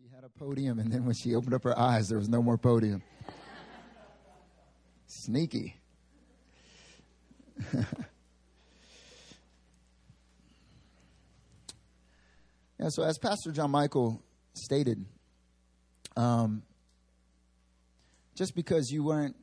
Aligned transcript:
She 0.00 0.08
had 0.14 0.22
a 0.22 0.28
podium, 0.28 0.78
and 0.78 0.92
then 0.92 1.04
when 1.04 1.16
she 1.16 1.34
opened 1.34 1.54
up 1.54 1.64
her 1.64 1.76
eyes, 1.76 2.08
there 2.08 2.18
was 2.18 2.28
no 2.28 2.40
more 2.40 2.56
podium. 2.56 3.02
Sneaky. 5.06 5.74
yeah, 7.74 7.82
so 12.90 13.02
as 13.02 13.18
Pastor 13.18 13.50
John 13.50 13.72
Michael 13.72 14.22
stated, 14.52 15.04
um, 16.16 16.62
just 18.36 18.54
because 18.54 18.90
you 18.92 19.02
weren't 19.02 19.34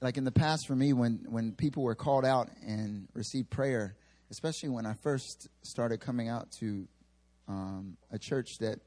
like 0.00 0.16
in 0.16 0.24
the 0.24 0.32
past 0.32 0.66
for 0.66 0.74
me 0.74 0.92
when 0.92 1.24
when 1.28 1.52
people 1.52 1.84
were 1.84 1.94
called 1.94 2.24
out 2.24 2.50
and 2.66 3.06
received 3.14 3.48
prayer 3.48 3.94
especially 4.30 4.68
when 4.68 4.84
i 4.84 4.92
first 5.02 5.48
started 5.62 6.00
coming 6.00 6.28
out 6.28 6.50
to 6.50 6.88
um, 7.46 7.96
a 8.10 8.18
church 8.18 8.58
that 8.58 8.80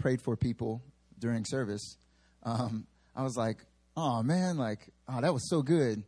prayed 0.00 0.20
for 0.20 0.36
people 0.36 0.82
during 1.18 1.44
service 1.44 1.96
um, 2.42 2.86
i 3.14 3.22
was 3.22 3.36
like 3.36 3.58
oh 3.96 4.22
man 4.22 4.56
like 4.56 4.88
oh 5.08 5.20
that 5.20 5.32
was 5.32 5.48
so 5.48 5.62
good. 5.62 6.02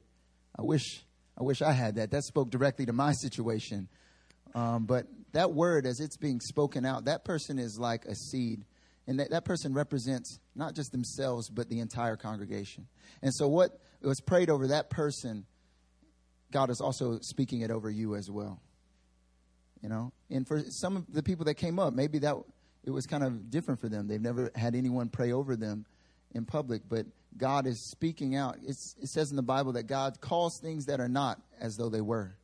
I 0.59 0.63
wish 0.63 1.05
i 1.39 1.43
wish 1.43 1.63
i 1.63 1.73
had 1.73 1.97
that. 1.97 2.11
That 2.11 2.25
spoke 2.25 2.51
directly 2.51 2.87
to 2.87 2.93
my 2.93 3.13
situation. 3.13 3.89
Um, 4.55 4.85
but 4.85 5.07
that 5.33 5.53
word 5.53 5.87
as 5.87 6.01
it's 6.01 6.17
being 6.17 6.41
spoken 6.41 6.85
out 6.85 7.07
that 7.07 7.25
person 7.25 7.59
is 7.59 7.79
like 7.79 8.05
a 8.05 8.15
seed. 8.15 8.65
And 9.07 9.19
that, 9.19 9.31
that 9.31 9.45
person 9.45 9.75
represents 9.75 10.39
not 10.55 10.75
just 10.75 10.93
themselves 10.93 11.49
but 11.51 11.69
the 11.69 11.81
entire 11.81 12.17
congregation. 12.17 12.87
And 13.21 13.35
so 13.35 13.49
what 13.49 13.79
was 14.01 14.21
prayed 14.21 14.51
over 14.51 14.69
that 14.69 14.91
person 14.91 15.47
god 16.51 16.71
is 16.71 16.81
also 16.81 17.19
speaking 17.21 17.63
it 17.63 17.71
over 17.71 17.91
you 17.91 18.15
as 18.15 18.31
well. 18.31 18.61
You 19.83 19.89
know? 19.89 20.13
And 20.31 20.47
for 20.47 20.63
some 20.69 20.97
of 20.97 21.13
the 21.13 21.23
people 21.23 21.47
that 21.47 21.55
came 21.55 21.79
up 21.79 21.93
maybe 21.93 22.19
that 22.21 22.37
it 22.85 22.91
was 22.91 23.07
kind 23.07 23.25
of 23.25 23.51
different 23.51 23.81
for 23.81 23.89
them 23.89 24.09
they've 24.09 24.21
never 24.21 24.51
had 24.55 24.75
anyone 24.75 25.09
pray 25.09 25.33
over 25.33 25.57
them 25.57 25.85
in 26.35 26.45
public 26.45 26.83
but 26.89 27.07
god 27.37 27.67
is 27.67 27.91
speaking 27.91 28.35
out 28.37 28.57
it's, 28.65 28.95
it 29.01 29.09
says 29.09 29.31
in 29.31 29.37
the 29.37 29.43
bible 29.43 29.73
that 29.73 29.85
god 29.85 30.21
calls 30.21 30.59
things 30.61 30.87
that 30.87 31.01
are 31.01 31.09
not 31.09 31.41
as 31.61 31.77
though 31.77 31.89
they 31.89 32.01
were 32.01 32.37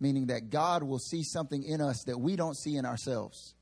meaning 0.00 0.26
that 0.26 0.50
god 0.50 0.82
will 0.82 0.98
see 0.98 1.22
something 1.22 1.62
in 1.62 1.80
us 1.80 2.02
that 2.06 2.18
we 2.18 2.36
don't 2.36 2.56
see 2.56 2.76
in 2.76 2.84
ourselves 2.84 3.54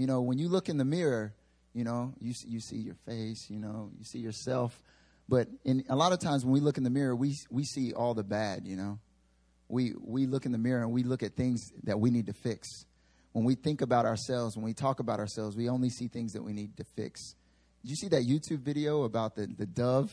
you 0.00 0.06
know, 0.06 0.22
when 0.22 0.38
you 0.38 0.48
look 0.48 0.70
in 0.70 0.78
the 0.78 0.84
mirror, 0.86 1.34
you 1.74 1.84
know, 1.84 2.14
you 2.18 2.32
you 2.46 2.58
see 2.58 2.76
your 2.76 2.94
face, 3.06 3.50
you 3.50 3.58
know, 3.58 3.90
you 3.98 4.04
see 4.06 4.18
yourself. 4.18 4.82
But 5.28 5.48
in 5.62 5.84
a 5.90 5.94
lot 5.94 6.14
of 6.14 6.20
times 6.20 6.42
when 6.42 6.54
we 6.54 6.60
look 6.60 6.78
in 6.78 6.84
the 6.84 6.90
mirror, 6.90 7.14
we 7.14 7.36
we 7.50 7.64
see 7.64 7.92
all 7.92 8.14
the 8.14 8.24
bad, 8.24 8.66
you 8.66 8.76
know. 8.76 8.98
We 9.68 9.92
we 10.02 10.26
look 10.26 10.46
in 10.46 10.52
the 10.52 10.58
mirror 10.58 10.80
and 10.80 10.90
we 10.90 11.02
look 11.02 11.22
at 11.22 11.34
things 11.34 11.70
that 11.84 12.00
we 12.00 12.10
need 12.10 12.26
to 12.28 12.32
fix. 12.32 12.86
When 13.32 13.44
we 13.44 13.54
think 13.54 13.80
about 13.80 14.06
ourselves, 14.06 14.56
when 14.56 14.64
we 14.64 14.74
talk 14.74 15.00
about 15.00 15.20
ourselves, 15.20 15.56
we 15.56 15.68
only 15.68 15.90
see 15.90 16.08
things 16.08 16.32
that 16.32 16.42
we 16.42 16.52
need 16.52 16.76
to 16.76 16.84
fix. 16.96 17.34
Did 17.82 17.90
you 17.90 17.96
see 17.96 18.08
that 18.08 18.22
YouTube 18.22 18.60
video 18.60 19.04
about 19.04 19.36
the, 19.36 19.46
the 19.46 19.66
dove? 19.66 20.10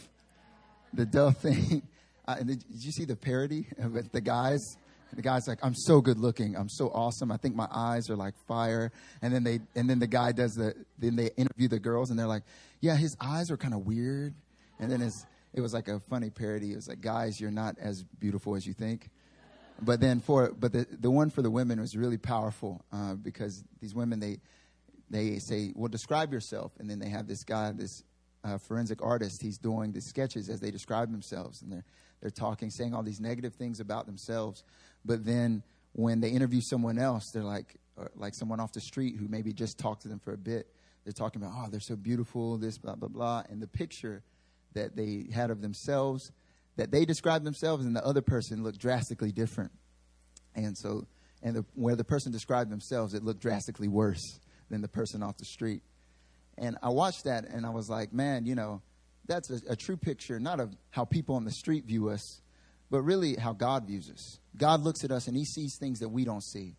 The 0.93 1.05
dove 1.05 1.37
thing? 1.41 1.81
Uh, 2.27 2.35
did 2.35 2.63
you 2.69 2.91
see 2.91 3.05
the 3.05 3.15
parody 3.15 3.67
of 3.79 4.11
the 4.11 4.21
guys? 4.21 4.77
the 5.15 5.21
guy's 5.21 5.47
like, 5.47 5.59
I'm 5.63 5.73
so 5.73 6.01
good 6.01 6.19
looking. 6.19 6.55
I'm 6.55 6.69
so 6.69 6.89
awesome. 6.89 7.31
I 7.31 7.37
think 7.37 7.55
my 7.55 7.67
eyes 7.71 8.09
are 8.09 8.15
like 8.15 8.33
fire. 8.47 8.91
And 9.21 9.33
then 9.33 9.43
they, 9.43 9.59
and 9.75 9.89
then 9.89 9.99
the 9.99 10.07
guy 10.07 10.31
does 10.31 10.55
the, 10.55 10.73
then 10.97 11.15
they 11.15 11.29
interview 11.37 11.67
the 11.67 11.79
girls 11.79 12.09
and 12.09 12.19
they're 12.19 12.27
like, 12.27 12.43
yeah, 12.81 12.95
his 12.95 13.15
eyes 13.19 13.49
are 13.49 13.57
kind 13.57 13.73
of 13.73 13.85
weird. 13.85 14.33
And 14.79 14.91
then 14.91 15.01
it 15.01 15.61
was 15.61 15.73
like 15.73 15.87
a 15.87 15.99
funny 15.99 16.29
parody. 16.29 16.73
It 16.73 16.75
was 16.75 16.87
like, 16.87 17.01
guys, 17.01 17.39
you're 17.39 17.51
not 17.51 17.77
as 17.79 18.03
beautiful 18.19 18.55
as 18.55 18.65
you 18.65 18.73
think. 18.73 19.09
But 19.81 19.99
then 19.99 20.19
for, 20.19 20.51
but 20.51 20.73
the, 20.73 20.87
the 20.89 21.11
one 21.11 21.29
for 21.29 21.41
the 21.41 21.51
women 21.51 21.79
was 21.79 21.95
really 21.95 22.17
powerful 22.17 22.83
uh, 22.91 23.13
because 23.13 23.63
these 23.79 23.93
women, 23.93 24.19
they, 24.19 24.39
they 25.09 25.39
say, 25.39 25.71
well, 25.75 25.87
describe 25.87 26.33
yourself. 26.33 26.71
And 26.79 26.89
then 26.89 26.99
they 26.99 27.09
have 27.09 27.27
this 27.27 27.43
guy, 27.43 27.71
this 27.71 28.03
uh, 28.43 28.57
forensic 28.57 29.01
artist. 29.01 29.41
He's 29.41 29.57
doing 29.57 29.91
the 29.91 30.01
sketches 30.01 30.49
as 30.49 30.59
they 30.59 30.71
describe 30.71 31.11
themselves. 31.11 31.61
And 31.61 31.71
they're, 31.71 31.85
they're 32.21 32.31
talking, 32.31 32.69
saying 32.71 32.93
all 32.95 33.03
these 33.03 33.19
negative 33.19 33.53
things 33.53 33.79
about 33.79 34.05
themselves. 34.05 34.63
But 35.05 35.25
then 35.25 35.63
when 35.93 36.21
they 36.21 36.29
interview 36.29 36.61
someone 36.61 36.97
else, 36.97 37.31
they're 37.31 37.43
like, 37.43 37.75
uh, 37.99 38.05
like 38.15 38.33
someone 38.33 38.59
off 38.59 38.73
the 38.73 38.81
street 38.81 39.15
who 39.17 39.27
maybe 39.27 39.53
just 39.53 39.77
talked 39.77 40.01
to 40.03 40.07
them 40.07 40.19
for 40.19 40.33
a 40.33 40.37
bit. 40.37 40.67
They're 41.03 41.13
talking 41.13 41.41
about, 41.41 41.53
oh, 41.55 41.67
they're 41.69 41.79
so 41.79 41.95
beautiful, 41.95 42.57
this, 42.57 42.77
blah, 42.77 42.95
blah, 42.95 43.07
blah. 43.09 43.43
And 43.49 43.61
the 43.61 43.67
picture 43.67 44.23
that 44.73 44.95
they 44.95 45.27
had 45.33 45.51
of 45.51 45.61
themselves, 45.61 46.31
that 46.77 46.91
they 46.91 47.05
described 47.05 47.45
themselves, 47.45 47.85
and 47.85 47.95
the 47.95 48.05
other 48.05 48.21
person 48.21 48.63
looked 48.63 48.79
drastically 48.79 49.31
different. 49.31 49.71
And 50.55 50.77
so, 50.77 51.05
and 51.43 51.55
the, 51.55 51.65
where 51.75 51.95
the 51.95 52.03
person 52.03 52.31
described 52.31 52.71
themselves, 52.71 53.13
it 53.13 53.23
looked 53.23 53.41
drastically 53.41 53.87
worse 53.87 54.39
than 54.69 54.81
the 54.81 54.87
person 54.87 55.21
off 55.21 55.37
the 55.37 55.45
street. 55.45 55.81
And 56.57 56.77
I 56.81 56.89
watched 56.89 57.25
that 57.25 57.45
and 57.45 57.65
I 57.65 57.69
was 57.69 57.89
like, 57.89 58.13
man, 58.13 58.45
you 58.45 58.55
know, 58.55 58.81
that's 59.27 59.49
a, 59.51 59.59
a 59.69 59.75
true 59.75 59.97
picture, 59.97 60.39
not 60.39 60.59
of 60.59 60.75
how 60.89 61.05
people 61.05 61.35
on 61.35 61.45
the 61.45 61.51
street 61.51 61.85
view 61.85 62.09
us, 62.09 62.41
but 62.89 63.01
really 63.01 63.35
how 63.35 63.53
God 63.53 63.85
views 63.85 64.09
us. 64.09 64.39
God 64.55 64.81
looks 64.81 65.03
at 65.03 65.11
us 65.11 65.27
and 65.27 65.37
he 65.37 65.45
sees 65.45 65.77
things 65.79 65.99
that 65.99 66.09
we 66.09 66.25
don't 66.25 66.43
see. 66.43 66.75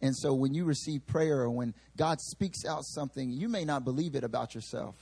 And 0.00 0.16
so 0.16 0.32
when 0.32 0.54
you 0.54 0.64
receive 0.64 1.06
prayer 1.06 1.40
or 1.40 1.50
when 1.50 1.74
God 1.96 2.20
speaks 2.20 2.64
out 2.64 2.84
something, 2.84 3.30
you 3.30 3.48
may 3.48 3.64
not 3.64 3.84
believe 3.84 4.14
it 4.14 4.22
about 4.22 4.54
yourself. 4.54 4.94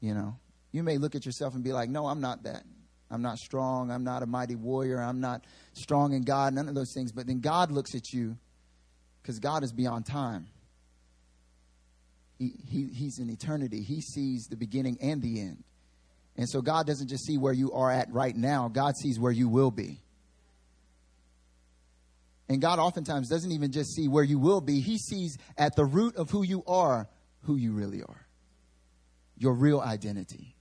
You 0.00 0.14
know, 0.14 0.36
you 0.72 0.82
may 0.82 0.98
look 0.98 1.14
at 1.14 1.24
yourself 1.24 1.54
and 1.54 1.62
be 1.62 1.72
like, 1.72 1.88
no, 1.88 2.08
I'm 2.08 2.20
not 2.20 2.42
that. 2.42 2.64
I'm 3.12 3.20
not 3.20 3.38
strong. 3.38 3.90
I'm 3.90 4.04
not 4.04 4.22
a 4.22 4.26
mighty 4.26 4.56
warrior. 4.56 5.00
I'm 5.00 5.20
not 5.20 5.44
strong 5.74 6.14
in 6.14 6.22
God, 6.22 6.54
none 6.54 6.66
of 6.66 6.74
those 6.74 6.94
things. 6.94 7.12
But 7.12 7.26
then 7.26 7.40
God 7.40 7.70
looks 7.70 7.94
at 7.94 8.12
you 8.12 8.36
because 9.20 9.38
God 9.38 9.62
is 9.62 9.72
beyond 9.72 10.06
time. 10.06 10.46
He, 12.38 12.54
he, 12.66 12.86
he's 12.86 13.18
in 13.18 13.28
eternity. 13.28 13.82
He 13.82 14.00
sees 14.00 14.46
the 14.46 14.56
beginning 14.56 14.96
and 15.02 15.20
the 15.20 15.40
end. 15.40 15.62
And 16.36 16.48
so 16.48 16.62
God 16.62 16.86
doesn't 16.86 17.08
just 17.08 17.26
see 17.26 17.36
where 17.36 17.52
you 17.52 17.72
are 17.72 17.90
at 17.90 18.10
right 18.10 18.34
now, 18.34 18.68
God 18.68 18.96
sees 18.96 19.20
where 19.20 19.30
you 19.30 19.48
will 19.48 19.70
be. 19.70 20.00
And 22.48 22.60
God 22.60 22.78
oftentimes 22.78 23.28
doesn't 23.28 23.52
even 23.52 23.72
just 23.72 23.94
see 23.94 24.08
where 24.08 24.24
you 24.24 24.38
will 24.38 24.62
be, 24.62 24.80
He 24.80 24.96
sees 24.96 25.36
at 25.58 25.76
the 25.76 25.84
root 25.84 26.16
of 26.16 26.30
who 26.30 26.42
you 26.42 26.64
are, 26.66 27.08
who 27.42 27.56
you 27.56 27.72
really 27.72 28.02
are, 28.02 28.26
your 29.36 29.52
real 29.52 29.80
identity. 29.80 30.56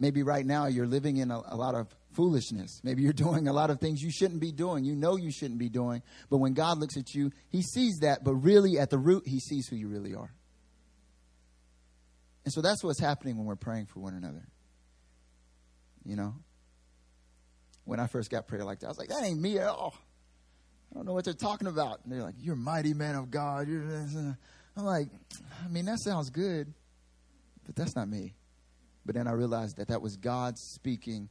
Maybe 0.00 0.22
right 0.22 0.44
now 0.44 0.66
you're 0.66 0.86
living 0.86 1.18
in 1.18 1.30
a, 1.30 1.42
a, 1.46 1.56
lot 1.56 1.74
of 1.74 1.94
foolishness. 2.14 2.80
Maybe 2.82 3.02
you're 3.02 3.12
doing 3.28 3.46
a 3.46 3.52
lot 3.52 3.68
of 3.68 3.78
things 3.78 4.02
you 4.02 4.10
shouldn't 4.10 4.40
be 4.40 4.50
doing. 4.50 4.84
You 4.84 4.96
know 4.96 5.16
you 5.16 5.30
shouldn't 5.30 5.58
be 5.58 5.68
doing. 5.68 6.02
But 6.30 6.38
when 6.38 6.54
God 6.54 6.78
looks 6.78 6.96
at 6.96 7.14
you, 7.14 7.30
He 7.50 7.62
sees 7.62 7.98
that, 8.00 8.24
but 8.24 8.34
really 8.34 8.78
at 8.78 8.88
the 8.88 8.98
root, 8.98 9.24
He 9.26 9.38
sees 9.38 9.68
who 9.68 9.76
you 9.76 9.88
really 9.88 10.14
are. 10.14 10.32
And 12.46 12.52
so 12.52 12.62
that's 12.62 12.82
what's 12.82 12.98
happening 12.98 13.36
when 13.36 13.46
we're 13.46 13.56
praying 13.56 13.86
for 13.86 14.00
one 14.00 14.14
another. 14.14 14.48
You 16.04 16.16
know? 16.16 16.34
When 17.84 18.00
I 18.00 18.06
first 18.06 18.30
got 18.30 18.48
prayer 18.48 18.64
like 18.64 18.80
that, 18.80 18.86
I 18.86 18.88
was 18.88 18.98
like, 18.98 19.10
that 19.10 19.22
ain't 19.22 19.40
me 19.40 19.58
at 19.58 19.68
all. 19.68 19.94
I 20.90 20.96
don't 20.96 21.06
know 21.06 21.12
what 21.12 21.26
they're 21.26 21.34
talking 21.34 21.68
about. 21.68 22.00
And 22.04 22.12
they're 22.12 22.22
like, 22.22 22.36
you're 22.38 22.56
mighty 22.56 22.94
man 22.94 23.16
of 23.16 23.30
God. 23.30 23.68
I'm 23.68 24.36
like, 24.76 25.08
I 25.62 25.68
mean, 25.68 25.84
that 25.84 25.98
sounds 26.00 26.30
good, 26.30 26.72
but 27.66 27.76
that's 27.76 27.94
not 27.94 28.08
me. 28.08 28.34
But 29.04 29.14
then 29.14 29.26
I 29.26 29.32
realized 29.32 29.78
that 29.78 29.88
that 29.88 30.02
was 30.02 30.16
God 30.16 30.58
speaking 30.58 31.28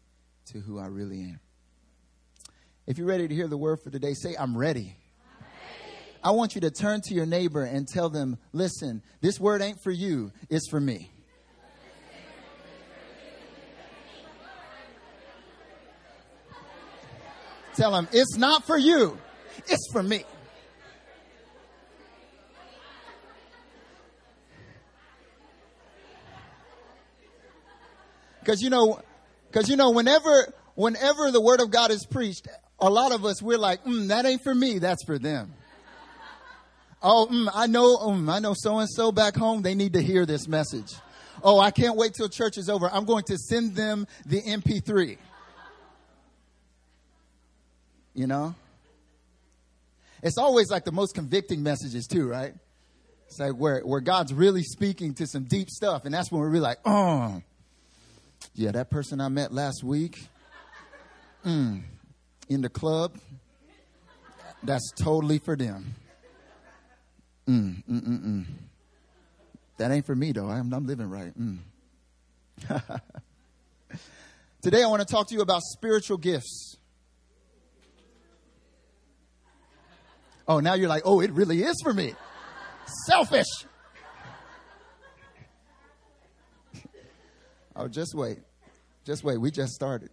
to 0.52 0.59
who 0.59 0.80
I 0.80 0.88
really 0.88 1.22
am. 1.22 1.40
If 2.88 2.97
you're 2.97 3.07
ready 3.07 3.28
to 3.28 3.35
hear 3.35 3.47
the 3.47 3.57
word 3.57 3.80
for 3.84 3.91
today, 3.91 4.13
say, 4.13 4.35
I'm 4.38 4.57
ready. 4.57 4.96
I 6.24 6.31
want 6.31 6.56
you 6.56 6.62
to 6.62 6.72
turn 6.72 7.02
to 7.06 7.13
your 7.13 7.25
neighbor 7.25 7.63
and 7.63 7.88
tell 7.88 8.09
them, 8.09 8.38
listen, 8.52 9.02
this 9.22 9.40
word 9.40 9.62
ain't 9.62 9.81
for 9.81 9.91
you, 9.91 10.31
it's 10.50 10.69
for 10.69 10.79
me. 10.79 11.12
Tell 17.75 17.91
them, 17.91 18.09
it's 18.12 18.35
not 18.38 18.66
for 18.66 18.78
you, 18.78 19.18
it's 19.68 19.88
for 19.94 20.03
me. 20.03 20.25
Because 28.49 28.63
you 28.63 28.72
know, 28.72 28.99
because 29.51 29.69
you 29.69 29.75
know, 29.75 29.91
whenever 29.91 30.51
whenever 30.73 31.29
the 31.29 31.40
word 31.40 31.61
of 31.61 31.69
God 31.69 31.91
is 31.91 32.03
preached, 32.07 32.47
a 32.79 32.90
lot 32.90 33.11
of 33.11 33.23
us 33.23 33.43
we're 33.43 33.59
like, 33.59 33.85
mm, 33.85 34.07
that 34.07 34.25
ain't 34.25 34.41
for 34.41 34.55
me, 34.55 34.79
that's 34.79 35.03
for 35.05 35.19
them. 35.19 35.53
Oh, 37.03 37.28
mm, 37.31 37.47
I 37.53 37.67
know, 37.67 37.96
mm, 37.97 38.28
I 38.28 38.40
know 38.40 38.55
so 38.57 38.79
and 38.79 38.90
so 38.90 39.11
back 39.11 39.35
home, 39.35 39.61
they 39.61 39.75
need 39.75 39.93
to 39.93 40.01
hear 40.01 40.25
this 40.25 40.47
message. 40.47 40.96
Oh, 41.43 41.59
I 41.59 41.69
can't 41.69 41.96
wait 41.96 42.16
till 42.16 42.28
church 42.28 42.57
is 42.57 42.72
over. 42.72 42.90
I'm 42.91 43.05
going 43.05 43.23
to 43.28 43.37
send 43.37 43.75
them 43.75 44.07
the 44.25 44.41
MP3. 44.41 45.19
You 48.16 48.25
know? 48.25 48.55
It's 50.23 50.40
always 50.40 50.72
like 50.72 50.85
the 50.85 50.91
most 50.91 51.13
convicting 51.13 51.61
messages, 51.61 52.07
too, 52.07 52.28
right? 52.28 52.55
It's 53.28 53.40
like 53.40 53.53
where, 53.53 53.81
where 53.81 54.02
God's 54.02 54.34
really 54.34 54.63
speaking 54.63 55.13
to 55.13 55.28
some 55.28 55.43
deep 55.43 55.69
stuff, 55.69 56.05
and 56.05 56.13
that's 56.13 56.31
when 56.31 56.41
we're 56.41 56.49
really 56.49 56.61
like, 56.61 56.79
oh, 56.84 57.43
yeah, 58.53 58.72
that 58.72 58.90
person 58.90 59.22
I 59.22 59.30
met 59.30 59.53
last 59.53 59.84
week 59.84 60.28
mm, 61.46 61.82
in 62.50 62.62
the 62.62 62.70
club, 62.70 63.18
that's 64.64 64.91
totally 64.91 65.40
for 65.40 65.56
them. 65.56 65.96
Mm, 67.47 67.84
mm, 67.90 68.02
mm, 68.02 68.26
mm. 68.26 68.46
That 69.78 69.91
ain't 69.91 70.06
for 70.06 70.16
me 70.16 70.32
though. 70.32 70.47
I'm, 70.47 70.74
I'm 70.74 70.86
living 70.86 71.09
right. 71.09 71.34
Mm. 71.40 71.59
Today 74.62 74.84
I 74.84 74.88
want 74.88 75.02
to 75.02 75.12
talk 75.12 75.30
to 75.30 75.36
you 75.36 75.41
about 75.41 75.62
spiritual 75.64 76.18
gifts. 76.18 76.76
Oh, 80.47 80.59
now 80.59 80.74
you're 80.74 80.90
like, 80.90 81.03
oh, 81.06 81.22
it 81.22 81.32
really 81.32 81.64
is 81.64 81.76
for 81.84 81.94
me. 81.94 82.14
Selfish. 83.06 83.46
Oh, 87.75 87.87
just 87.87 88.13
wait. 88.16 88.39
Just 89.05 89.23
wait. 89.23 89.37
We 89.37 89.51
just 89.51 89.73
started. 89.73 90.09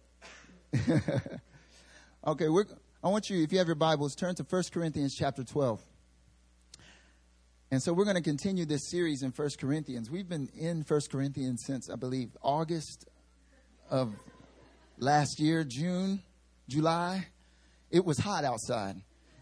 okay, 2.27 2.49
we're, 2.49 2.65
I 3.03 3.09
want 3.09 3.29
you, 3.29 3.43
if 3.43 3.51
you 3.51 3.57
have 3.59 3.67
your 3.67 3.75
Bibles, 3.75 4.15
turn 4.15 4.35
to 4.35 4.43
1 4.43 4.63
Corinthians 4.73 5.15
chapter 5.15 5.43
12. 5.43 5.81
And 7.69 7.81
so 7.81 7.91
we're 7.91 8.05
going 8.05 8.15
to 8.15 8.21
continue 8.21 8.65
this 8.65 8.89
series 8.89 9.23
in 9.23 9.31
1 9.31 9.49
Corinthians. 9.59 10.09
We've 10.09 10.27
been 10.27 10.49
in 10.57 10.85
1 10.87 11.01
Corinthians 11.11 11.63
since, 11.65 11.89
I 11.89 11.95
believe, 11.95 12.29
August 12.41 13.05
of 13.89 14.13
last 14.97 15.39
year, 15.39 15.63
June, 15.63 16.21
July. 16.69 17.27
It 17.91 18.05
was 18.05 18.19
hot 18.19 18.43
outside, 18.43 18.95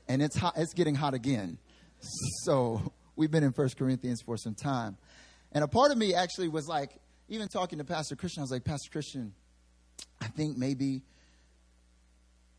and 0.08 0.22
it's 0.22 0.36
hot, 0.36 0.54
it's 0.58 0.74
getting 0.74 0.96
hot 0.96 1.14
again. 1.14 1.58
So 2.44 2.94
we've 3.16 3.32
been 3.32 3.44
in 3.44 3.52
1 3.52 3.70
Corinthians 3.78 4.22
for 4.22 4.38
some 4.38 4.56
time. 4.56 4.98
And 5.52 5.64
a 5.64 5.68
part 5.68 5.92
of 5.92 5.98
me 5.98 6.14
actually 6.14 6.48
was 6.48 6.68
like, 6.68 7.00
even 7.30 7.48
talking 7.48 7.80
to 7.80 7.84
Pastor 7.84 8.16
Christian, 8.16 8.42
I 8.42 8.44
was 8.44 8.52
like, 8.52 8.64
Pastor 8.64 8.90
Christian, 8.90 9.34
I 10.22 10.28
think 10.28 10.58
maybe 10.58 11.02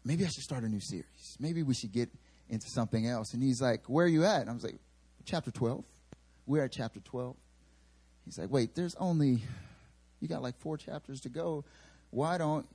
maybe 0.04 0.24
I 0.24 0.28
should 0.28 0.42
start 0.42 0.62
a 0.64 0.68
new 0.68 0.80
series. 0.80 1.36
Maybe 1.38 1.62
we 1.62 1.74
should 1.74 1.92
get 1.92 2.08
into 2.48 2.68
something 2.68 3.06
else. 3.06 3.34
And 3.34 3.42
he's 3.42 3.60
like, 3.60 3.84
Where 3.86 4.06
are 4.06 4.08
you 4.08 4.24
at? 4.24 4.42
And 4.42 4.50
I 4.50 4.52
was 4.52 4.64
like, 4.64 4.78
Chapter 5.24 5.50
12. 5.50 5.84
We're 6.46 6.64
at 6.64 6.72
chapter 6.72 7.00
12. 7.00 7.34
He's 8.24 8.38
like, 8.38 8.50
Wait, 8.50 8.74
there's 8.74 8.94
only, 8.96 9.42
you 10.20 10.28
got 10.28 10.42
like 10.42 10.56
four 10.58 10.76
chapters 10.76 11.20
to 11.22 11.28
go. 11.28 11.64
Why 12.10 12.38
don't 12.38 12.66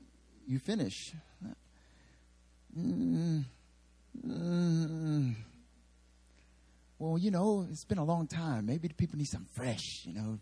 you 0.47 0.59
finish? 0.59 1.13
Mm, 2.77 3.43
mm, 4.25 5.35
well, 6.99 7.17
you 7.17 7.31
know, 7.31 7.67
it's 7.69 7.83
been 7.83 7.97
a 7.97 8.03
long 8.03 8.27
time. 8.27 8.65
Maybe 8.65 8.87
the 8.87 8.93
people 8.93 9.17
need 9.17 9.27
something 9.27 9.49
fresh, 9.53 10.03
you 10.05 10.13
know. 10.13 10.39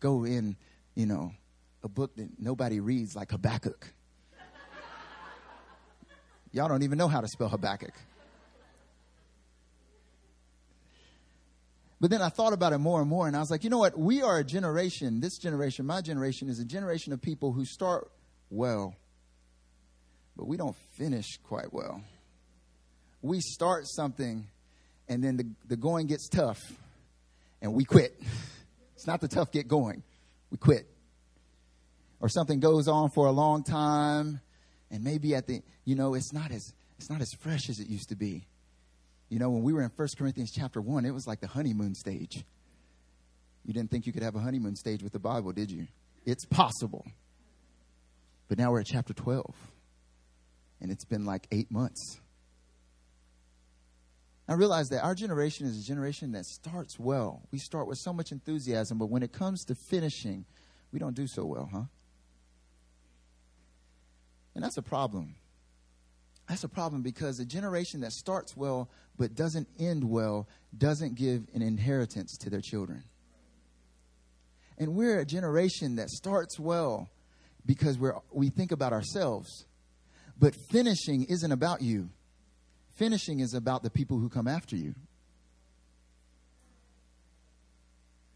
Go 0.00 0.24
in, 0.24 0.56
you 0.98 1.06
know, 1.06 1.30
a 1.84 1.88
book 1.88 2.16
that 2.16 2.28
nobody 2.40 2.80
reads 2.80 3.14
like 3.14 3.30
Habakkuk. 3.30 3.86
Y'all 6.50 6.66
don't 6.66 6.82
even 6.82 6.98
know 6.98 7.06
how 7.06 7.20
to 7.20 7.28
spell 7.28 7.48
Habakkuk. 7.48 7.94
But 12.00 12.10
then 12.10 12.20
I 12.20 12.30
thought 12.30 12.52
about 12.52 12.72
it 12.72 12.78
more 12.78 13.00
and 13.00 13.08
more, 13.08 13.28
and 13.28 13.36
I 13.36 13.38
was 13.38 13.48
like, 13.48 13.62
you 13.62 13.70
know 13.70 13.78
what? 13.78 13.96
We 13.96 14.22
are 14.22 14.38
a 14.38 14.44
generation, 14.44 15.20
this 15.20 15.38
generation, 15.38 15.86
my 15.86 16.00
generation, 16.00 16.48
is 16.48 16.58
a 16.58 16.64
generation 16.64 17.12
of 17.12 17.22
people 17.22 17.52
who 17.52 17.64
start 17.64 18.10
well, 18.50 18.96
but 20.36 20.48
we 20.48 20.56
don't 20.56 20.76
finish 20.96 21.38
quite 21.44 21.72
well. 21.72 22.02
We 23.22 23.38
start 23.38 23.86
something, 23.86 24.48
and 25.08 25.22
then 25.22 25.36
the, 25.36 25.48
the 25.68 25.76
going 25.76 26.08
gets 26.08 26.28
tough, 26.28 26.60
and 27.62 27.72
we 27.72 27.84
quit. 27.84 28.20
It's 28.94 29.06
not 29.06 29.20
the 29.20 29.28
tough 29.28 29.52
get 29.52 29.68
going, 29.68 30.02
we 30.50 30.58
quit. 30.58 30.88
Or 32.20 32.28
something 32.28 32.60
goes 32.60 32.88
on 32.88 33.10
for 33.10 33.26
a 33.26 33.30
long 33.30 33.62
time, 33.62 34.40
and 34.90 35.04
maybe 35.04 35.34
at 35.34 35.46
the 35.46 35.62
you 35.84 35.94
know 35.94 36.14
it's 36.14 36.32
not 36.32 36.50
as 36.50 36.72
it's 36.98 37.08
not 37.08 37.20
as 37.20 37.32
fresh 37.38 37.68
as 37.68 37.78
it 37.78 37.88
used 37.88 38.08
to 38.08 38.16
be. 38.16 38.46
You 39.28 39.38
know 39.38 39.50
when 39.50 39.62
we 39.62 39.72
were 39.72 39.82
in 39.82 39.90
1 39.94 40.08
corinthians 40.18 40.50
chapter 40.50 40.80
1 40.80 41.04
it 41.04 41.12
was 41.12 41.26
like 41.26 41.40
the 41.40 41.46
honeymoon 41.46 41.94
stage. 41.94 42.44
You 43.64 43.74
didn't 43.74 43.90
think 43.90 44.06
you 44.06 44.12
could 44.12 44.22
have 44.22 44.34
a 44.34 44.40
honeymoon 44.40 44.74
stage 44.74 45.02
with 45.02 45.12
the 45.12 45.18
bible 45.18 45.52
did 45.52 45.70
you? 45.70 45.86
It's 46.24 46.44
possible. 46.46 47.06
But 48.48 48.58
now 48.58 48.72
we're 48.72 48.80
at 48.80 48.86
chapter 48.86 49.12
12 49.12 49.54
and 50.80 50.90
it's 50.90 51.04
been 51.04 51.24
like 51.24 51.46
eight 51.52 51.70
months 51.70 52.18
I 54.48 54.54
realize 54.54 54.88
that 54.88 55.04
our 55.04 55.14
generation 55.14 55.66
is 55.66 55.78
a 55.78 55.86
generation 55.86 56.32
that 56.32 56.46
starts 56.46 56.98
well. 56.98 57.42
We 57.52 57.58
start 57.58 57.86
with 57.86 57.98
so 57.98 58.14
much 58.14 58.32
enthusiasm, 58.32 58.96
but 58.96 59.10
when 59.10 59.22
it 59.22 59.30
comes 59.30 59.64
to 59.66 59.74
finishing, 59.74 60.46
we 60.90 60.98
don't 60.98 61.14
do 61.14 61.26
so 61.26 61.44
well, 61.44 61.68
huh? 61.70 61.82
And 64.54 64.64
that's 64.64 64.78
a 64.78 64.82
problem. 64.82 65.36
That's 66.48 66.64
a 66.64 66.68
problem 66.68 67.02
because 67.02 67.38
a 67.38 67.44
generation 67.44 68.00
that 68.00 68.12
starts 68.12 68.56
well 68.56 68.88
but 69.18 69.34
doesn't 69.34 69.68
end 69.78 70.02
well 70.02 70.48
doesn't 70.76 71.14
give 71.14 71.46
an 71.52 71.60
inheritance 71.60 72.38
to 72.38 72.48
their 72.48 72.62
children. 72.62 73.04
And 74.78 74.94
we're 74.94 75.18
a 75.18 75.26
generation 75.26 75.96
that 75.96 76.08
starts 76.08 76.58
well 76.58 77.10
because 77.66 77.98
we're, 77.98 78.14
we 78.32 78.48
think 78.48 78.72
about 78.72 78.94
ourselves. 78.94 79.66
But 80.38 80.54
finishing 80.70 81.24
isn't 81.24 81.52
about 81.52 81.82
you, 81.82 82.08
finishing 82.98 83.40
is 83.40 83.54
about 83.54 83.82
the 83.82 83.90
people 83.90 84.18
who 84.18 84.28
come 84.28 84.48
after 84.48 84.76
you. 84.76 84.94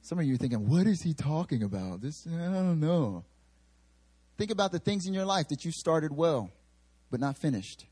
Some 0.01 0.19
of 0.19 0.25
you 0.25 0.35
are 0.35 0.39
thinking, 0.39 0.69
what 0.69 0.87
is 0.87 1.03
he 1.03 1.15
talking 1.15 1.63
about? 1.63 2.01
This, 2.01 2.27
I 2.27 2.31
don't 2.31 2.81
know. 2.81 3.25
Think 4.39 4.51
about 4.51 4.73
the 4.73 4.79
things 4.79 5.07
in 5.07 5.15
your 5.15 5.25
life 5.25 5.49
that 5.49 5.65
you 5.65 5.73
started 5.73 6.13
well, 6.13 6.51
but 7.11 7.21
not 7.21 7.37
finished. 7.37 7.87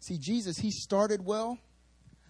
See, 0.00 0.18
Jesus, 0.18 0.58
he 0.58 0.70
started 0.70 1.24
well, 1.24 1.58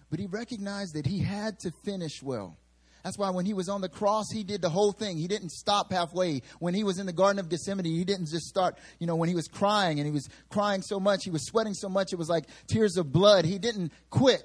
but 0.09 0.19
he 0.19 0.27
recognized 0.27 0.95
that 0.95 1.05
he 1.05 1.19
had 1.19 1.59
to 1.59 1.71
finish 1.71 2.21
well. 2.21 2.57
That's 3.03 3.17
why 3.17 3.29
when 3.29 3.45
he 3.45 3.53
was 3.53 3.69
on 3.69 3.81
the 3.81 3.89
cross, 3.89 4.25
he 4.31 4.43
did 4.43 4.61
the 4.61 4.69
whole 4.69 4.91
thing. 4.91 5.17
He 5.17 5.27
didn't 5.27 5.51
stop 5.51 5.91
halfway. 5.91 6.41
When 6.59 6.73
he 6.73 6.83
was 6.83 6.99
in 6.99 7.05
the 7.05 7.13
Garden 7.13 7.39
of 7.39 7.49
Gethsemane, 7.49 7.85
he 7.85 8.03
didn't 8.03 8.27
just 8.27 8.47
start, 8.47 8.77
you 8.99 9.07
know, 9.07 9.15
when 9.15 9.29
he 9.29 9.35
was 9.35 9.47
crying 9.47 9.99
and 9.99 10.05
he 10.05 10.11
was 10.11 10.27
crying 10.49 10.81
so 10.81 10.99
much, 10.99 11.23
he 11.23 11.31
was 11.31 11.45
sweating 11.45 11.73
so 11.73 11.87
much, 11.87 12.11
it 12.11 12.17
was 12.17 12.29
like 12.29 12.45
tears 12.67 12.97
of 12.97 13.11
blood. 13.11 13.45
He 13.45 13.57
didn't 13.57 13.93
quit 14.09 14.43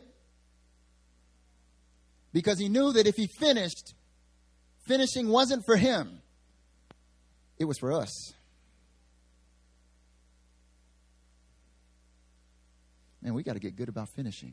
because 2.32 2.58
he 2.58 2.68
knew 2.68 2.92
that 2.92 3.06
if 3.06 3.16
he 3.16 3.26
finished, 3.26 3.94
finishing 4.86 5.28
wasn't 5.28 5.64
for 5.64 5.76
him, 5.76 6.20
it 7.58 7.64
was 7.64 7.78
for 7.78 7.92
us. 7.92 8.34
Man, 13.22 13.34
we 13.34 13.42
got 13.42 13.54
to 13.54 13.60
get 13.60 13.74
good 13.74 13.88
about 13.88 14.10
finishing. 14.10 14.52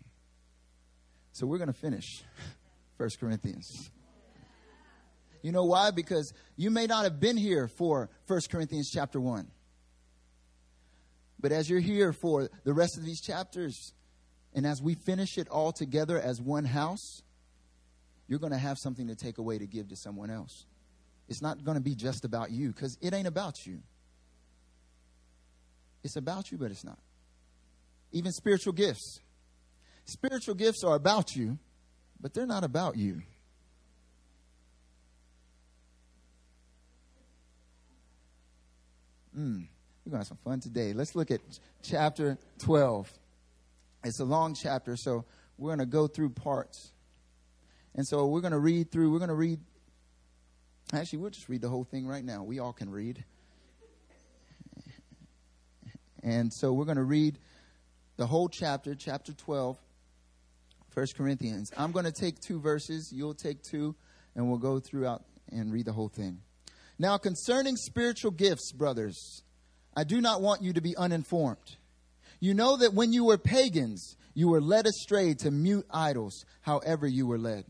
So 1.33 1.45
we're 1.45 1.57
going 1.57 1.67
to 1.67 1.73
finish 1.73 2.23
First 3.01 3.19
Corinthians. 3.19 3.89
You 5.41 5.51
know 5.51 5.65
why? 5.65 5.89
Because 5.89 6.35
you 6.55 6.69
may 6.69 6.85
not 6.85 7.03
have 7.03 7.19
been 7.19 7.35
here 7.35 7.67
for 7.67 8.11
First 8.27 8.51
Corinthians 8.51 8.91
chapter 8.93 9.19
1. 9.19 9.47
But 11.39 11.51
as 11.51 11.67
you're 11.67 11.79
here 11.79 12.13
for 12.13 12.47
the 12.63 12.73
rest 12.73 12.99
of 12.99 13.03
these 13.03 13.19
chapters, 13.19 13.93
and 14.53 14.67
as 14.67 14.83
we 14.83 14.93
finish 14.93 15.39
it 15.39 15.47
all 15.47 15.71
together 15.71 16.21
as 16.21 16.39
one 16.39 16.63
house, 16.63 17.23
you're 18.27 18.37
going 18.37 18.51
to 18.51 18.59
have 18.59 18.77
something 18.77 19.07
to 19.07 19.15
take 19.15 19.39
away 19.39 19.57
to 19.57 19.65
give 19.65 19.87
to 19.89 19.95
someone 19.95 20.29
else. 20.29 20.67
It's 21.27 21.41
not 21.41 21.63
going 21.63 21.77
to 21.77 21.83
be 21.83 21.95
just 21.95 22.23
about 22.23 22.51
you 22.51 22.71
because 22.71 22.99
it 23.01 23.15
ain't 23.15 23.25
about 23.25 23.65
you. 23.65 23.79
It's 26.03 26.17
about 26.17 26.51
you, 26.51 26.59
but 26.59 26.69
it's 26.69 26.83
not. 26.83 26.99
Even 28.11 28.31
spiritual 28.31 28.73
gifts. 28.73 29.21
Spiritual 30.05 30.53
gifts 30.53 30.83
are 30.83 30.93
about 30.93 31.35
you, 31.35 31.57
but 32.21 32.33
they're 32.33 32.45
not 32.45 32.63
about 32.63 32.97
you. 32.97 33.21
Mm, 39.37 39.67
we're 40.05 40.11
going 40.11 40.11
to 40.11 40.17
have 40.17 40.27
some 40.27 40.37
fun 40.43 40.59
today. 40.59 40.93
Let's 40.93 41.15
look 41.15 41.31
at 41.31 41.39
chapter 41.81 42.37
12. 42.59 43.11
It's 44.03 44.19
a 44.19 44.25
long 44.25 44.53
chapter, 44.53 44.95
so 44.97 45.25
we're 45.57 45.69
going 45.69 45.79
to 45.79 45.85
go 45.85 46.07
through 46.07 46.31
parts. 46.31 46.91
And 47.95 48.05
so 48.05 48.25
we're 48.27 48.41
going 48.41 48.51
to 48.51 48.59
read 48.59 48.91
through, 48.91 49.11
we're 49.11 49.19
going 49.19 49.29
to 49.29 49.35
read, 49.35 49.59
actually, 50.93 51.19
we'll 51.19 51.29
just 51.29 51.49
read 51.49 51.61
the 51.61 51.69
whole 51.69 51.83
thing 51.83 52.07
right 52.07 52.23
now. 52.23 52.43
We 52.43 52.59
all 52.59 52.73
can 52.73 52.89
read. 52.89 53.23
And 56.23 56.53
so 56.53 56.71
we're 56.73 56.85
going 56.85 56.97
to 56.97 57.03
read 57.03 57.39
the 58.17 58.27
whole 58.27 58.47
chapter, 58.47 58.93
chapter 58.95 59.33
12, 59.33 59.77
1 60.93 61.05
Corinthians. 61.15 61.71
I'm 61.77 61.91
going 61.91 62.05
to 62.05 62.11
take 62.11 62.39
two 62.39 62.59
verses, 62.59 63.11
you'll 63.13 63.33
take 63.33 63.63
two, 63.63 63.95
and 64.35 64.49
we'll 64.49 64.59
go 64.59 64.79
throughout 64.79 65.23
and 65.49 65.71
read 65.71 65.85
the 65.85 65.93
whole 65.93 66.09
thing. 66.09 66.39
Now, 66.99 67.17
concerning 67.17 67.77
spiritual 67.77 68.31
gifts, 68.31 68.71
brothers, 68.73 69.43
I 69.95 70.03
do 70.03 70.21
not 70.21 70.41
want 70.41 70.61
you 70.61 70.73
to 70.73 70.81
be 70.81 70.95
uninformed. 70.97 71.77
You 72.39 72.53
know 72.53 72.77
that 72.77 72.93
when 72.93 73.13
you 73.13 73.25
were 73.25 73.37
pagans, 73.37 74.17
you 74.33 74.49
were 74.49 74.61
led 74.61 74.85
astray 74.85 75.33
to 75.35 75.51
mute 75.51 75.85
idols, 75.91 76.45
however, 76.61 77.07
you 77.07 77.27
were 77.27 77.37
led. 77.37 77.65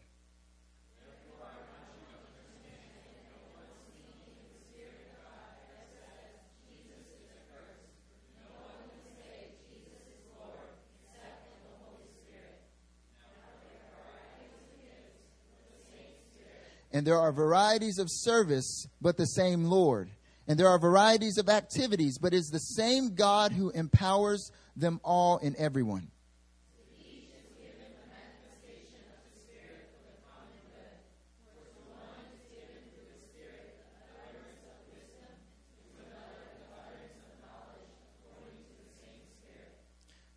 And 16.91 17.07
there 17.07 17.17
are 17.17 17.31
varieties 17.31 18.00
of 18.00 18.07
service, 18.10 18.88
but 19.00 19.17
the 19.17 19.25
same 19.25 19.65
Lord. 19.65 20.10
And 20.48 20.60
there 20.60 20.67
are 20.67 20.79
varieties 20.79 21.38
of 21.38 21.50
activities, 21.50 22.17
but 22.17 22.33
it's 22.33 22.50
the 22.50 22.60
same 22.60 23.15
God 23.15 23.53
who 23.53 23.69
empowers 23.69 24.51
them 24.75 25.00
all 25.03 25.38
in 25.38 25.55
everyone. 25.57 26.12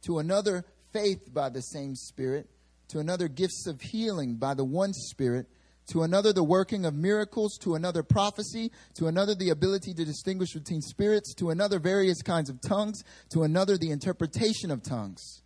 to 0.04 0.18
another 0.18 0.64
faith 0.92 1.32
by 1.32 1.48
the 1.48 1.62
same 1.62 1.94
Spirit, 1.94 2.48
to 2.88 2.98
another 2.98 3.26
gifts 3.28 3.66
of 3.66 3.80
healing 3.80 4.36
by 4.36 4.54
the 4.54 4.64
one 4.64 4.92
Spirit, 4.92 5.46
to 5.88 6.02
another 6.02 6.32
the 6.32 6.44
working 6.44 6.84
of 6.84 6.94
miracles, 6.94 7.56
to 7.58 7.74
another 7.74 8.02
prophecy, 8.02 8.72
to 8.94 9.06
another 9.06 9.34
the 9.34 9.50
ability 9.50 9.94
to 9.94 10.04
distinguish 10.04 10.54
between 10.54 10.80
spirits, 10.80 11.34
to 11.34 11.50
another 11.50 11.78
various 11.78 12.22
kinds 12.22 12.50
of 12.50 12.60
tongues, 12.60 13.04
to 13.30 13.42
another 13.42 13.76
the 13.76 13.90
interpretation 13.90 14.70
of 14.70 14.82
tongues. 14.82 15.43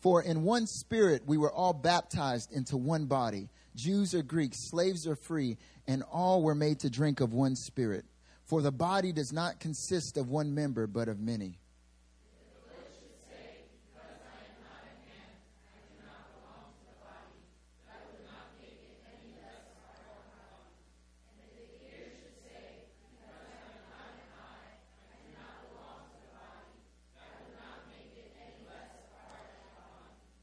For 0.00 0.22
in 0.22 0.42
one 0.42 0.66
spirit 0.66 1.22
we 1.26 1.36
were 1.36 1.52
all 1.52 1.74
baptized 1.74 2.52
into 2.52 2.76
one 2.76 3.04
body, 3.04 3.50
Jews 3.76 4.14
or 4.14 4.22
Greeks, 4.22 4.68
slaves 4.70 5.06
or 5.06 5.14
free, 5.14 5.58
and 5.86 6.02
all 6.10 6.42
were 6.42 6.54
made 6.54 6.80
to 6.80 6.90
drink 6.90 7.20
of 7.20 7.34
one 7.34 7.54
spirit. 7.54 8.06
For 8.46 8.62
the 8.62 8.72
body 8.72 9.12
does 9.12 9.32
not 9.32 9.60
consist 9.60 10.16
of 10.16 10.28
one 10.28 10.54
member, 10.54 10.86
but 10.86 11.08
of 11.08 11.20
many. 11.20 11.58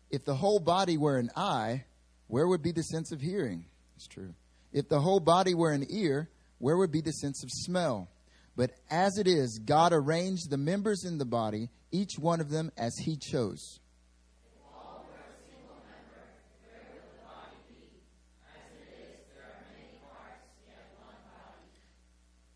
If 0.09 0.16
the 0.27 0.35
whole 0.35 0.59
body 0.59 0.97
were 0.97 1.17
an 1.17 1.31
eye, 1.37 1.85
where 2.27 2.45
would 2.45 2.61
be 2.61 2.73
the 2.73 2.83
sense 2.83 3.13
of 3.13 3.21
hearing? 3.21 3.63
It's 3.95 4.07
true. 4.07 4.33
If 4.73 4.89
the 4.89 4.99
whole 4.99 5.21
body 5.21 5.55
were 5.55 5.71
an 5.71 5.87
ear, 5.89 6.29
where 6.59 6.75
would 6.75 6.91
be 6.91 6.99
the 6.99 7.13
sense 7.13 7.41
of 7.45 7.49
smell? 7.49 8.09
But 8.57 8.71
as 8.91 9.17
it 9.17 9.25
is, 9.25 9.57
God 9.63 9.93
arranged 9.93 10.49
the 10.49 10.57
members 10.57 11.05
in 11.05 11.17
the 11.17 11.25
body, 11.25 11.69
each 11.93 12.19
one 12.19 12.41
of 12.41 12.49
them 12.49 12.73
as 12.77 12.97
He 12.97 13.15
chose. 13.15 13.79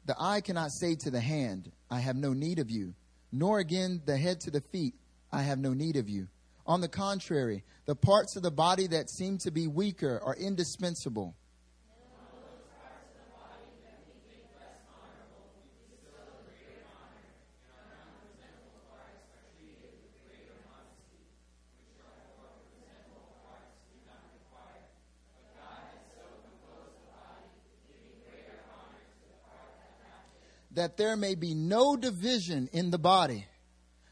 The 0.06 0.16
eye 0.20 0.42
cannot 0.42 0.74
say 0.74 0.96
to 0.96 1.10
the 1.10 1.22
hand, 1.22 1.72
I 1.90 2.02
have 2.02 2.18
no 2.18 2.34
need 2.34 2.60
of 2.60 2.70
you, 2.70 2.96
nor 3.32 3.60
again 3.60 4.02
the 4.04 4.18
head 4.18 4.42
to 4.42 4.52
the 4.52 4.60
feet, 4.60 4.96
I 5.32 5.44
have 5.44 5.58
no 5.58 5.72
need 5.72 5.96
of 5.96 6.10
you. 6.10 6.28
On 6.66 6.82
the 6.82 6.88
contrary, 6.88 7.64
the 7.86 7.96
parts 7.96 8.36
of 8.36 8.44
the 8.44 8.52
body 8.52 8.88
that 8.88 9.10
seem 9.10 9.38
to 9.40 9.52
be 9.52 9.68
weaker 9.68 10.22
are 10.24 10.36
indispensable. 10.36 11.36
that 30.74 30.96
there 30.98 31.18
may 31.18 31.36
be 31.36 31.54
no 31.54 31.98
division 31.98 32.70
in 32.72 32.92
the 32.92 32.98
body 32.98 33.46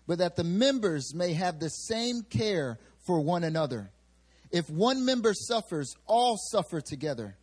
but 0.09 0.17
that 0.17 0.35
the 0.35 0.43
members 0.43 1.13
may 1.13 1.33
have 1.33 1.59
the 1.59 1.69
same 1.69 2.23
care 2.23 2.79
for 3.05 3.19
one 3.19 3.43
another. 3.43 3.91
If 4.49 4.67
one 4.67 5.05
member 5.05 5.35
suffers, 5.35 5.95
all 6.07 6.35
suffer 6.35 6.81
together. 6.81 7.37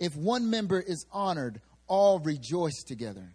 If 0.00 0.16
one 0.16 0.50
member 0.50 0.80
is 0.80 1.06
honored, 1.12 1.60
all 1.86 2.18
rejoice 2.18 2.82
together. 2.82 3.30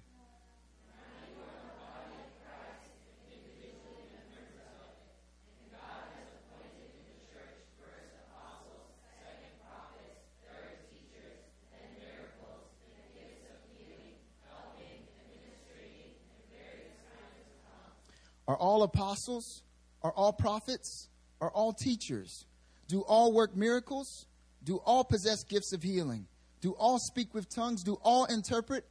Are 18.46 18.53
all 18.64 18.84
apostles? 18.84 19.62
Are 20.02 20.14
all 20.14 20.32
prophets? 20.32 21.10
Are 21.42 21.52
all 21.52 21.74
teachers? 21.74 22.46
Do 22.88 23.02
all 23.02 23.34
work 23.34 23.58
miracles? 23.58 24.26
Do 24.64 24.78
all 24.86 25.04
possess 25.04 25.44
gifts 25.44 25.74
of 25.74 25.84
healing? 25.84 26.28
Do 26.62 26.72
all 26.72 26.98
speak 26.98 27.34
with 27.34 27.54
tongues? 27.54 27.84
Do 27.84 27.98
all 28.04 28.24
interpret? 28.26 28.86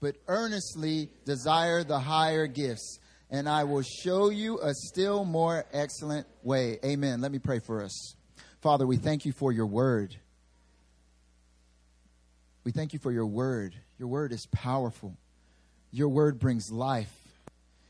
But 0.00 0.16
earnestly 0.26 1.08
desire 1.24 1.84
the 1.84 2.00
higher 2.00 2.48
gifts, 2.48 2.98
and 3.30 3.48
I 3.48 3.62
will 3.62 3.82
show 3.82 4.30
you 4.30 4.58
a 4.60 4.74
still 4.74 5.24
more 5.24 5.64
excellent 5.72 6.26
way. 6.42 6.80
Amen. 6.84 7.20
Let 7.20 7.30
me 7.30 7.38
pray 7.38 7.60
for 7.60 7.84
us. 7.84 8.16
Father, 8.60 8.88
we 8.88 8.96
thank 8.96 9.24
you 9.24 9.30
for 9.30 9.52
your 9.52 9.66
word. 9.66 10.16
We 12.64 12.72
thank 12.72 12.92
you 12.92 12.98
for 12.98 13.12
your 13.12 13.26
word. 13.26 13.76
Your 14.00 14.08
word 14.08 14.32
is 14.32 14.46
powerful. 14.46 15.16
Your 15.92 16.08
word 16.08 16.40
brings 16.40 16.72
life. 16.72 17.21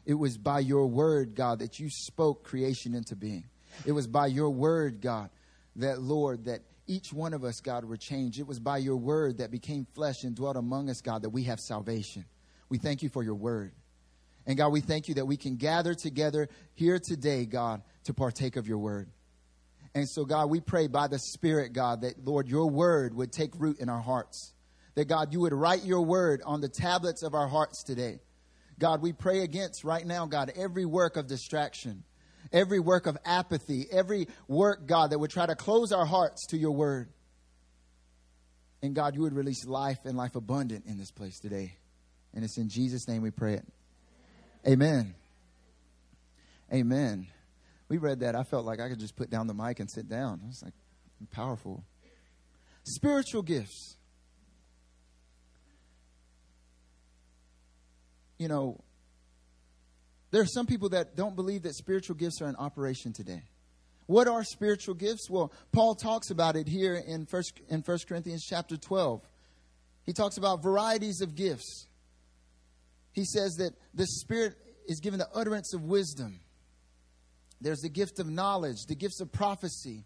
It 0.05 0.15
was 0.15 0.37
by 0.37 0.61
your 0.61 0.87
word, 0.87 1.35
God, 1.35 1.61
that 1.61 1.79
you 1.79 1.89
spoke 1.91 2.45
creation 2.45 2.95
into 2.95 3.15
being. 3.15 3.45
It 3.87 3.93
was 3.93 4.07
by 4.07 4.27
your 4.27 4.51
word, 4.51 5.01
God, 5.01 5.31
that, 5.77 6.01
Lord, 6.01 6.45
that 6.47 6.61
each 6.87 7.13
one 7.13 7.33
of 7.33 7.45
us, 7.45 7.61
God, 7.61 7.85
were 7.85 7.97
changed. 7.97 8.39
It 8.39 8.47
was 8.47 8.59
by 8.59 8.79
your 8.79 8.97
word 8.97 9.39
that 9.39 9.51
became 9.51 9.87
flesh 9.95 10.25
and 10.25 10.35
dwelt 10.35 10.57
among 10.57 10.91
us, 10.91 11.01
God, 11.01 11.23
that 11.23 11.31
we 11.31 11.45
have 11.45 11.61
salvation. 11.61 12.25
We 12.69 12.79
thank 12.79 13.03
you 13.03 13.09
for 13.09 13.23
your 13.23 13.35
word. 13.35 13.73
And 14.47 14.59
God, 14.59 14.69
we 14.69 14.81
thank 14.81 15.09
you 15.09 15.15
that 15.15 15.27
we 15.27 15.37
can 15.37 15.57
gather 15.57 15.95
together 15.95 16.49
here 16.75 16.99
today, 16.99 17.47
God, 17.47 17.83
to 18.05 18.15
partake 18.15 18.57
of 18.57 18.67
your 18.67 18.79
word. 18.79 19.09
And 19.95 20.09
so, 20.09 20.25
God, 20.25 20.51
we 20.51 20.61
pray 20.61 20.89
by 20.89 21.07
the 21.07 21.19
Spirit, 21.19 21.73
God, 21.73 22.01
that, 22.01 22.25
Lord, 22.25 22.49
your 22.49 22.69
word 22.69 23.15
would 23.15 23.31
take 23.31 23.53
root 23.59 23.79
in 23.79 23.89
our 23.89 24.01
hearts. 24.01 24.53
That, 24.95 25.05
God, 25.05 25.33
you 25.33 25.41
would 25.41 25.53
write 25.53 25.85
your 25.85 26.03
word 26.03 26.43
on 26.45 26.61
the 26.61 26.69
tablets 26.69 27.23
of 27.23 27.35
our 27.35 27.47
hearts 27.47 27.83
today. 27.83 28.21
God, 28.83 29.01
we 29.01 29.13
pray 29.13 29.45
against 29.45 29.85
right 29.85 30.05
now, 30.05 30.27
God, 30.27 30.53
every 30.57 30.85
work 30.85 31.17
of 31.17 31.29
distraction, 31.29 32.03
every 32.53 32.81
work 32.81 33.07
of 33.07 33.17
apathy, 33.25 33.87
every 33.93 34.27
work, 34.49 34.89
God, 34.89 35.11
that 35.11 35.21
would 35.21 35.31
try 35.31 35.47
to 35.47 35.55
close 35.55 35.93
our 35.93 36.05
hearts 36.05 36.49
to 36.49 36.59
your 36.59 36.73
word. 36.73 37.09
And 38.83 38.93
God, 38.93 39.15
you 39.15 39.21
would 39.21 39.35
release 39.35 39.65
life 39.67 39.99
and 40.05 40.17
life 40.17 40.35
abundant 40.35 40.87
in 40.87 40.99
this 40.99 41.13
place 41.13 41.39
today. 41.39 41.77
And 42.35 42.43
it's 42.43 42.59
in 42.59 42.69
Jesus' 42.69 43.07
name 43.07 43.23
we 43.23 43.31
pray 43.31 43.55
it. 43.55 43.65
Amen. 44.67 45.15
Amen. 46.75 47.29
We 47.89 47.99
read 47.99 48.19
that. 48.19 48.35
I 48.35 48.43
felt 48.43 48.65
like 48.65 48.81
I 48.81 48.89
could 48.89 48.99
just 48.99 49.15
put 49.15 49.31
down 49.31 49.47
the 49.47 49.55
mic 49.55 49.79
and 49.79 49.89
sit 49.89 50.09
down. 50.09 50.41
It's 50.49 50.65
like 50.65 50.75
powerful. 51.31 51.85
Spiritual 52.83 53.43
gifts. 53.43 53.97
You 58.43 58.49
know, 58.49 58.83
there 60.33 60.43
are 60.43 60.47
some 60.47 60.67
people 60.67 60.89
that 60.89 61.15
don't 61.15 61.37
believe 61.37 61.63
that 61.63 61.77
spiritual 61.77 62.17
gifts 62.17 62.43
are 62.43 62.49
in 62.49 62.57
operation 62.57 63.13
today. 63.13 63.45
What 64.07 64.27
are 64.27 64.43
spiritual 64.43 64.97
gifts? 64.97 65.31
Well, 65.31 65.53
Paul 65.71 65.95
talks 65.95 66.31
about 66.31 66.57
it 66.57 66.67
here 66.67 66.97
in 66.97 67.25
First 67.27 67.61
in 67.69 67.85
First 67.85 68.09
Corinthians 68.09 68.45
chapter 68.45 68.77
12. 68.77 69.23
He 70.05 70.13
talks 70.13 70.39
about 70.39 70.61
varieties 70.61 71.21
of 71.21 71.37
gifts. 71.37 71.87
He 73.13 73.25
says 73.25 73.55
that 73.59 73.75
the 73.95 74.07
Spirit 74.07 74.57
is 74.89 74.99
given 74.99 75.21
the 75.21 75.29
utterance 75.33 75.73
of 75.73 75.85
wisdom. 75.85 76.41
There's 77.61 77.79
the 77.79 77.91
gift 77.91 78.19
of 78.19 78.29
knowledge, 78.29 78.87
the 78.89 78.97
gifts 78.97 79.21
of 79.21 79.31
prophecy, 79.31 80.05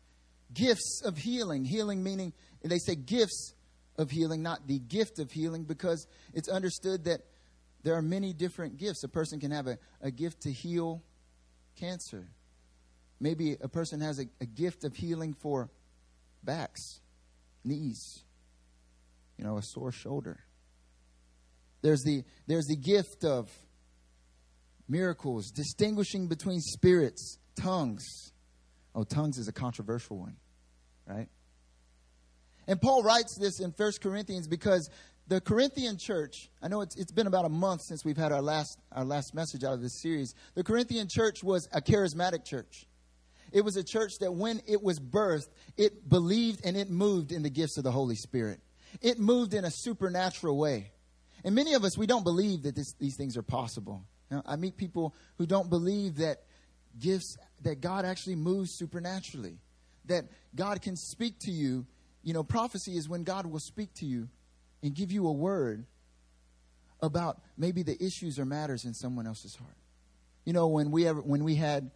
gifts 0.52 1.00
of 1.06 1.16
healing. 1.16 1.64
Healing 1.64 2.02
meaning, 2.02 2.34
they 2.62 2.78
say 2.78 2.96
gifts 2.96 3.54
of 3.96 4.10
healing, 4.10 4.42
not 4.42 4.66
the 4.66 4.78
gift 4.78 5.20
of 5.20 5.32
healing, 5.32 5.64
because 5.64 6.06
it's 6.34 6.50
understood 6.50 7.04
that 7.04 7.22
there 7.86 7.94
are 7.94 8.02
many 8.02 8.32
different 8.32 8.78
gifts. 8.78 9.04
A 9.04 9.08
person 9.08 9.38
can 9.38 9.52
have 9.52 9.68
a, 9.68 9.78
a 10.02 10.10
gift 10.10 10.40
to 10.42 10.50
heal 10.50 11.04
cancer. 11.78 12.26
Maybe 13.20 13.56
a 13.60 13.68
person 13.68 14.00
has 14.00 14.18
a, 14.18 14.24
a 14.40 14.44
gift 14.44 14.82
of 14.82 14.96
healing 14.96 15.34
for 15.34 15.70
backs, 16.42 17.00
knees, 17.62 18.24
you 19.38 19.44
know, 19.44 19.56
a 19.56 19.62
sore 19.62 19.92
shoulder. 19.92 20.40
There's 21.82 22.02
the, 22.02 22.24
there's 22.48 22.66
the 22.66 22.74
gift 22.74 23.24
of 23.24 23.52
miracles, 24.88 25.52
distinguishing 25.52 26.26
between 26.26 26.58
spirits, 26.58 27.38
tongues. 27.54 28.32
Oh, 28.96 29.04
tongues 29.04 29.38
is 29.38 29.46
a 29.46 29.52
controversial 29.52 30.18
one, 30.18 30.34
right? 31.06 31.28
And 32.66 32.80
Paul 32.80 33.04
writes 33.04 33.38
this 33.40 33.60
in 33.60 33.70
First 33.70 34.00
Corinthians 34.00 34.48
because 34.48 34.90
the 35.28 35.40
Corinthian 35.40 35.96
church, 35.96 36.50
I 36.62 36.68
know 36.68 36.82
it's, 36.82 36.94
it's 36.96 37.10
been 37.10 37.26
about 37.26 37.44
a 37.44 37.48
month 37.48 37.82
since 37.82 38.04
we've 38.04 38.16
had 38.16 38.32
our 38.32 38.42
last, 38.42 38.78
our 38.92 39.04
last 39.04 39.34
message 39.34 39.64
out 39.64 39.72
of 39.72 39.82
this 39.82 40.00
series. 40.00 40.34
The 40.54 40.62
Corinthian 40.62 41.08
church 41.08 41.42
was 41.42 41.68
a 41.72 41.80
charismatic 41.80 42.44
church. 42.44 42.86
It 43.52 43.62
was 43.62 43.76
a 43.76 43.82
church 43.82 44.18
that 44.20 44.32
when 44.32 44.60
it 44.66 44.82
was 44.82 45.00
birthed, 45.00 45.48
it 45.76 46.08
believed 46.08 46.64
and 46.64 46.76
it 46.76 46.90
moved 46.90 47.32
in 47.32 47.42
the 47.42 47.50
gifts 47.50 47.76
of 47.76 47.84
the 47.84 47.90
Holy 47.90 48.14
Spirit. 48.14 48.60
It 49.00 49.18
moved 49.18 49.54
in 49.54 49.64
a 49.64 49.70
supernatural 49.70 50.56
way. 50.56 50.92
And 51.44 51.54
many 51.54 51.74
of 51.74 51.84
us, 51.84 51.98
we 51.98 52.06
don't 52.06 52.24
believe 52.24 52.62
that 52.62 52.74
this, 52.74 52.92
these 52.94 53.16
things 53.16 53.36
are 53.36 53.42
possible. 53.42 54.04
You 54.30 54.36
know, 54.36 54.42
I 54.46 54.56
meet 54.56 54.76
people 54.76 55.14
who 55.38 55.46
don't 55.46 55.70
believe 55.70 56.16
that 56.16 56.42
gifts, 56.98 57.36
that 57.62 57.80
God 57.80 58.04
actually 58.04 58.36
moves 58.36 58.72
supernaturally, 58.72 59.58
that 60.06 60.24
God 60.54 60.82
can 60.82 60.96
speak 60.96 61.38
to 61.40 61.50
you. 61.50 61.86
You 62.22 62.32
know, 62.32 62.42
prophecy 62.42 62.96
is 62.96 63.08
when 63.08 63.22
God 63.24 63.46
will 63.46 63.60
speak 63.60 63.92
to 63.94 64.06
you 64.06 64.28
and 64.86 64.94
give 64.94 65.10
you 65.10 65.26
a 65.26 65.32
word 65.32 65.84
about 67.02 67.40
maybe 67.58 67.82
the 67.82 68.00
issues 68.02 68.38
or 68.38 68.44
matters 68.44 68.84
in 68.84 68.94
someone 68.94 69.26
else's 69.26 69.56
heart. 69.56 69.76
You 70.44 70.52
know, 70.52 70.68
when 70.68 70.92
we 70.92 71.08
ever, 71.08 71.20
when 71.20 71.42
we 71.42 71.56
had 71.56 71.90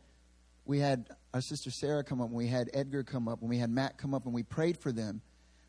we 0.64 0.80
had 0.80 1.06
our 1.32 1.40
sister 1.40 1.70
Sarah 1.70 2.02
come 2.02 2.20
up, 2.20 2.30
when 2.30 2.37
we 2.37 2.49
had 2.49 2.68
Edgar 2.75 3.04
come 3.04 3.28
up, 3.28 3.40
when 3.40 3.49
we 3.49 3.59
had 3.59 3.70
Matt 3.70 3.97
come 3.97 4.12
up, 4.12 4.25
and 4.25 4.35
we 4.35 4.42
prayed 4.42 4.76
for 4.76 4.90
them. 4.90 5.23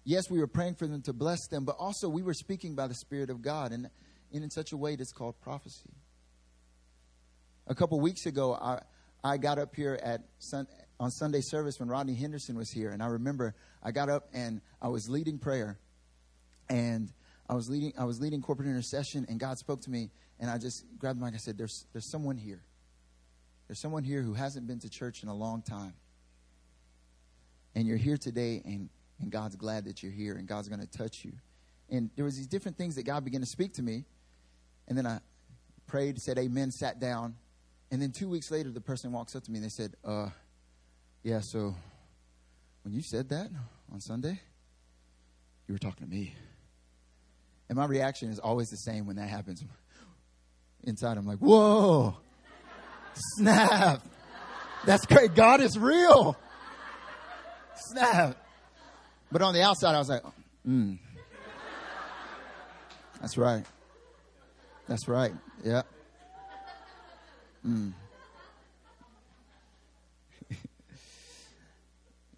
Yes, 0.04 0.32
we 0.32 0.40
were 0.40 0.48
praying 0.48 0.76
for 0.76 0.88
them 0.88 1.04
to 1.04 1.14
bless 1.14 1.48
them, 1.48 1.64
but 1.64 1.76
also 1.78 2.10
we 2.10 2.24
were 2.24 2.34
speaking 2.34 2.74
by 2.74 2.88
the 2.88 2.96
Spirit 2.96 3.30
of 3.30 3.44
God, 3.44 3.72
and, 3.72 3.88
and 4.34 4.44
in 4.44 4.50
such 4.50 4.72
a 4.72 4.78
way 4.78 4.96
that's 4.96 5.12
called 5.12 5.40
prophecy. 5.42 5.94
A 7.68 7.76
couple 7.76 8.00
weeks 8.00 8.26
ago, 8.26 8.56
I 8.56 8.80
I 9.24 9.38
got 9.38 9.60
up 9.60 9.76
here 9.76 10.00
at 10.02 10.22
sun, 10.40 10.66
on 11.00 11.12
Sunday 11.12 11.42
service 11.42 11.80
when 11.80 11.88
Rodney 11.88 12.16
Henderson 12.16 12.58
was 12.58 12.72
here, 12.72 12.90
and 12.90 13.04
I 13.04 13.08
remember 13.08 13.54
I 13.84 13.92
got 13.92 14.10
up 14.10 14.28
and 14.34 14.60
I 14.82 14.88
was 14.88 15.08
leading 15.08 15.38
prayer, 15.38 15.78
and 16.72 17.12
I 17.50 17.54
was 17.54 17.70
leading 17.70 17.94
I 17.98 18.06
was 18.06 18.22
leading 18.22 18.42
corporate 18.42 18.70
intercession, 18.70 19.26
and 19.30 19.40
God 19.40 19.58
spoke 19.58 19.82
to 19.82 19.90
me, 19.90 20.10
and 20.40 20.50
I 20.50 20.58
just 20.58 20.86
grabbed 20.98 21.20
the 21.20 21.26
mic. 21.26 21.34
I 21.34 21.38
said, 21.38 21.58
"There's 21.58 21.86
there's 21.92 22.06
someone 22.06 22.38
here. 22.38 22.64
There's 23.68 23.78
someone 23.80 24.04
here 24.04 24.22
who 24.22 24.34
hasn't 24.34 24.68
been 24.68 24.80
to 24.80 24.90
church 24.90 25.22
in 25.22 25.30
a 25.30 25.36
long 25.36 25.62
time, 25.62 25.94
and 27.76 27.86
you're 27.86 27.98
here 27.98 28.18
today, 28.18 28.62
and 28.64 28.90
and 29.20 29.30
God's 29.30 29.58
glad 29.58 29.84
that 29.86 30.02
you're 30.02 30.14
here, 30.14 30.36
and 30.36 30.48
God's 30.48 30.70
going 30.70 30.80
to 30.80 30.88
touch 30.88 31.26
you." 31.26 31.34
And 31.90 32.10
there 32.16 32.24
was 32.24 32.38
these 32.38 32.48
different 32.48 32.78
things 32.78 32.96
that 32.96 33.04
God 33.04 33.26
began 33.26 33.42
to 33.42 33.48
speak 33.48 33.74
to 33.74 33.84
me, 33.84 34.06
and 34.88 34.98
then 34.98 35.06
I 35.06 35.20
prayed, 35.88 36.22
said 36.22 36.38
Amen, 36.38 36.72
sat 36.72 37.02
down, 37.02 37.36
and 37.92 38.02
then 38.02 38.12
two 38.12 38.30
weeks 38.30 38.50
later, 38.50 38.70
the 38.72 38.80
person 38.80 39.12
walks 39.12 39.36
up 39.36 39.44
to 39.44 39.52
me 39.52 39.58
and 39.58 39.66
they 39.66 39.70
said, 39.70 39.98
"Uh, 40.06 40.30
yeah, 41.22 41.42
so 41.42 41.76
when 42.84 42.94
you 42.94 43.02
said 43.02 43.28
that 43.28 43.52
on 43.92 44.00
Sunday, 44.00 44.40
you 45.68 45.74
were 45.74 45.80
talking 45.80 46.08
to 46.08 46.10
me." 46.10 46.34
And 47.72 47.78
my 47.78 47.86
reaction 47.86 48.30
is 48.30 48.38
always 48.38 48.68
the 48.68 48.76
same 48.76 49.08
when 49.08 49.16
that 49.16 49.30
happens. 49.30 49.64
Inside, 50.84 51.18
I'm 51.18 51.26
like, 51.26 51.38
whoa, 51.38 52.18
snap. 53.38 54.06
That's 54.86 55.06
great. 55.06 55.36
God 55.36 55.62
is 55.62 55.80
real. 55.80 56.36
Snap. 57.76 58.36
But 59.32 59.42
on 59.42 59.54
the 59.54 59.62
outside, 59.62 59.96
I 59.96 60.00
was 60.00 60.10
like, 60.10 60.22
hmm. 60.66 60.96
That's 63.22 63.38
right. 63.38 63.66
That's 64.90 65.08
right. 65.08 65.32
Yeah. 65.64 65.84
Mm. 67.66 67.94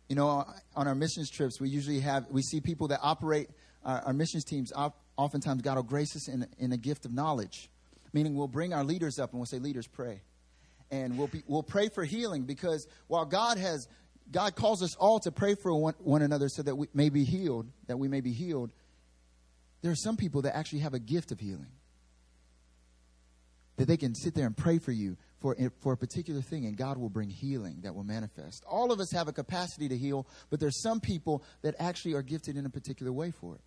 you 0.10 0.16
know, 0.16 0.46
on 0.76 0.88
our 0.88 0.94
missions 0.94 1.32
trips, 1.32 1.60
we 1.60 1.70
usually 1.70 2.02
have, 2.02 2.28
we 2.30 2.44
see 2.44 2.62
people 2.62 2.90
that 2.90 3.00
operate, 3.02 3.50
our, 3.84 4.00
our 4.02 4.14
missions 4.14 4.44
teams, 4.44 4.72
op, 4.76 5.00
oftentimes 5.18 5.62
God 5.62 5.76
will 5.76 5.84
grace 5.84 6.16
us 6.16 6.28
in, 6.28 6.48
in 6.58 6.72
a 6.72 6.78
gift 6.78 7.06
of 7.06 7.14
knowledge. 7.14 7.70
Meaning 8.14 8.36
we'll 8.36 8.48
bring 8.48 8.74
our 8.74 8.84
leaders 8.84 9.20
up 9.20 9.32
and 9.32 9.40
we'll 9.40 9.48
say, 9.48 9.60
leaders, 9.60 9.88
pray. 9.88 10.22
And 10.92 11.18
we'll, 11.18 11.28
be, 11.28 11.44
we'll 11.48 11.64
pray 11.64 11.90
for 11.90 12.04
healing 12.04 12.44
because 12.44 12.88
while 13.08 13.26
God 13.26 13.58
has, 13.58 13.88
God 14.32 14.56
calls 14.56 14.84
us 14.84 14.96
all 14.96 15.20
to 15.22 15.32
pray 15.32 15.56
for 15.56 15.74
one, 15.74 15.96
one 16.00 16.22
another 16.22 16.50
so 16.50 16.62
that 16.62 16.76
we 16.76 16.88
may 16.94 17.10
be 17.10 17.24
healed, 17.24 17.68
that 17.88 17.98
we 17.98 18.08
may 18.08 18.22
be 18.22 18.32
healed, 18.32 18.72
there 19.82 19.92
are 19.92 19.96
some 19.96 20.16
people 20.16 20.44
that 20.44 20.56
actually 20.56 20.80
have 20.80 20.94
a 20.94 21.00
gift 21.00 21.32
of 21.32 21.40
healing 21.40 21.72
that 23.78 23.88
they 23.88 23.98
can 23.98 24.14
sit 24.14 24.36
there 24.36 24.46
and 24.46 24.56
pray 24.56 24.78
for 24.78 24.92
you 24.92 25.18
for, 25.40 25.56
eh, 25.58 25.70
for 25.82 25.94
a 25.94 25.98
particular 25.98 26.42
thing, 26.42 26.66
and 26.66 26.78
God 26.78 26.98
will 26.98 27.10
bring 27.10 27.30
healing 27.30 27.82
that 27.82 27.96
will 27.96 28.04
manifest. 28.04 28.64
All 28.66 28.92
of 28.92 29.00
us 29.00 29.12
have 29.12 29.28
a 29.28 29.34
capacity 29.34 29.90
to 29.90 29.98
heal, 29.98 30.28
but 30.50 30.60
there's 30.60 30.82
some 30.82 31.00
people 31.00 31.44
that 31.64 31.76
actually 31.80 32.14
are 32.14 32.22
gifted 32.22 32.56
in 32.56 32.66
a 32.66 32.70
particular 32.70 33.12
way 33.12 33.32
for 33.32 33.56
it. 33.56 33.62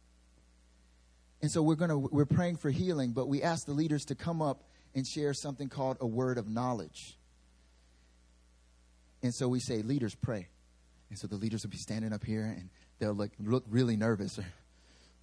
And 1.46 1.52
so 1.52 1.62
we're 1.62 1.76
gonna 1.76 1.96
we're 1.96 2.24
praying 2.24 2.56
for 2.56 2.70
healing, 2.70 3.12
but 3.12 3.28
we 3.28 3.40
ask 3.40 3.66
the 3.66 3.72
leaders 3.72 4.04
to 4.06 4.16
come 4.16 4.42
up 4.42 4.64
and 4.96 5.06
share 5.06 5.32
something 5.32 5.68
called 5.68 5.96
a 6.00 6.06
word 6.06 6.38
of 6.38 6.48
knowledge. 6.48 7.16
And 9.22 9.32
so 9.32 9.46
we 9.46 9.60
say, 9.60 9.82
leaders, 9.82 10.16
pray. 10.16 10.48
And 11.08 11.16
so 11.16 11.28
the 11.28 11.36
leaders 11.36 11.62
will 11.62 11.70
be 11.70 11.76
standing 11.76 12.12
up 12.12 12.24
here 12.24 12.42
and 12.42 12.68
they'll 12.98 13.12
look, 13.12 13.30
look 13.38 13.62
really 13.70 13.96
nervous. 13.96 14.40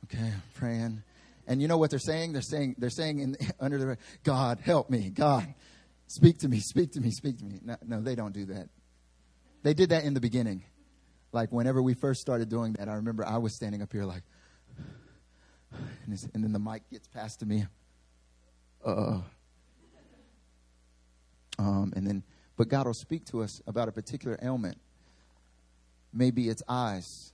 Okay, 0.05 0.17
I'm 0.17 0.41
praying. 0.53 1.03
And 1.45 1.61
you 1.61 1.67
know 1.67 1.77
what 1.77 1.89
they're 1.89 1.99
saying? 1.99 2.31
They're 2.31 2.41
saying 2.41 2.75
they're 2.77 2.89
saying 2.89 3.19
in, 3.19 3.35
under 3.59 3.77
the 3.77 3.97
God 4.23 4.61
help 4.61 4.89
me, 4.89 5.09
God 5.09 5.53
speak 6.07 6.39
to 6.39 6.47
me, 6.47 6.61
speak 6.61 6.93
to 6.93 7.01
me, 7.01 7.11
speak 7.11 7.39
to 7.39 7.43
me. 7.43 7.59
No, 7.65 7.75
no, 7.85 8.01
they 8.01 8.15
don't 8.15 8.33
do 8.33 8.45
that. 8.45 8.69
They 9.63 9.73
did 9.73 9.89
that 9.89 10.05
in 10.05 10.13
the 10.13 10.21
beginning. 10.21 10.63
Like 11.33 11.51
whenever 11.51 11.81
we 11.81 11.95
first 11.95 12.21
started 12.21 12.47
doing 12.47 12.77
that, 12.79 12.87
I 12.87 12.93
remember 12.93 13.25
I 13.27 13.39
was 13.39 13.57
standing 13.57 13.81
up 13.81 13.91
here 13.91 14.05
like, 14.05 14.23
and, 16.05 16.29
and 16.33 16.43
then 16.43 16.51
the 16.53 16.59
mic 16.59 16.89
gets 16.89 17.07
passed 17.07 17.39
to 17.39 17.45
me. 17.45 17.65
Uh. 18.85 19.21
Um, 21.59 21.93
and 21.95 22.05
then, 22.05 22.23
but 22.57 22.67
God 22.67 22.87
will 22.87 22.93
speak 22.93 23.25
to 23.25 23.43
us 23.43 23.61
about 23.67 23.87
a 23.87 23.91
particular 23.91 24.37
ailment. 24.41 24.77
Maybe 26.11 26.49
it's 26.49 26.63
eyes 26.67 27.33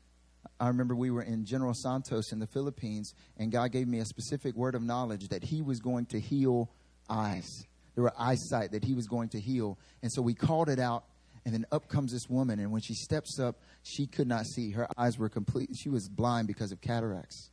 I 0.60 0.68
remember 0.68 0.96
we 0.96 1.10
were 1.10 1.22
in 1.22 1.46
General 1.46 1.74
Santos 1.74 2.32
in 2.32 2.40
the 2.40 2.48
Philippines, 2.48 3.14
and 3.38 3.52
God 3.52 3.72
gave 3.72 3.88
me 3.88 4.00
a 4.00 4.06
specific 4.06 4.56
word 4.56 4.76
of 4.76 4.84
knowledge 4.84 5.30
that 5.30 5.44
He 5.44 5.62
was 5.62 5.80
going 5.80 6.06
to 6.08 6.20
heal 6.20 6.70
eyes. 7.10 7.66
There 7.96 8.04
were 8.04 8.14
eyesight 8.18 8.72
that 8.72 8.84
He 8.84 8.94
was 8.94 9.08
going 9.08 9.30
to 9.30 9.40
heal. 9.40 9.78
And 10.02 10.12
so 10.12 10.22
we 10.22 10.34
called 10.34 10.70
it 10.70 10.80
out, 10.80 11.06
and 11.46 11.54
then 11.54 11.66
up 11.72 11.88
comes 11.88 12.12
this 12.12 12.30
woman, 12.30 12.60
and 12.60 12.72
when 12.72 12.82
she 12.82 12.94
steps 12.94 13.40
up, 13.40 13.62
she 13.84 14.06
could 14.06 14.28
not 14.28 14.46
see. 14.46 14.72
Her 14.72 14.88
eyes 14.98 15.18
were 15.18 15.30
complete. 15.30 15.70
She 15.82 15.90
was 15.90 16.10
blind 16.10 16.48
because 16.48 16.74
of 16.74 16.82
cataracts, 16.82 17.52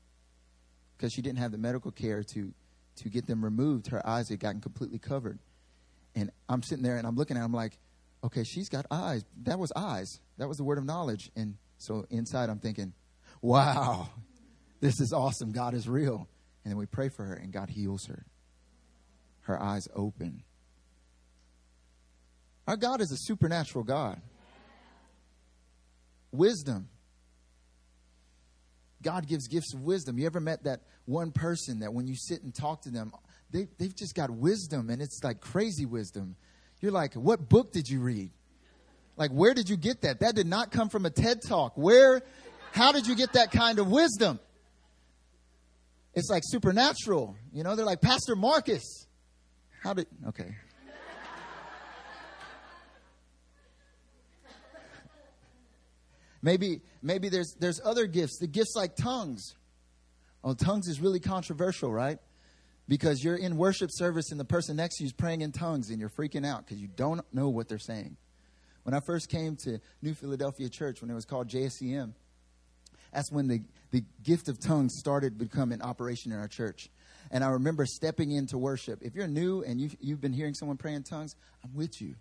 because 0.97 1.13
she 1.13 1.23
didn't 1.23 1.39
have 1.39 1.53
the 1.53 1.59
medical 1.59 1.91
care 1.91 2.23
to, 2.23 2.53
to 2.97 3.09
get 3.09 3.27
them 3.27 3.45
removed. 3.45 3.89
Her 3.89 4.07
eyes 4.07 4.29
had 4.29 4.41
gotten 4.41 4.61
completely 4.61 4.99
covered. 4.99 5.39
And 6.15 6.31
I'm 6.49 6.63
sitting 6.63 6.83
there, 6.83 6.97
and 6.97 7.07
I'm 7.07 7.17
looking 7.17 7.37
at 7.37 7.41
her, 7.41 7.45
I'm 7.45 7.53
like, 7.53 7.79
okay, 8.25 8.45
she's 8.45 8.69
got 8.69 8.87
eyes. 8.91 9.23
That 9.43 9.59
was 9.59 9.73
eyes. 9.77 10.21
That 10.39 10.49
was 10.49 10.57
the 10.57 10.65
word 10.65 10.79
of 10.79 10.85
knowledge. 10.85 11.31
And 11.37 11.57
so 11.79 12.07
inside, 12.11 12.49
I'm 12.49 12.59
thinking, 12.59 12.95
wow, 13.43 14.09
this 14.81 15.01
is 15.01 15.13
awesome. 15.13 15.53
God 15.53 15.75
is 15.75 15.89
real. 15.89 16.29
And 16.65 16.73
then 16.73 16.79
we 16.79 16.87
pray 16.87 17.11
for 17.11 17.25
her, 17.25 17.35
and 17.35 17.53
God 17.53 17.69
heals 17.69 18.07
her. 18.07 18.25
Her 19.43 19.63
eyes 19.63 19.87
open. 19.95 20.43
Our 22.67 22.77
God 22.77 23.01
is 23.01 23.13
a 23.13 23.17
supernatural 23.17 23.85
God. 23.85 24.21
Wisdom. 26.33 26.89
God 29.07 29.29
gives 29.29 29.47
gifts 29.47 29.73
of 29.73 29.83
wisdom. 29.83 30.19
You 30.19 30.27
ever 30.27 30.40
met 30.40 30.64
that 30.64 30.81
one 31.05 31.31
person 31.31 31.79
that 31.79 31.95
when 31.95 32.09
you 32.09 32.16
sit 32.16 32.42
and 32.42 32.53
talk 32.53 32.83
to 32.83 32.90
them, 32.90 33.12
they, 33.53 33.69
they've 33.79 33.95
just 33.95 34.16
got 34.16 34.31
wisdom, 34.31 34.90
and 34.90 35.01
it's 35.01 35.21
like 35.23 35.40
crazy 35.40 35.87
wisdom. 35.87 36.35
You're 36.81 36.90
like, 36.90 37.14
what 37.14 37.49
book 37.49 37.73
did 37.73 37.88
you 37.88 38.01
read? 38.01 38.33
Like, 39.16 39.31
where 39.31 39.55
did 39.55 39.69
you 39.69 39.77
get 39.77 40.01
that? 40.01 40.19
That 40.19 40.35
did 40.35 40.49
not 40.49 40.73
come 40.73 40.88
from 40.88 41.07
a 41.07 41.11
TED 41.11 41.38
talk. 41.47 41.75
Where, 41.77 42.21
how 42.73 42.90
did 42.90 43.07
you 43.07 43.14
get 43.14 43.35
that 43.35 43.53
kind 43.53 43.79
of 43.79 43.88
wisdom? 43.88 44.40
It's 46.12 46.29
like 46.29 46.42
supernatural. 46.45 47.37
You 47.53 47.62
know, 47.62 47.77
they're 47.77 47.87
like, 47.87 48.01
Pastor 48.01 48.35
Marcus. 48.35 49.07
How 49.85 49.95
did, 49.95 50.09
okay. 50.31 50.57
Maybe, 56.47 56.81
maybe 57.03 57.29
there's, 57.29 57.57
there's 57.59 57.81
other 57.85 58.07
gifts, 58.07 58.39
the 58.39 58.47
gifts 58.47 58.75
like 58.77 58.95
tongues. 58.95 59.57
Oh, 60.45 60.55
tongues 60.55 60.87
is 60.87 61.01
really 61.01 61.19
controversial, 61.19 61.93
right? 61.93 62.19
Because 62.87 63.23
you're 63.23 63.37
in 63.37 63.57
worship 63.57 63.91
service 63.93 64.31
and 64.31 64.39
the 64.39 64.45
person 64.45 64.77
next 64.77 64.99
to 64.99 65.03
you 65.03 65.07
is 65.07 65.13
praying 65.13 65.41
in 65.41 65.51
tongues 65.51 65.91
and 65.91 65.99
you're 65.99 66.09
freaking 66.09 66.47
out 66.47 66.65
because 66.65 66.81
you 66.81 66.87
don't 66.87 67.21
know 67.35 67.49
what 67.49 67.69
they're 67.69 67.81
saying. 67.81 68.17
When 68.85 68.95
I 68.95 69.01
first 69.01 69.29
came 69.29 69.57
to 69.65 69.81
New 70.01 70.15
Philadelphia 70.15 70.69
Church, 70.69 71.03
when 71.03 71.11
it 71.11 71.15
was 71.15 71.25
called 71.25 71.49
JSCM, 71.49 72.13
that's 73.13 73.33
when 73.33 73.49
the, 73.49 73.63
the 73.91 74.05
gift 74.23 74.49
of 74.49 74.61
tongues 74.61 74.95
started 74.99 75.37
become 75.37 75.71
becoming 75.71 75.83
operation 75.83 76.31
in 76.31 76.39
our 76.39 76.47
church. 76.47 76.91
And 77.33 77.43
I 77.43 77.49
remember 77.49 77.87
stepping 77.87 78.31
into 78.31 78.57
worship. 78.57 79.01
If 79.03 79.17
you're 79.17 79.27
new 79.27 79.65
and 79.65 79.81
you've, 79.81 79.97
you've 79.99 80.21
been 80.21 80.33
hearing 80.33 80.55
someone 80.55 80.77
pray 80.77 80.95
in 80.95 81.03
tongues, 81.03 81.35
I'm 81.65 81.75
with 81.75 82.01
you. 82.01 82.15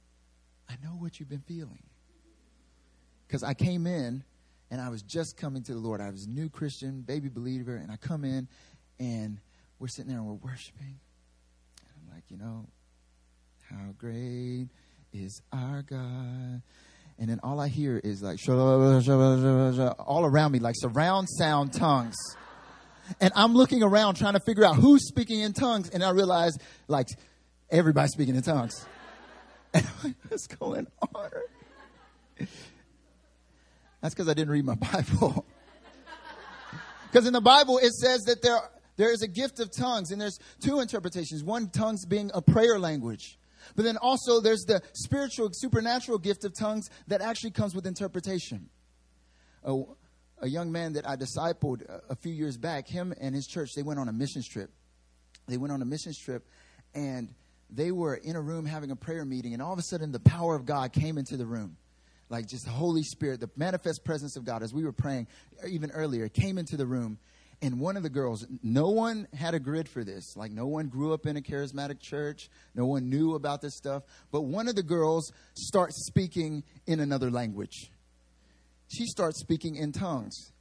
I 0.68 0.74
know 0.84 0.94
what 0.94 1.20
you've 1.20 1.30
been 1.30 1.44
feeling. 1.46 1.84
Because 3.28 3.44
I 3.44 3.54
came 3.54 3.88
in 3.88 4.24
and 4.72 4.82
I 4.82 4.90
was 4.90 5.02
just 5.02 5.38
coming 5.38 5.64
to 5.64 5.74
the 5.74 5.80
Lord. 5.80 6.02
I 6.02 6.10
was 6.10 6.26
a 6.26 6.30
new 6.30 6.50
Christian, 6.50 7.02
baby 7.02 7.30
believer, 7.30 7.76
and 7.76 7.92
I 7.92 7.98
come 7.98 8.24
in 8.24 8.48
and 9.00 9.40
we're 9.80 9.88
sitting 9.88 10.10
there 10.10 10.20
and 10.20 10.28
we're 10.28 10.34
worshiping. 10.34 11.00
And 11.82 11.90
I'm 11.96 12.16
like, 12.16 12.24
you 12.30 12.38
know, 12.38 12.68
how 13.70 13.92
great 13.98 14.68
is 15.14 15.42
our 15.52 15.82
God. 15.82 16.62
And 17.18 17.30
then 17.30 17.40
all 17.44 17.60
I 17.60 17.68
hear 17.68 18.00
is 18.04 18.22
like, 18.22 18.40
all 18.50 20.26
around 20.26 20.52
me, 20.52 20.60
like 20.60 20.76
surround 20.78 21.30
sound 21.30 21.74
tongues. 21.74 22.16
And 23.22 23.32
I'm 23.36 23.54
looking 23.54 23.84
around 23.84 24.16
trying 24.16 24.34
to 24.34 24.40
figure 24.40 24.66
out 24.66 24.76
who's 24.76 25.08
speaking 25.08 25.40
in 25.40 25.54
tongues. 25.54 25.90
And 25.90 26.04
I 26.04 26.10
realize, 26.10 26.58
like, 26.88 27.08
everybody's 27.70 28.12
speaking 28.12 28.36
in 28.36 28.42
tongues. 28.42 28.86
And 29.74 29.86
I'm 29.86 29.94
like, 30.06 30.16
what's 30.30 30.48
going 30.48 30.88
on? 31.14 31.30
That's 34.06 34.14
because 34.14 34.30
I 34.30 34.36
didn't 34.36 34.52
read 34.52 34.66
my 34.66 34.76
Bible. 34.94 35.48
Because 37.12 37.26
in 37.26 37.34
the 37.34 37.42
Bible, 37.42 37.80
it 37.80 37.92
says 37.92 38.22
that 38.26 38.44
there, 38.44 38.60
there 38.98 39.12
is 39.12 39.24
a 39.24 39.28
gift 39.28 39.60
of 39.60 39.72
tongues, 39.76 40.12
and 40.12 40.22
there's 40.22 40.38
two 40.64 40.80
interpretations. 40.80 41.44
One, 41.44 41.72
tongues 41.72 42.06
being 42.06 42.30
a 42.36 42.40
prayer 42.40 42.78
language. 42.78 43.40
But 43.76 43.84
then 43.84 43.98
also, 43.98 44.42
there's 44.42 44.64
the 44.66 44.84
spiritual, 44.94 45.50
supernatural 45.54 46.20
gift 46.20 46.46
of 46.46 46.54
tongues 46.54 46.92
that 47.08 47.22
actually 47.22 47.50
comes 47.50 47.74
with 47.74 47.88
interpretation. 47.88 48.70
A, 49.64 49.82
a 50.40 50.48
young 50.48 50.72
man 50.72 50.94
that 50.94 51.10
I 51.10 51.16
discipled 51.16 51.82
a, 51.90 52.12
a 52.12 52.16
few 52.16 52.32
years 52.32 52.58
back, 52.58 52.88
him 52.88 53.12
and 53.20 53.34
his 53.34 53.48
church, 53.48 53.72
they 53.76 53.82
went 53.82 54.00
on 54.00 54.08
a 54.08 54.14
mission 54.14 54.44
trip. 54.44 54.70
They 55.48 55.58
went 55.58 55.74
on 55.74 55.82
a 55.82 55.86
mission 55.86 56.14
trip, 56.14 56.48
and 56.94 57.34
they 57.72 57.90
were 57.92 58.14
in 58.14 58.36
a 58.36 58.42
room 58.42 58.68
having 58.68 58.92
a 58.92 58.96
prayer 58.96 59.26
meeting, 59.26 59.54
and 59.54 59.64
all 59.64 59.74
of 59.74 59.80
a 59.80 59.84
sudden, 59.84 60.12
the 60.12 60.20
power 60.20 60.54
of 60.54 60.68
God 60.68 60.94
came 60.94 61.18
into 61.18 61.38
the 61.38 61.48
room. 61.48 61.78
Like 62.30 62.48
just 62.48 62.66
the 62.66 62.72
Holy 62.72 63.04
Spirit, 63.04 63.40
the 63.40 63.50
manifest 63.56 64.04
presence 64.04 64.36
of 64.36 64.46
God, 64.46 64.64
as 64.64 64.74
we 64.74 64.84
were 64.84 64.92
praying 64.92 65.28
even 65.68 65.92
earlier, 65.92 66.28
came 66.28 66.58
into 66.58 66.76
the 66.76 66.86
room 66.86 67.20
and 67.62 67.80
one 67.80 67.98
of 67.98 68.04
the 68.04 68.10
girls, 68.10 68.46
no 68.62 68.90
one 68.90 69.28
had 69.34 69.54
a 69.54 69.60
grid 69.60 69.88
for 69.88 70.04
this. 70.04 70.36
Like, 70.36 70.52
no 70.52 70.68
one 70.68 70.88
grew 70.88 71.14
up 71.14 71.26
in 71.26 71.38
a 71.38 71.42
charismatic 71.42 72.00
church. 72.00 72.50
No 72.74 72.86
one 72.86 73.10
knew 73.10 73.36
about 73.36 73.62
this 73.62 73.76
stuff. 73.76 74.04
But 74.32 74.42
one 74.42 74.68
of 74.68 74.76
the 74.76 74.84
girls 74.84 75.32
starts 75.54 76.06
speaking 76.06 76.64
in 76.86 77.00
another 77.00 77.32
language. 77.32 77.92
She 78.88 79.06
starts 79.06 79.40
speaking 79.40 79.76
in 79.76 79.92
tongues. 79.92 80.52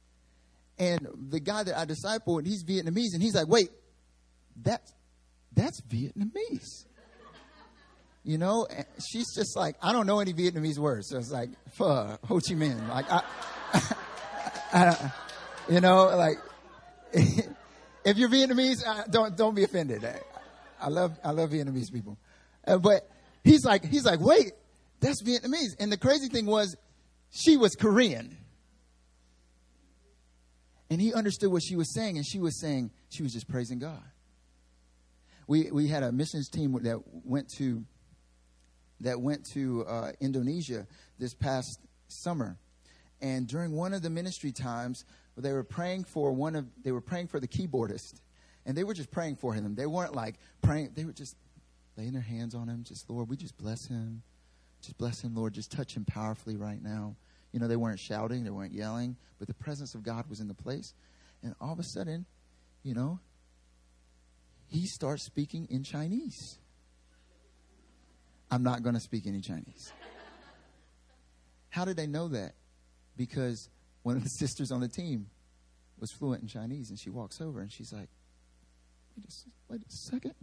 And 0.79 1.07
the 1.29 1.39
guy 1.39 1.63
that 1.63 1.77
I 1.77 1.85
discipled, 1.85 2.45
he's 2.45 2.63
Vietnamese. 2.63 3.13
And 3.13 3.21
he's 3.21 3.35
like, 3.35 3.47
wait, 3.47 3.69
that, 4.63 4.81
that's 5.53 5.81
Vietnamese. 5.81 6.85
You 8.25 8.39
know, 8.39 8.65
and 8.65 8.87
she's 9.07 9.35
just 9.35 9.55
like, 9.55 9.75
I 9.83 9.93
don't 9.93 10.07
know 10.07 10.19
any 10.19 10.33
Vietnamese 10.33 10.79
words. 10.79 11.09
So 11.09 11.19
it's 11.19 11.29
like, 11.29 11.51
pho, 11.77 12.17
Ho 12.23 12.39
Chi 12.39 12.55
Minh. 12.55 12.89
Like, 12.89 13.05
I, 13.11 13.23
I, 14.73 14.85
I 14.87 15.13
you 15.69 15.79
know, 15.79 16.05
like, 16.17 16.37
if 17.13 18.17
you're 18.17 18.29
Vietnamese, 18.29 18.81
don't 19.11 19.37
don't 19.37 19.53
be 19.53 19.63
offended. 19.63 20.03
I 20.81 20.89
love 20.89 21.17
I 21.23 21.31
love 21.31 21.51
Vietnamese 21.51 21.93
people, 21.93 22.17
uh, 22.67 22.79
but 22.79 23.07
he's 23.43 23.63
like 23.63 23.85
he's 23.85 24.05
like 24.05 24.19
wait, 24.19 24.53
that's 25.01 25.21
Vietnamese. 25.21 25.75
And 25.79 25.91
the 25.91 25.97
crazy 25.97 26.27
thing 26.27 26.47
was, 26.47 26.75
she 27.29 27.57
was 27.57 27.75
Korean, 27.75 28.37
and 30.89 30.99
he 30.99 31.13
understood 31.13 31.51
what 31.51 31.61
she 31.63 31.75
was 31.75 31.93
saying, 31.93 32.17
and 32.17 32.25
she 32.25 32.39
was 32.39 32.59
saying 32.59 32.89
she 33.09 33.21
was 33.21 33.33
just 33.33 33.47
praising 33.47 33.77
God. 33.77 34.03
We 35.47 35.69
we 35.71 35.87
had 35.87 36.01
a 36.01 36.11
missions 36.11 36.49
team 36.49 36.73
that 36.81 36.99
went 37.23 37.49
to 37.57 37.85
that 39.01 39.21
went 39.21 39.45
to 39.53 39.85
uh, 39.85 40.11
Indonesia 40.19 40.87
this 41.19 41.33
past 41.33 41.79
summer, 42.07 42.57
and 43.21 43.47
during 43.47 43.71
one 43.71 43.93
of 43.93 44.01
the 44.01 44.09
ministry 44.09 44.51
times, 44.51 45.05
they 45.37 45.51
were 45.51 45.63
praying 45.63 46.05
for 46.05 46.31
one 46.31 46.55
of 46.55 46.65
they 46.83 46.91
were 46.91 47.01
praying 47.01 47.27
for 47.27 47.39
the 47.39 47.47
keyboardist. 47.47 48.21
And 48.65 48.75
they 48.75 48.83
were 48.83 48.93
just 48.93 49.11
praying 49.11 49.35
for 49.35 49.53
him. 49.53 49.75
They 49.75 49.85
weren't 49.85 50.15
like 50.15 50.35
praying 50.61 50.91
they 50.95 51.05
were 51.05 51.13
just 51.13 51.35
laying 51.97 52.13
their 52.13 52.21
hands 52.21 52.55
on 52.55 52.67
him 52.67 52.83
just 52.83 53.09
lord 53.09 53.29
we 53.29 53.37
just 53.37 53.57
bless 53.57 53.87
him. 53.87 54.21
Just 54.81 54.97
bless 54.97 55.21
him 55.21 55.35
lord. 55.35 55.53
Just 55.53 55.71
touch 55.71 55.95
him 55.95 56.05
powerfully 56.05 56.55
right 56.55 56.81
now. 56.81 57.15
You 57.51 57.59
know 57.59 57.67
they 57.67 57.75
weren't 57.75 57.99
shouting 57.99 58.43
they 58.43 58.49
weren't 58.49 58.73
yelling 58.73 59.15
but 59.39 59.47
the 59.47 59.53
presence 59.53 59.95
of 59.95 60.03
god 60.03 60.25
was 60.29 60.39
in 60.39 60.47
the 60.47 60.53
place. 60.53 60.93
And 61.43 61.55
all 61.61 61.73
of 61.73 61.79
a 61.79 61.83
sudden 61.83 62.25
you 62.83 62.93
know 62.93 63.19
he 64.67 64.85
starts 64.87 65.23
speaking 65.23 65.67
in 65.69 65.83
chinese 65.83 66.57
i'm 68.51 68.63
not 68.63 68.83
going 68.83 68.95
to 68.95 69.01
speak 69.01 69.27
any 69.27 69.41
chinese 69.41 69.91
how 71.69 71.83
did 71.83 71.97
they 71.97 72.07
know 72.07 72.27
that 72.27 72.53
because 73.17 73.69
one 74.03 74.15
of 74.15 74.23
the 74.23 74.29
sisters 74.39 74.71
on 74.71 74.81
the 74.81 74.87
team 74.87 75.27
was 75.99 76.11
fluent 76.11 76.41
in 76.41 76.47
Chinese, 76.47 76.89
and 76.89 76.99
she 76.99 77.09
walks 77.09 77.41
over 77.41 77.59
and 77.61 77.71
she's 77.71 77.91
like, 77.91 78.09
"Wait 79.17 79.25
a, 79.25 79.31
wait 79.69 79.81
a 79.81 79.91
second. 79.91 80.35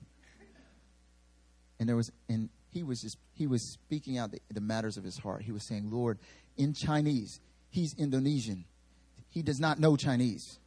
And 1.78 1.88
there 1.88 1.96
was, 1.96 2.12
and 2.28 2.48
he 2.70 2.82
was 2.82 3.00
just, 3.00 3.18
he 3.34 3.46
was 3.46 3.72
speaking 3.72 4.16
out 4.16 4.30
the, 4.30 4.40
the 4.52 4.60
matters 4.60 4.96
of 4.96 5.04
his 5.04 5.18
heart. 5.18 5.42
He 5.42 5.52
was 5.52 5.66
saying, 5.66 5.90
"Lord, 5.90 6.18
in 6.56 6.74
Chinese, 6.74 7.40
he's 7.70 7.94
Indonesian. 7.98 8.64
He 9.28 9.42
does 9.42 9.58
not 9.58 9.78
know 9.78 9.96
Chinese. 9.96 10.58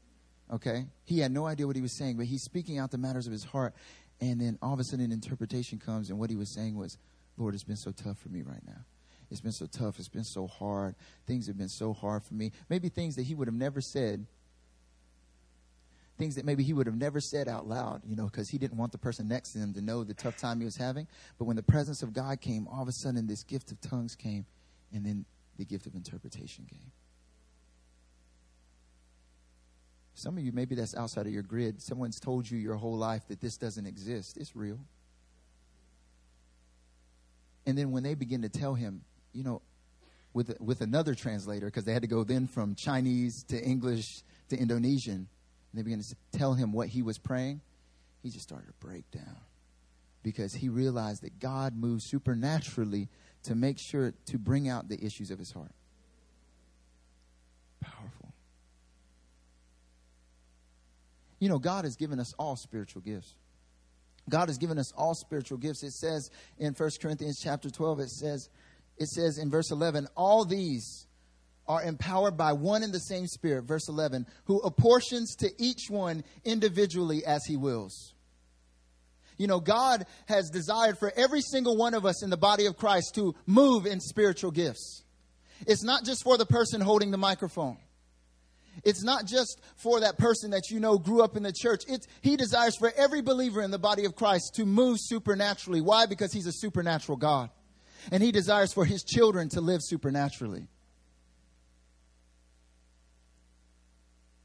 Okay, 0.51 0.85
he 1.05 1.19
had 1.19 1.31
no 1.31 1.45
idea 1.45 1.65
what 1.67 1.75
he 1.75 1.81
was 1.81 1.97
saying, 1.97 2.17
but 2.17 2.25
he's 2.25 2.43
speaking 2.43 2.77
out 2.77 2.91
the 2.91 2.97
matters 2.97 3.25
of 3.25 3.31
his 3.31 3.43
heart. 3.43 3.73
And 4.21 4.39
then 4.39 4.57
all 4.61 4.73
of 4.73 4.79
a 4.79 4.83
sudden, 4.83 5.05
an 5.05 5.11
interpretation 5.11 5.79
comes, 5.79 6.09
and 6.09 6.17
what 6.17 6.29
he 6.29 6.35
was 6.35 6.53
saying 6.53 6.77
was, 6.77 6.97
"Lord, 7.37 7.53
it's 7.53 7.63
been 7.63 7.75
so 7.75 7.91
tough 7.91 8.19
for 8.19 8.29
me 8.29 8.41
right 8.41 8.65
now." 8.65 8.85
It's 9.31 9.41
been 9.41 9.51
so 9.51 9.65
tough. 9.65 9.99
It's 9.99 10.07
been 10.07 10.23
so 10.23 10.47
hard. 10.47 10.95
Things 11.25 11.47
have 11.47 11.57
been 11.57 11.69
so 11.69 11.93
hard 11.93 12.23
for 12.23 12.35
me. 12.35 12.51
Maybe 12.69 12.89
things 12.89 13.15
that 13.15 13.23
he 13.23 13.33
would 13.33 13.47
have 13.47 13.55
never 13.55 13.81
said. 13.81 14.27
Things 16.17 16.35
that 16.35 16.45
maybe 16.45 16.63
he 16.63 16.71
would 16.73 16.85
have 16.85 16.95
never 16.95 17.19
said 17.19 17.47
out 17.47 17.67
loud, 17.67 18.03
you 18.05 18.15
know, 18.15 18.25
because 18.25 18.49
he 18.49 18.57
didn't 18.57 18.77
want 18.77 18.91
the 18.91 18.97
person 18.97 19.27
next 19.27 19.51
to 19.53 19.59
him 19.59 19.73
to 19.73 19.81
know 19.81 20.03
the 20.03 20.13
tough 20.13 20.37
time 20.37 20.59
he 20.59 20.65
was 20.65 20.77
having. 20.77 21.07
But 21.37 21.45
when 21.45 21.57
the 21.57 21.63
presence 21.63 22.03
of 22.03 22.13
God 22.13 22.39
came, 22.39 22.67
all 22.67 22.83
of 22.83 22.87
a 22.87 22.93
sudden 22.93 23.27
this 23.27 23.43
gift 23.43 23.71
of 23.71 23.81
tongues 23.81 24.15
came, 24.15 24.45
and 24.93 25.05
then 25.05 25.25
the 25.57 25.65
gift 25.65 25.87
of 25.87 25.95
interpretation 25.95 26.65
came. 26.69 26.91
Some 30.13 30.37
of 30.37 30.45
you, 30.45 30.53
maybe 30.53 30.75
that's 30.75 30.95
outside 30.95 31.27
of 31.27 31.33
your 31.33 31.43
grid. 31.43 31.81
Someone's 31.81 32.21
told 32.21 32.49
you 32.49 32.57
your 32.57 32.75
whole 32.75 32.95
life 32.95 33.27
that 33.27 33.41
this 33.41 33.57
doesn't 33.57 33.85
exist. 33.85 34.37
It's 34.37 34.55
real. 34.55 34.79
And 37.65 37.77
then 37.77 37.91
when 37.91 38.03
they 38.03 38.13
begin 38.13 38.41
to 38.43 38.49
tell 38.49 38.75
him, 38.75 39.01
you 39.33 39.43
know, 39.43 39.61
with 40.33 40.59
with 40.59 40.81
another 40.81 41.15
translator 41.15 41.65
because 41.67 41.85
they 41.85 41.93
had 41.93 42.01
to 42.01 42.07
go 42.07 42.23
then 42.23 42.47
from 42.47 42.75
Chinese 42.75 43.43
to 43.43 43.61
English 43.61 44.21
to 44.49 44.57
Indonesian. 44.57 45.15
And 45.15 45.27
they 45.73 45.81
began 45.81 46.01
to 46.01 46.15
tell 46.31 46.53
him 46.53 46.71
what 46.71 46.89
he 46.89 47.01
was 47.01 47.17
praying. 47.17 47.61
He 48.21 48.29
just 48.29 48.43
started 48.43 48.67
to 48.67 48.85
break 48.85 49.09
down 49.11 49.37
because 50.23 50.53
he 50.53 50.69
realized 50.69 51.21
that 51.23 51.39
God 51.39 51.75
moves 51.75 52.03
supernaturally 52.05 53.09
to 53.43 53.55
make 53.55 53.77
sure 53.77 54.13
to 54.25 54.37
bring 54.37 54.67
out 54.67 54.89
the 54.89 55.03
issues 55.03 55.29
of 55.31 55.37
his 55.37 55.51
heart. 55.51 55.71
Powerful. 57.79 58.33
You 61.39 61.49
know, 61.49 61.59
God 61.59 61.85
has 61.85 61.95
given 61.95 62.19
us 62.19 62.33
all 62.39 62.55
spiritual 62.55 63.03
gifts. 63.03 63.35
God 64.29 64.49
has 64.49 64.57
given 64.57 64.77
us 64.77 64.91
all 64.93 65.13
spiritual 65.13 65.57
gifts. 65.57 65.83
It 65.83 65.93
says 65.93 66.29
in 66.57 66.73
1 66.73 66.89
Corinthians 67.01 67.39
chapter 67.43 67.69
12, 67.69 67.99
it 67.99 68.09
says, 68.09 68.49
it 68.97 69.07
says 69.07 69.37
in 69.37 69.49
verse 69.49 69.71
11, 69.71 70.07
all 70.15 70.45
these 70.45 71.07
are 71.67 71.83
empowered 71.83 72.37
by 72.37 72.53
one 72.53 72.83
and 72.83 72.93
the 72.93 72.99
same 72.99 73.27
Spirit, 73.27 73.65
verse 73.65 73.89
11, 73.89 74.25
who 74.45 74.59
apportions 74.61 75.35
to 75.35 75.49
each 75.57 75.89
one 75.89 76.23
individually 76.43 77.25
as 77.25 77.43
he 77.45 77.57
wills. 77.57 78.13
You 79.37 79.47
know, 79.47 79.59
God 79.59 80.05
has 80.27 80.49
desired 80.49 80.97
for 80.97 81.11
every 81.15 81.41
single 81.41 81.75
one 81.75 81.93
of 81.93 82.05
us 82.05 82.23
in 82.23 82.29
the 82.29 82.37
body 82.37 82.67
of 82.67 82.77
Christ 82.77 83.15
to 83.15 83.35
move 83.45 83.85
in 83.85 83.99
spiritual 83.99 84.51
gifts. 84.51 85.03
It's 85.67 85.83
not 85.83 86.05
just 86.05 86.23
for 86.23 86.37
the 86.37 86.45
person 86.45 86.81
holding 86.81 87.11
the 87.11 87.17
microphone. 87.17 87.77
It's 88.83 89.03
not 89.03 89.25
just 89.25 89.61
for 89.77 90.01
that 90.01 90.17
person 90.17 90.51
that 90.51 90.69
you 90.69 90.79
know 90.79 90.97
grew 90.97 91.23
up 91.23 91.37
in 91.37 91.43
the 91.43 91.53
church. 91.53 91.83
It's, 91.87 92.07
he 92.21 92.35
desires 92.35 92.75
for 92.75 92.91
every 92.95 93.21
believer 93.21 93.61
in 93.61 93.71
the 93.71 93.79
body 93.79 94.05
of 94.05 94.15
Christ 94.15 94.55
to 94.55 94.65
move 94.65 94.97
supernaturally. 94.99 95.81
Why? 95.81 96.05
Because 96.05 96.33
he's 96.33 96.47
a 96.47 96.51
supernatural 96.51 97.17
God 97.17 97.49
and 98.11 98.21
He 98.21 98.31
desires 98.31 98.73
for 98.73 98.85
His 98.85 99.03
children 99.03 99.49
to 99.49 99.61
live 99.61 99.81
supernaturally. 99.83 100.67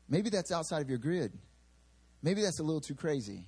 Maybe 0.09 0.31
that's 0.31 0.51
outside 0.51 0.83
of 0.83 0.89
your 0.89 0.99
grid. 0.99 1.33
Maybe 2.23 2.43
that's 2.43 2.59
a 2.59 2.63
little 2.63 2.81
too 2.81 2.95
crazy. 2.95 3.47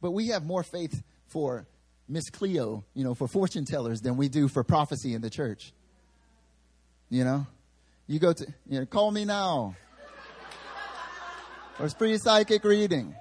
But 0.00 0.10
we 0.10 0.28
have 0.28 0.44
more 0.44 0.62
faith 0.62 1.02
for 1.26 1.66
Miss 2.08 2.28
Cleo, 2.28 2.84
you 2.92 3.04
know, 3.04 3.14
for 3.14 3.26
fortune 3.26 3.64
tellers 3.64 4.00
than 4.00 4.16
we 4.16 4.28
do 4.28 4.48
for 4.48 4.62
prophecy 4.62 5.14
in 5.14 5.22
the 5.22 5.30
church. 5.30 5.72
You 7.08 7.24
know? 7.24 7.46
You 8.06 8.18
go 8.18 8.32
to, 8.32 8.46
you 8.68 8.80
know, 8.80 8.86
call 8.86 9.10
me 9.10 9.24
now. 9.24 9.76
or 11.78 11.86
it's 11.86 11.94
free 11.94 12.18
psychic 12.18 12.64
reading. 12.64 13.14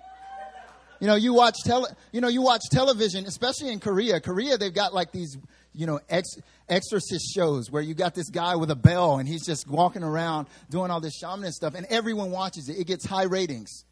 You 1.00 1.08
know, 1.08 1.16
you 1.16 1.34
watch 1.34 1.56
tele, 1.66 1.88
you 2.12 2.22
know, 2.22 2.28
you 2.28 2.44
watch 2.44 2.62
television, 2.72 3.26
especially 3.26 3.70
in 3.70 3.80
Korea. 3.80 4.20
Korea, 4.20 4.58
they've 4.58 4.74
got 4.74 4.94
like 4.94 5.12
these, 5.12 5.36
you 5.74 5.88
know, 5.88 6.00
ex, 6.10 6.36
exorcist 6.70 7.34
shows 7.34 7.72
where 7.72 7.82
you 7.82 7.96
got 7.96 8.14
this 8.14 8.30
guy 8.30 8.56
with 8.56 8.70
a 8.70 8.76
bell 8.76 9.18
and 9.18 9.28
he's 9.28 9.44
just 9.44 9.68
walking 9.68 10.04
around 10.04 10.48
doing 10.70 10.92
all 10.92 11.02
this 11.02 11.16
shaman 11.16 11.52
stuff 11.52 11.74
and 11.74 11.88
everyone 11.90 12.30
watches 12.30 12.70
it. 12.70 12.78
It 12.78 12.86
gets 12.86 13.06
high 13.06 13.24
ratings. 13.24 13.84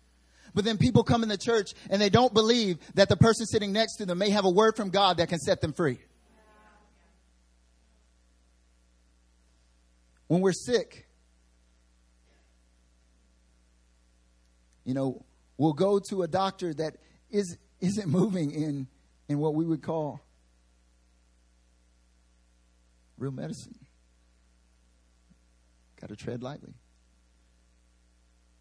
But 0.53 0.65
then 0.65 0.77
people 0.77 1.03
come 1.03 1.23
in 1.23 1.29
the 1.29 1.37
church 1.37 1.71
and 1.89 2.01
they 2.01 2.09
don't 2.09 2.33
believe 2.33 2.77
that 2.95 3.09
the 3.09 3.17
person 3.17 3.45
sitting 3.45 3.71
next 3.71 3.97
to 3.97 4.05
them 4.05 4.17
may 4.17 4.29
have 4.29 4.45
a 4.45 4.49
word 4.49 4.75
from 4.75 4.89
God 4.89 5.17
that 5.17 5.29
can 5.29 5.39
set 5.39 5.61
them 5.61 5.73
free. 5.73 5.99
When 10.29 10.41
we're 10.41 10.53
sick, 10.53 11.07
you 14.85 14.93
know, 14.93 15.25
we'll 15.57 15.73
go 15.73 15.97
to 15.97 16.21
a 16.21 16.27
doctor 16.27 16.71
that 16.75 16.97
is, 17.31 17.57
isn't 17.81 18.07
moving 18.07 18.51
in, 18.51 18.87
in 19.27 19.39
what 19.39 19.55
we 19.55 19.65
would 19.65 19.81
call 19.81 20.21
real 23.17 23.31
medicine. 23.31 23.73
Got 25.99 26.09
to 26.09 26.15
tread 26.15 26.43
lightly. 26.43 26.75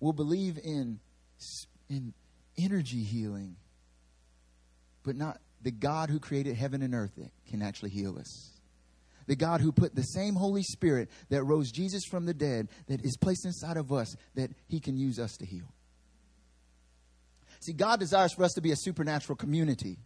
We'll 0.00 0.14
believe 0.14 0.59
in 0.64 1.00
in 1.90 2.14
energy 2.57 3.02
healing, 3.02 3.57
but 5.02 5.16
not 5.16 5.38
the 5.61 5.70
God 5.70 6.09
who 6.09 6.18
created 6.18 6.57
heaven 6.57 6.81
and 6.81 6.94
earth 6.94 7.12
that 7.18 7.31
can 7.50 7.61
actually 7.61 7.90
heal 7.90 8.18
us. 8.18 8.57
The 9.28 9.36
God 9.36 9.60
who 9.60 9.72
put 9.72 9.94
the 9.94 10.02
same 10.02 10.34
Holy 10.34 10.62
Spirit 10.62 11.10
that 11.28 11.44
rose 11.44 11.70
Jesus 11.70 12.04
from 12.04 12.24
the 12.24 12.34
dead, 12.34 12.68
that 12.86 13.04
is 13.04 13.16
placed 13.16 13.44
inside 13.44 13.76
of 13.76 13.92
us, 13.92 14.16
that 14.34 14.50
He 14.66 14.80
can 14.80 14.96
use 14.96 15.18
us 15.18 15.36
to 15.36 15.46
heal. 15.46 15.72
See, 17.60 17.74
God 17.74 18.00
desires 18.00 18.32
for 18.32 18.42
us 18.42 18.54
to 18.54 18.62
be 18.62 18.72
a 18.72 18.76
supernatural 18.76 19.36
community. 19.36 19.98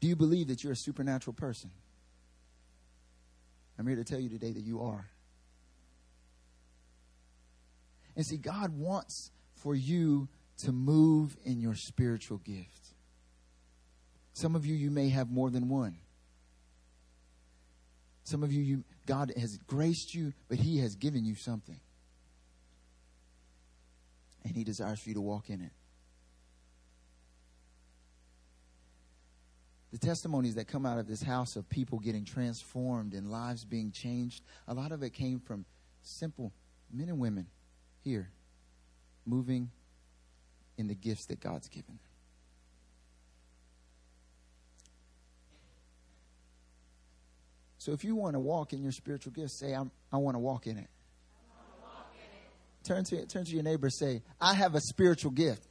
Do 0.00 0.08
you 0.08 0.16
believe 0.16 0.48
that 0.48 0.64
you're 0.64 0.72
a 0.72 0.76
supernatural 0.76 1.34
person? 1.34 1.70
I'm 3.78 3.86
here 3.86 3.96
to 3.96 4.04
tell 4.04 4.20
you 4.20 4.30
today 4.30 4.52
that 4.52 4.62
you 4.62 4.80
are. 4.80 5.08
And 8.16 8.24
see, 8.24 8.38
God 8.38 8.76
wants 8.76 9.30
for 9.54 9.74
you 9.74 10.28
to 10.64 10.72
move 10.72 11.36
in 11.44 11.60
your 11.60 11.74
spiritual 11.74 12.38
gift. 12.38 12.94
Some 14.32 14.56
of 14.56 14.64
you, 14.64 14.74
you 14.74 14.90
may 14.90 15.10
have 15.10 15.30
more 15.30 15.50
than 15.50 15.68
one. 15.68 15.98
Some 18.24 18.42
of 18.42 18.52
you, 18.52 18.62
you 18.62 18.84
God 19.06 19.32
has 19.36 19.58
graced 19.66 20.14
you, 20.14 20.32
but 20.48 20.58
He 20.58 20.78
has 20.78 20.94
given 20.94 21.24
you 21.24 21.34
something. 21.34 21.80
And 24.44 24.56
He 24.56 24.64
desires 24.64 25.00
for 25.00 25.08
you 25.08 25.14
to 25.16 25.20
walk 25.20 25.50
in 25.50 25.60
it. 25.60 25.72
The 29.92 29.98
testimonies 29.98 30.54
that 30.54 30.68
come 30.68 30.86
out 30.86 30.98
of 30.98 31.06
this 31.06 31.22
house 31.22 31.54
of 31.56 31.68
people 31.68 31.98
getting 31.98 32.24
transformed 32.24 33.12
and 33.12 33.30
lives 33.30 33.64
being 33.64 33.92
changed, 33.92 34.42
a 34.66 34.72
lot 34.72 34.90
of 34.90 35.02
it 35.02 35.10
came 35.10 35.38
from 35.38 35.66
simple 36.00 36.52
men 36.90 37.08
and 37.08 37.18
women 37.18 37.46
here, 38.02 38.30
moving 39.26 39.70
in 40.78 40.88
the 40.88 40.94
gifts 40.94 41.26
that 41.26 41.40
God's 41.40 41.68
given 41.68 41.98
them. 42.02 42.11
So 47.82 47.90
if 47.90 48.04
you 48.04 48.14
want 48.14 48.34
to 48.34 48.38
walk 48.38 48.72
in 48.72 48.80
your 48.80 48.92
spiritual 48.92 49.32
gifts, 49.32 49.58
say, 49.58 49.72
I'm, 49.72 49.90
I 50.12 50.16
want 50.18 50.36
to 50.36 50.38
walk 50.38 50.68
in 50.68 50.78
it. 50.78 50.86
Walk 51.82 52.14
in 52.14 52.20
it. 52.20 52.84
Turn 52.86 53.02
to 53.06 53.26
turn 53.26 53.44
to 53.44 53.50
your 53.50 53.64
neighbor. 53.64 53.90
Say, 53.90 54.22
I 54.40 54.54
have 54.54 54.76
a 54.76 54.80
spiritual 54.80 55.32
gift. 55.32 55.66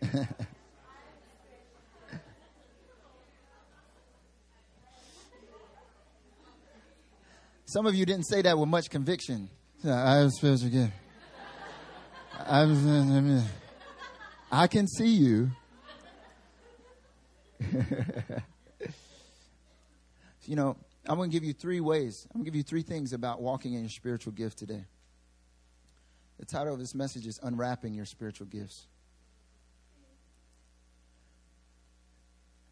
Some 7.66 7.84
of 7.84 7.94
you 7.94 8.06
didn't 8.06 8.28
say 8.28 8.40
that 8.40 8.56
with 8.58 8.70
much 8.70 8.88
conviction. 8.88 9.50
I 9.84 10.20
have 10.20 10.30
spiritual 10.30 10.70
gift. 10.70 10.94
I, 12.38 12.62
I 14.50 14.66
can 14.68 14.86
see 14.88 15.10
you. 15.10 15.50
you 20.50 20.56
know, 20.56 20.76
I'm 21.06 21.16
going 21.16 21.30
to 21.30 21.32
give 21.32 21.44
you 21.44 21.52
three 21.52 21.78
ways. 21.78 22.26
I'm 22.26 22.40
going 22.40 22.44
to 22.44 22.50
give 22.50 22.56
you 22.56 22.64
three 22.64 22.82
things 22.82 23.12
about 23.12 23.40
walking 23.40 23.74
in 23.74 23.82
your 23.82 23.88
spiritual 23.88 24.32
gift 24.32 24.58
today. 24.58 24.84
The 26.40 26.44
title 26.44 26.74
of 26.74 26.80
this 26.80 26.92
message 26.92 27.24
is 27.24 27.38
Unwrapping 27.40 27.94
Your 27.94 28.04
Spiritual 28.04 28.48
Gifts. 28.48 28.88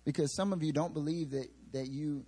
Because 0.04 0.34
some 0.34 0.52
of 0.52 0.64
you 0.64 0.72
don't 0.72 0.92
believe 0.92 1.30
that, 1.30 1.46
that 1.72 1.86
you 1.86 2.24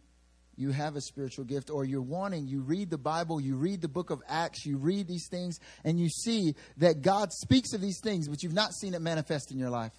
you 0.57 0.71
have 0.71 0.95
a 0.95 1.01
spiritual 1.01 1.47
gift 1.47 1.71
or 1.71 1.85
you're 1.85 2.03
wanting, 2.03 2.47
you 2.47 2.61
read 2.61 2.91
the 2.91 2.99
Bible, 2.99 3.41
you 3.41 3.57
read 3.57 3.81
the 3.81 3.89
book 3.89 4.11
of 4.11 4.21
Acts, 4.29 4.67
you 4.67 4.77
read 4.77 5.09
these 5.09 5.27
things, 5.29 5.59
and 5.85 5.99
you 5.99 6.11
see 6.11 6.55
that 6.77 7.01
God 7.01 7.33
speaks 7.33 7.73
of 7.73 7.81
these 7.81 7.99
things, 8.01 8.29
but 8.29 8.43
you've 8.43 8.53
not 8.53 8.73
seen 8.75 8.93
it 8.93 9.01
manifest 9.01 9.51
in 9.51 9.59
your 9.59 9.71
life. 9.71 9.93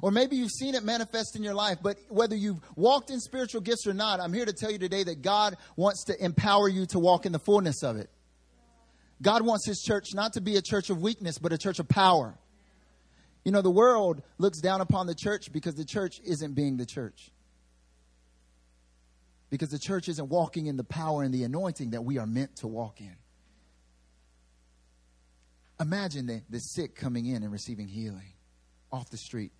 Or 0.00 0.10
maybe 0.10 0.36
you've 0.36 0.50
seen 0.50 0.74
it 0.74 0.84
manifest 0.84 1.36
in 1.36 1.42
your 1.42 1.54
life, 1.54 1.78
but 1.82 1.98
whether 2.08 2.36
you've 2.36 2.60
walked 2.76 3.10
in 3.10 3.20
spiritual 3.20 3.60
gifts 3.60 3.86
or 3.86 3.94
not, 3.94 4.20
I'm 4.20 4.32
here 4.32 4.46
to 4.46 4.52
tell 4.52 4.70
you 4.70 4.78
today 4.78 5.02
that 5.04 5.22
God 5.22 5.56
wants 5.76 6.04
to 6.04 6.24
empower 6.24 6.68
you 6.68 6.86
to 6.86 6.98
walk 6.98 7.26
in 7.26 7.32
the 7.32 7.38
fullness 7.38 7.82
of 7.82 7.96
it. 7.96 8.10
God 9.20 9.42
wants 9.42 9.66
His 9.66 9.80
church 9.80 10.14
not 10.14 10.34
to 10.34 10.40
be 10.40 10.56
a 10.56 10.62
church 10.62 10.90
of 10.90 11.00
weakness, 11.00 11.38
but 11.38 11.52
a 11.52 11.58
church 11.58 11.78
of 11.80 11.88
power. 11.88 12.38
You 13.44 13.52
know, 13.52 13.62
the 13.62 13.70
world 13.70 14.22
looks 14.38 14.60
down 14.60 14.80
upon 14.80 15.06
the 15.06 15.14
church 15.14 15.52
because 15.52 15.74
the 15.74 15.84
church 15.84 16.20
isn't 16.24 16.54
being 16.54 16.76
the 16.76 16.86
church 16.86 17.32
because 19.50 19.70
the 19.70 19.78
church 19.78 20.08
isn't 20.08 20.28
walking 20.28 20.66
in 20.66 20.76
the 20.76 20.84
power 20.84 21.22
and 21.22 21.32
the 21.32 21.44
anointing 21.44 21.90
that 21.90 22.04
we 22.04 22.18
are 22.18 22.26
meant 22.26 22.56
to 22.56 22.66
walk 22.66 23.00
in. 23.00 23.16
Imagine 25.80 26.26
the, 26.26 26.42
the 26.50 26.58
sick 26.58 26.96
coming 26.96 27.26
in 27.26 27.42
and 27.42 27.52
receiving 27.52 27.88
healing 27.88 28.32
off 28.90 29.08
the 29.10 29.16
street. 29.16 29.52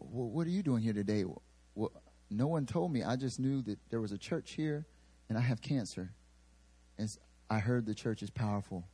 Well, 0.00 0.28
what 0.28 0.46
are 0.46 0.50
you 0.50 0.62
doing 0.62 0.82
here 0.82 0.92
today? 0.92 1.24
Well, 1.74 1.92
no 2.30 2.46
one 2.46 2.66
told 2.66 2.92
me. 2.92 3.02
I 3.02 3.16
just 3.16 3.38
knew 3.38 3.62
that 3.62 3.78
there 3.90 4.00
was 4.00 4.12
a 4.12 4.18
church 4.18 4.52
here 4.52 4.86
and 5.28 5.38
I 5.38 5.40
have 5.40 5.60
cancer. 5.60 6.12
And 6.98 7.14
I 7.48 7.58
heard 7.58 7.86
the 7.86 7.94
church 7.94 8.22
is 8.22 8.30
powerful. 8.30 8.84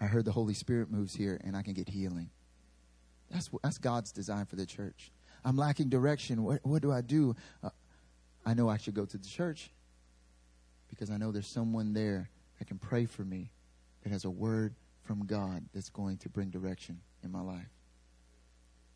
I 0.00 0.06
heard 0.06 0.24
the 0.24 0.32
Holy 0.32 0.54
Spirit 0.54 0.90
moves 0.90 1.14
here 1.14 1.40
and 1.44 1.56
I 1.56 1.62
can 1.62 1.74
get 1.74 1.88
healing. 1.88 2.30
That's, 3.30 3.50
that's 3.62 3.78
God's 3.78 4.12
design 4.12 4.46
for 4.46 4.56
the 4.56 4.66
church. 4.66 5.10
I'm 5.44 5.56
lacking 5.56 5.88
direction. 5.88 6.42
What, 6.44 6.60
what 6.64 6.82
do 6.82 6.92
I 6.92 7.00
do? 7.00 7.34
Uh, 7.62 7.70
I 8.44 8.54
know 8.54 8.68
I 8.68 8.76
should 8.76 8.94
go 8.94 9.04
to 9.04 9.18
the 9.18 9.28
church 9.28 9.70
because 10.88 11.10
I 11.10 11.16
know 11.16 11.32
there's 11.32 11.46
someone 11.46 11.94
there 11.94 12.30
that 12.58 12.66
can 12.66 12.78
pray 12.78 13.06
for 13.06 13.22
me 13.22 13.50
that 14.02 14.10
has 14.10 14.24
a 14.24 14.30
word 14.30 14.74
from 15.02 15.26
God 15.26 15.64
that's 15.74 15.88
going 15.88 16.18
to 16.18 16.28
bring 16.28 16.50
direction 16.50 17.00
in 17.24 17.32
my 17.32 17.40
life. 17.40 17.68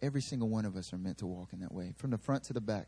Every 0.06 0.22
single 0.22 0.48
one 0.48 0.64
of 0.64 0.76
us 0.76 0.92
are 0.92 0.98
meant 0.98 1.18
to 1.18 1.26
walk 1.26 1.52
in 1.52 1.58
that 1.62 1.74
way, 1.74 1.92
from 1.96 2.10
the 2.12 2.18
front 2.18 2.44
to 2.44 2.52
the 2.52 2.60
back. 2.60 2.86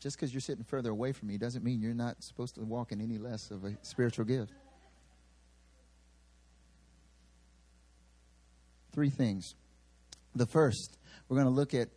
Just 0.00 0.16
because 0.16 0.32
you're 0.32 0.40
sitting 0.40 0.62
further 0.62 0.90
away 0.90 1.10
from 1.10 1.26
me 1.26 1.36
doesn't 1.36 1.64
mean 1.64 1.80
you're 1.82 1.92
not 1.92 2.22
supposed 2.22 2.54
to 2.54 2.60
walk 2.60 2.92
in 2.92 3.00
any 3.00 3.18
less 3.18 3.50
of 3.50 3.64
a 3.64 3.76
spiritual 3.82 4.24
gift. 4.24 4.52
Three 8.92 9.10
things. 9.10 9.56
The 10.36 10.46
first, 10.46 10.96
we're 11.28 11.38
going 11.38 11.48
to 11.48 11.52
look 11.52 11.74
at 11.74 11.88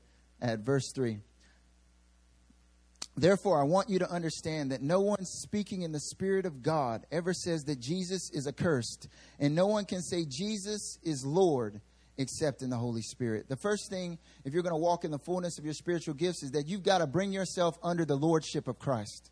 at 0.42 0.62
verse 0.62 0.92
3. 0.92 1.20
Therefore, 3.18 3.62
I 3.62 3.64
want 3.64 3.90
you 3.90 4.00
to 4.00 4.12
understand 4.12 4.72
that 4.72 4.82
no 4.82 5.00
one 5.00 5.24
speaking 5.24 5.84
in 5.84 5.94
the 5.94 6.02
Spirit 6.02 6.46
of 6.46 6.62
God 6.62 7.06
ever 7.12 7.34
says 7.34 7.64
that 7.64 7.80
Jesus 7.80 8.30
is 8.34 8.46
accursed, 8.46 9.08
and 9.40 9.56
no 9.56 9.68
one 9.68 9.86
can 9.86 10.02
say 10.02 10.26
Jesus 10.30 11.00
is 11.02 11.26
Lord 11.26 11.80
except 12.18 12.62
in 12.62 12.70
the 12.70 12.78
Holy 12.78 13.02
Spirit. 13.02 13.48
The 13.48 13.56
first 13.56 13.90
thing, 13.90 14.18
if 14.44 14.54
you're 14.54 14.64
going 14.64 14.76
to 14.76 14.82
walk 14.82 15.06
in 15.06 15.12
the 15.12 15.20
fullness 15.20 15.58
of 15.58 15.66
your 15.66 15.74
spiritual 15.74 16.14
gifts, 16.14 16.44
is 16.44 16.52
that 16.52 16.68
you've 16.68 16.84
got 16.84 16.98
to 16.98 17.08
bring 17.08 17.32
yourself 17.32 17.78
under 17.82 18.04
the 18.06 18.16
Lordship 18.16 18.68
of 18.68 18.80
Christ. 18.80 19.32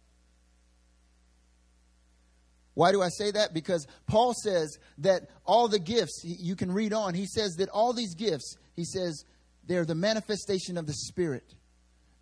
Why 2.74 2.92
do 2.92 3.02
I 3.02 3.10
say 3.10 3.32
that? 3.32 3.54
Because 3.54 3.86
Paul 4.08 4.34
says 4.34 4.80
that 5.00 5.30
all 5.46 5.68
the 5.68 5.80
gifts, 5.80 6.22
you 6.24 6.56
can 6.56 6.72
read 6.72 6.94
on, 6.94 7.14
he 7.14 7.26
says 7.26 7.56
that 7.58 7.70
all 7.70 7.94
these 7.94 8.16
gifts, 8.16 8.58
he 8.76 8.84
says, 8.84 9.26
they're 9.66 9.86
the 9.86 9.96
manifestation 9.96 10.78
of 10.78 10.88
the 10.88 10.94
Spirit. 10.94 11.44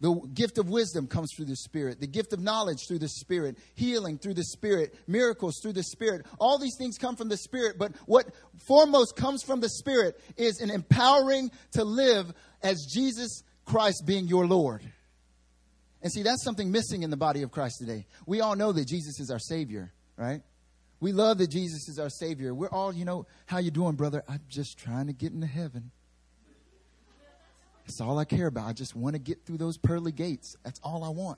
The 0.01 0.19
gift 0.33 0.57
of 0.57 0.67
wisdom 0.67 1.05
comes 1.05 1.31
through 1.33 1.45
the 1.45 1.55
Spirit. 1.55 1.99
The 1.99 2.07
gift 2.07 2.33
of 2.33 2.39
knowledge 2.39 2.87
through 2.87 2.99
the 2.99 3.07
Spirit. 3.07 3.59
Healing 3.75 4.17
through 4.17 4.33
the 4.33 4.43
Spirit. 4.43 4.95
Miracles 5.07 5.59
through 5.61 5.73
the 5.73 5.83
Spirit. 5.83 6.25
All 6.39 6.57
these 6.57 6.75
things 6.75 6.97
come 6.97 7.15
from 7.15 7.29
the 7.29 7.37
Spirit, 7.37 7.77
but 7.77 7.93
what 8.07 8.25
foremost 8.67 9.15
comes 9.15 9.43
from 9.43 9.59
the 9.59 9.69
Spirit 9.69 10.19
is 10.37 10.59
an 10.59 10.71
empowering 10.71 11.51
to 11.73 11.83
live 11.83 12.33
as 12.63 12.87
Jesus 12.91 13.43
Christ 13.63 14.03
being 14.05 14.27
your 14.27 14.47
Lord. 14.47 14.81
And 16.01 16.11
see, 16.11 16.23
that's 16.23 16.43
something 16.43 16.71
missing 16.71 17.03
in 17.03 17.11
the 17.11 17.17
body 17.17 17.43
of 17.43 17.51
Christ 17.51 17.77
today. 17.79 18.07
We 18.25 18.41
all 18.41 18.55
know 18.55 18.71
that 18.71 18.87
Jesus 18.87 19.19
is 19.19 19.29
our 19.29 19.37
Savior, 19.39 19.93
right? 20.17 20.41
We 20.99 21.11
love 21.11 21.37
that 21.37 21.51
Jesus 21.51 21.87
is 21.87 21.99
our 21.99 22.09
Savior. 22.09 22.55
We're 22.55 22.69
all, 22.69 22.91
you 22.91 23.05
know, 23.05 23.27
how 23.45 23.59
you 23.59 23.69
doing, 23.69 23.95
brother? 23.95 24.23
I'm 24.27 24.41
just 24.49 24.79
trying 24.79 25.07
to 25.07 25.13
get 25.13 25.31
into 25.31 25.47
heaven. 25.47 25.91
That's 27.91 27.99
all 27.99 28.17
I 28.17 28.23
care 28.23 28.47
about. 28.47 28.67
I 28.67 28.71
just 28.71 28.95
want 28.95 29.15
to 29.15 29.19
get 29.19 29.45
through 29.45 29.57
those 29.57 29.77
pearly 29.77 30.13
gates. 30.13 30.55
That's 30.63 30.79
all 30.81 31.03
I 31.03 31.09
want. 31.09 31.37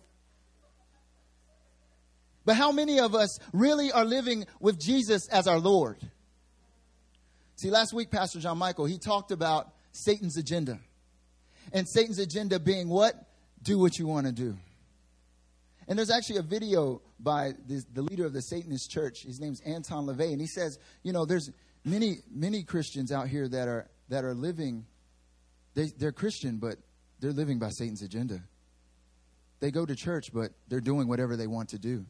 But 2.45 2.57
how 2.57 2.71
many 2.71 2.99
of 2.99 3.15
us 3.15 3.39
really 3.53 3.91
are 3.91 4.05
living 4.05 4.45
with 4.59 4.79
Jesus 4.79 5.27
as 5.29 5.47
our 5.47 5.57
Lord? 5.57 5.97
See, 7.55 7.71
last 7.71 7.91
week, 7.91 8.11
Pastor 8.11 8.39
John 8.39 8.59
Michael, 8.59 8.85
he 8.85 8.99
talked 8.99 9.31
about 9.31 9.73
Satan's 9.93 10.37
agenda. 10.37 10.77
And 11.71 11.89
Satan's 11.89 12.19
agenda 12.19 12.59
being 12.59 12.87
what? 12.87 13.15
Do 13.63 13.79
what 13.79 13.97
you 13.97 14.05
want 14.05 14.27
to 14.27 14.31
do. 14.31 14.55
And 15.87 15.97
there's 15.97 16.11
actually 16.11 16.37
a 16.37 16.43
video 16.43 17.01
by 17.19 17.53
the, 17.67 18.01
leader 18.03 18.27
of 18.27 18.33
the 18.33 18.41
Satanist 18.43 18.91
church. 18.91 19.23
His 19.23 19.39
name's 19.39 19.59
Anton 19.61 20.05
LaVey, 20.05 20.33
and 20.33 20.39
he 20.39 20.45
says, 20.45 20.77
you 21.01 21.13
know, 21.13 21.25
there's 21.25 21.49
many 21.83 22.17
many 22.31 22.61
Christians 22.61 23.11
out 23.11 23.27
here 23.27 23.47
that 23.47 23.67
are 23.67 23.89
that 24.09 24.23
are 24.23 24.35
living. 24.35 24.85
They, 25.75 25.87
they're 25.97 26.11
Christian, 26.11 26.57
but 26.57 26.75
they're 27.19 27.31
living 27.31 27.59
by 27.59 27.69
Satan's 27.69 28.01
agenda. 28.01 28.41
They 29.59 29.71
go 29.71 29.85
to 29.85 29.95
church, 29.95 30.33
but 30.33 30.51
they're 30.67 30.81
doing 30.81 31.07
whatever 31.07 31.37
they 31.37 31.47
want 31.47 31.69
to 31.69 31.79
do. 31.79 32.05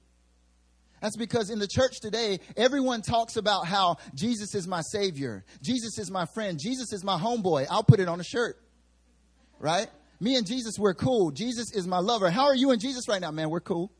That's 1.01 1.17
because 1.17 1.49
in 1.49 1.59
the 1.59 1.67
church 1.67 1.99
today, 2.01 2.39
everyone 2.55 3.01
talks 3.01 3.35
about 3.35 3.67
how 3.67 3.97
Jesus 4.15 4.55
is 4.55 4.67
my 4.67 4.81
Savior, 4.81 5.43
Jesus 5.61 5.99
is 5.99 6.09
my 6.09 6.25
friend, 6.33 6.57
Jesus 6.59 6.93
is 6.93 7.03
my 7.03 7.19
homeboy. 7.19 7.67
I'll 7.69 7.83
put 7.83 7.99
it 7.99 8.07
on 8.07 8.19
a 8.19 8.23
shirt, 8.23 8.57
right? 9.59 9.87
Me 10.19 10.35
and 10.35 10.47
Jesus, 10.47 10.75
we're 10.79 10.93
cool. 10.93 11.31
Jesus 11.31 11.73
is 11.75 11.85
my 11.85 11.99
lover. 11.99 12.29
How 12.29 12.45
are 12.45 12.55
you 12.55 12.71
and 12.71 12.79
Jesus 12.79 13.09
right 13.09 13.19
now, 13.19 13.31
man? 13.31 13.49
We're 13.49 13.59
cool. 13.59 13.91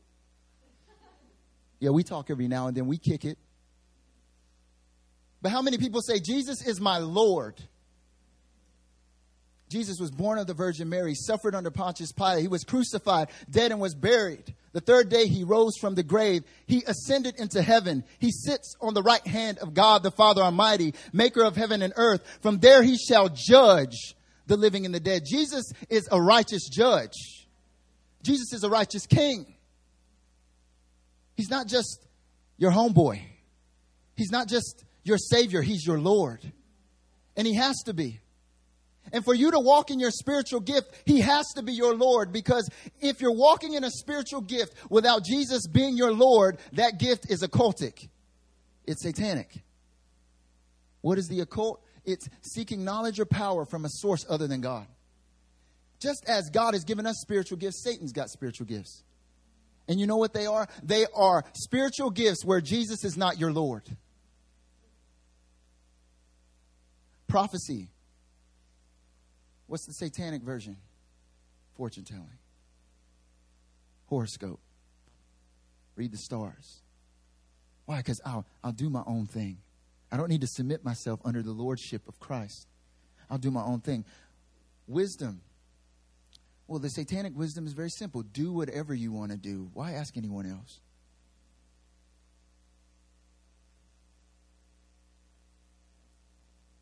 Yeah, 1.78 1.90
we 1.90 2.02
talk 2.02 2.30
every 2.30 2.48
now 2.48 2.68
and 2.68 2.76
then, 2.76 2.86
we 2.86 2.96
kick 2.96 3.26
it. 3.26 3.36
But 5.42 5.52
how 5.52 5.60
many 5.60 5.76
people 5.76 6.00
say, 6.00 6.20
Jesus 6.20 6.66
is 6.66 6.80
my 6.80 6.96
Lord? 6.96 7.60
Jesus 9.68 9.98
was 9.98 10.10
born 10.10 10.38
of 10.38 10.46
the 10.46 10.54
Virgin 10.54 10.88
Mary, 10.88 11.14
suffered 11.14 11.54
under 11.54 11.70
Pontius 11.70 12.12
Pilate. 12.12 12.42
He 12.42 12.48
was 12.48 12.64
crucified, 12.64 13.28
dead, 13.50 13.72
and 13.72 13.80
was 13.80 13.94
buried. 13.94 14.54
The 14.72 14.80
third 14.80 15.08
day 15.08 15.26
he 15.26 15.44
rose 15.44 15.76
from 15.80 15.94
the 15.94 16.02
grave. 16.02 16.44
He 16.66 16.82
ascended 16.86 17.36
into 17.38 17.62
heaven. 17.62 18.04
He 18.18 18.30
sits 18.30 18.76
on 18.80 18.94
the 18.94 19.02
right 19.02 19.26
hand 19.26 19.58
of 19.58 19.74
God 19.74 20.02
the 20.02 20.10
Father 20.10 20.42
Almighty, 20.42 20.94
maker 21.12 21.42
of 21.42 21.56
heaven 21.56 21.80
and 21.80 21.92
earth. 21.96 22.22
From 22.42 22.58
there 22.58 22.82
he 22.82 22.96
shall 22.96 23.28
judge 23.28 24.14
the 24.46 24.56
living 24.56 24.84
and 24.84 24.94
the 24.94 25.00
dead. 25.00 25.22
Jesus 25.26 25.72
is 25.88 26.08
a 26.10 26.20
righteous 26.20 26.68
judge. 26.68 27.46
Jesus 28.22 28.52
is 28.52 28.64
a 28.64 28.70
righteous 28.70 29.06
king. 29.06 29.46
He's 31.36 31.50
not 31.50 31.66
just 31.66 32.06
your 32.56 32.70
homeboy. 32.70 33.20
He's 34.16 34.30
not 34.30 34.48
just 34.48 34.84
your 35.02 35.18
savior. 35.18 35.62
He's 35.62 35.86
your 35.86 35.98
Lord. 35.98 36.40
And 37.36 37.46
he 37.46 37.54
has 37.54 37.82
to 37.86 37.94
be. 37.94 38.20
And 39.14 39.24
for 39.24 39.32
you 39.32 39.52
to 39.52 39.60
walk 39.60 39.92
in 39.92 40.00
your 40.00 40.10
spiritual 40.10 40.58
gift, 40.58 40.90
He 41.06 41.20
has 41.20 41.46
to 41.54 41.62
be 41.62 41.72
your 41.72 41.94
Lord 41.94 42.32
because 42.32 42.68
if 43.00 43.20
you're 43.20 43.32
walking 43.32 43.74
in 43.74 43.84
a 43.84 43.90
spiritual 43.90 44.40
gift 44.40 44.74
without 44.90 45.24
Jesus 45.24 45.68
being 45.68 45.96
your 45.96 46.12
Lord, 46.12 46.58
that 46.72 46.98
gift 46.98 47.30
is 47.30 47.44
occultic. 47.44 48.08
It's 48.84 49.04
satanic. 49.04 49.62
What 51.00 51.18
is 51.18 51.28
the 51.28 51.40
occult? 51.42 51.80
It's 52.04 52.28
seeking 52.42 52.84
knowledge 52.84 53.20
or 53.20 53.24
power 53.24 53.64
from 53.64 53.84
a 53.84 53.88
source 53.88 54.26
other 54.28 54.48
than 54.48 54.60
God. 54.60 54.88
Just 56.00 56.28
as 56.28 56.50
God 56.50 56.74
has 56.74 56.82
given 56.82 57.06
us 57.06 57.18
spiritual 57.20 57.58
gifts, 57.58 57.84
Satan's 57.84 58.12
got 58.12 58.30
spiritual 58.30 58.66
gifts. 58.66 59.04
And 59.86 60.00
you 60.00 60.08
know 60.08 60.16
what 60.16 60.34
they 60.34 60.46
are? 60.46 60.66
They 60.82 61.06
are 61.14 61.44
spiritual 61.52 62.10
gifts 62.10 62.44
where 62.44 62.60
Jesus 62.60 63.04
is 63.04 63.16
not 63.16 63.38
your 63.38 63.52
Lord. 63.52 63.84
Prophecy, 67.28 67.90
What's 69.66 69.86
the 69.86 69.92
satanic 69.92 70.42
version? 70.42 70.76
Fortune 71.76 72.04
telling. 72.04 72.38
Horoscope. 74.06 74.60
Read 75.96 76.12
the 76.12 76.18
stars. 76.18 76.82
Why? 77.86 77.98
Because 77.98 78.20
I'll, 78.24 78.44
I'll 78.62 78.72
do 78.72 78.90
my 78.90 79.02
own 79.06 79.26
thing. 79.26 79.58
I 80.10 80.16
don't 80.16 80.28
need 80.28 80.42
to 80.42 80.46
submit 80.46 80.84
myself 80.84 81.20
under 81.24 81.42
the 81.42 81.52
lordship 81.52 82.06
of 82.08 82.20
Christ. 82.20 82.68
I'll 83.30 83.38
do 83.38 83.50
my 83.50 83.62
own 83.62 83.80
thing. 83.80 84.04
Wisdom. 84.86 85.40
Well, 86.66 86.78
the 86.78 86.90
satanic 86.90 87.36
wisdom 87.36 87.66
is 87.66 87.72
very 87.72 87.90
simple. 87.90 88.22
Do 88.22 88.52
whatever 88.52 88.94
you 88.94 89.12
want 89.12 89.32
to 89.32 89.36
do. 89.36 89.70
Why 89.74 89.92
ask 89.92 90.16
anyone 90.16 90.46
else? 90.46 90.80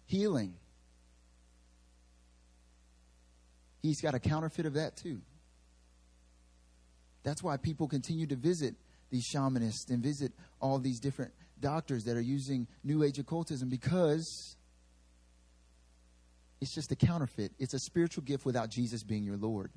Healing. 0.07 0.55
He's 3.83 4.01
got 4.01 4.15
a 4.15 4.19
counterfeit 4.19 4.67
of 4.67 4.75
that 4.75 4.97
too. 4.97 5.21
That's 7.25 7.43
why 7.43 7.57
people 7.57 7.89
continue 7.89 8.27
to 8.29 8.37
visit 8.37 8.75
these 9.11 9.29
shamanists 9.29 9.91
and 9.91 10.03
visit 10.03 10.33
all 10.61 10.79
these 10.79 10.99
different 10.99 11.33
doctors 11.61 12.05
that 12.05 12.17
are 12.17 12.23
using 12.23 12.67
New 12.83 13.05
Age 13.05 13.19
occultism 13.19 13.69
because 13.69 14.57
it's 16.61 16.75
just 16.75 16.91
a 16.93 16.97
counterfeit. 16.97 17.53
It's 17.59 17.75
a 17.75 17.79
spiritual 17.79 18.25
gift 18.25 18.45
without 18.45 18.71
Jesus 18.71 19.03
being 19.03 19.25
your 19.25 19.37
Lord. 19.37 19.71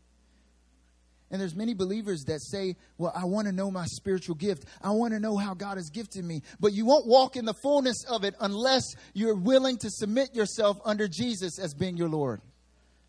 And 1.31 1.41
there's 1.41 1.55
many 1.55 1.73
believers 1.73 2.25
that 2.25 2.39
say, 2.41 2.75
Well, 2.97 3.11
I 3.15 3.25
want 3.25 3.47
to 3.47 3.51
know 3.51 3.71
my 3.71 3.85
spiritual 3.85 4.35
gift. 4.35 4.65
I 4.81 4.91
want 4.91 5.13
to 5.13 5.19
know 5.19 5.37
how 5.37 5.55
God 5.55 5.77
has 5.77 5.89
gifted 5.89 6.23
me. 6.23 6.43
But 6.59 6.71
you 6.71 6.85
won't 6.85 7.07
walk 7.07 7.35
in 7.35 7.45
the 7.45 7.55
fullness 7.63 8.05
of 8.07 8.23
it 8.23 8.35
unless 8.39 8.83
you're 9.13 9.35
willing 9.35 9.77
to 9.79 9.89
submit 9.89 10.35
yourself 10.35 10.79
under 10.85 11.07
Jesus 11.07 11.57
as 11.59 11.73
being 11.73 11.97
your 11.97 12.09
Lord 12.09 12.41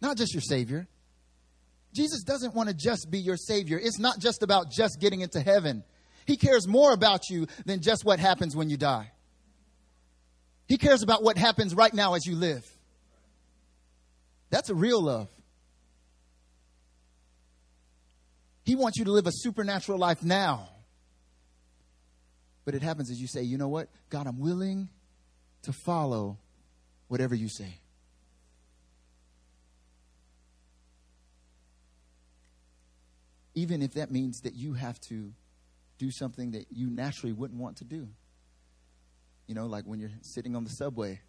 not 0.00 0.16
just 0.16 0.34
your 0.34 0.42
Savior. 0.42 0.86
Jesus 1.94 2.22
doesn't 2.22 2.54
want 2.54 2.68
to 2.68 2.74
just 2.74 3.10
be 3.10 3.18
your 3.18 3.36
Savior. 3.36 3.78
It's 3.82 3.98
not 3.98 4.18
just 4.18 4.42
about 4.42 4.70
just 4.70 5.00
getting 5.00 5.22
into 5.22 5.40
heaven. 5.40 5.82
He 6.26 6.36
cares 6.36 6.68
more 6.68 6.92
about 6.92 7.30
you 7.30 7.46
than 7.64 7.80
just 7.80 8.04
what 8.04 8.18
happens 8.18 8.54
when 8.54 8.68
you 8.68 8.76
die. 8.76 9.12
He 10.68 10.76
cares 10.76 11.02
about 11.02 11.22
what 11.22 11.38
happens 11.38 11.74
right 11.74 11.94
now 11.94 12.14
as 12.14 12.26
you 12.26 12.34
live. 12.34 12.64
That's 14.50 14.68
a 14.68 14.74
real 14.74 15.02
love. 15.02 15.28
He 18.64 18.74
wants 18.74 18.98
you 18.98 19.04
to 19.04 19.12
live 19.12 19.28
a 19.28 19.32
supernatural 19.32 19.98
life 19.98 20.24
now. 20.24 20.68
But 22.64 22.74
it 22.74 22.82
happens 22.82 23.10
as 23.12 23.20
you 23.20 23.28
say, 23.28 23.42
you 23.42 23.58
know 23.58 23.68
what? 23.68 23.88
God, 24.10 24.26
I'm 24.26 24.40
willing 24.40 24.88
to 25.62 25.72
follow 25.72 26.38
whatever 27.06 27.36
you 27.36 27.48
say. 27.48 27.78
Even 33.56 33.80
if 33.80 33.94
that 33.94 34.12
means 34.12 34.42
that 34.42 34.54
you 34.54 34.74
have 34.74 35.00
to 35.00 35.32
do 35.98 36.10
something 36.10 36.50
that 36.52 36.66
you 36.70 36.90
naturally 36.90 37.32
wouldn't 37.32 37.58
want 37.58 37.78
to 37.78 37.84
do. 37.84 38.06
You 39.46 39.54
know, 39.54 39.66
like 39.66 39.84
when 39.84 39.98
you're 39.98 40.10
sitting 40.20 40.54
on 40.54 40.62
the 40.62 40.70
subway 40.70 41.20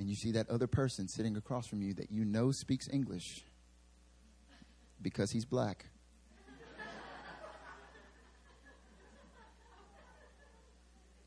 and 0.00 0.10
you 0.10 0.16
see 0.16 0.32
that 0.32 0.50
other 0.50 0.66
person 0.66 1.06
sitting 1.06 1.36
across 1.36 1.68
from 1.68 1.80
you 1.80 1.94
that 1.94 2.10
you 2.10 2.24
know 2.24 2.50
speaks 2.50 2.88
English 2.92 3.44
because 5.00 5.30
he's 5.30 5.44
black. 5.44 5.86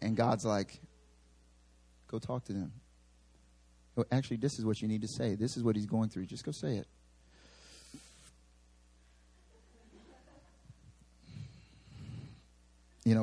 and 0.02 0.18
God's 0.18 0.44
like, 0.44 0.82
go 2.10 2.20
talk 2.20 2.44
to 2.46 2.54
them. 2.54 2.74
Actually, 4.12 4.38
this 4.38 4.60
is 4.60 4.66
what 4.66 4.82
you 4.82 4.90
need 4.90 5.04
to 5.04 5.08
say. 5.08 5.36
This 5.36 5.56
is 5.56 5.64
what 5.64 5.78
he's 5.78 5.86
going 5.86 6.10
through. 6.10 6.26
Just 6.26 6.44
go 6.44 6.52
say 6.52 6.76
it. 6.76 6.88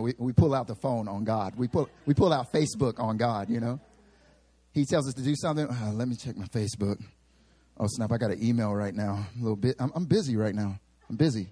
Know, 0.01 0.05
we, 0.19 0.27
we 0.27 0.33
pull 0.33 0.55
out 0.55 0.67
the 0.67 0.75
phone 0.75 1.09
on 1.09 1.25
God. 1.25 1.55
We 1.57 1.69
pull, 1.69 1.89
we 2.07 2.15
pull 2.15 2.33
out 2.33 2.53
Facebook 2.53 2.99
on 2.99 3.17
God, 3.17 3.51
you 3.51 3.61
know. 3.61 3.81
He 4.73 4.85
tells 4.85 5.09
us 5.09 5.15
to 5.15 5.23
do 5.23 5.35
something. 5.37 5.67
Oh, 5.69 5.91
let 5.95 6.09
me 6.09 6.17
check 6.17 6.37
my 6.37 6.47
Facebook. 6.47 7.03
Oh, 7.77 7.87
snap, 7.89 8.13
I 8.13 8.19
got 8.19 8.31
an 8.31 8.43
email 8.43 8.75
right 8.75 8.95
now. 8.95 9.27
A 9.37 9.43
little 9.43 9.57
bit. 9.57 9.77
I'm, 9.79 9.91
I'm 9.95 10.05
busy 10.05 10.37
right 10.37 10.55
now. 10.55 10.79
I'm 11.09 11.17
busy. 11.17 11.49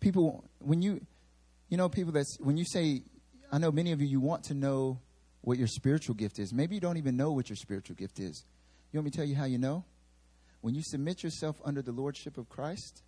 People, 0.00 0.44
when 0.58 0.82
you, 0.82 1.00
you 1.68 1.76
know, 1.76 1.88
people 1.88 2.12
that's, 2.12 2.36
when 2.40 2.56
you 2.56 2.64
say, 2.64 3.02
I 3.50 3.58
know 3.58 3.70
many 3.70 3.92
of 3.92 4.00
you, 4.00 4.06
you 4.06 4.20
want 4.20 4.44
to 4.44 4.54
know 4.54 5.00
what 5.42 5.58
your 5.58 5.68
spiritual 5.68 6.14
gift 6.14 6.38
is. 6.38 6.52
Maybe 6.52 6.74
you 6.74 6.80
don't 6.80 6.98
even 6.98 7.16
know 7.16 7.32
what 7.32 7.48
your 7.48 7.56
spiritual 7.56 7.96
gift 7.96 8.18
is. 8.18 8.44
You 8.92 8.98
want 8.98 9.06
me 9.06 9.10
to 9.12 9.16
tell 9.16 9.26
you 9.26 9.36
how 9.36 9.44
you 9.44 9.58
know? 9.58 9.84
When 10.60 10.74
you 10.74 10.82
submit 10.82 11.22
yourself 11.22 11.60
under 11.64 11.82
the 11.82 11.92
lordship 11.92 12.38
of 12.38 12.48
Christ, 12.48 13.02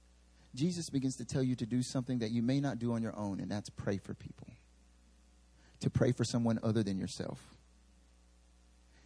Jesus 0.54 0.88
begins 0.88 1.16
to 1.16 1.24
tell 1.24 1.42
you 1.42 1.56
to 1.56 1.66
do 1.66 1.82
something 1.82 2.20
that 2.20 2.30
you 2.30 2.42
may 2.42 2.60
not 2.60 2.78
do 2.78 2.92
on 2.92 3.02
your 3.02 3.16
own, 3.16 3.40
and 3.40 3.50
that's 3.50 3.70
pray 3.70 3.98
for 3.98 4.14
people. 4.14 4.48
To 5.80 5.90
pray 5.90 6.12
for 6.12 6.24
someone 6.24 6.58
other 6.62 6.82
than 6.82 6.98
yourself. 6.98 7.40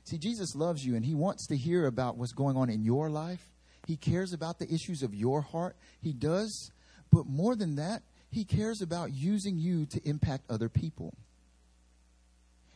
See, 0.04 0.18
Jesus 0.18 0.54
loves 0.54 0.86
you 0.86 0.96
and 0.96 1.04
he 1.04 1.14
wants 1.14 1.46
to 1.48 1.56
hear 1.56 1.86
about 1.86 2.16
what's 2.16 2.32
going 2.32 2.56
on 2.56 2.70
in 2.70 2.82
your 2.82 3.10
life. 3.10 3.52
He 3.86 3.96
cares 3.96 4.32
about 4.32 4.58
the 4.58 4.72
issues 4.72 5.02
of 5.02 5.14
your 5.14 5.42
heart. 5.42 5.76
He 6.00 6.12
does. 6.12 6.70
But 7.12 7.26
more 7.26 7.54
than 7.54 7.76
that, 7.76 8.02
he 8.30 8.44
cares 8.44 8.80
about 8.80 9.12
using 9.12 9.58
you 9.58 9.86
to 9.86 10.08
impact 10.08 10.44
other 10.48 10.68
people. 10.68 11.14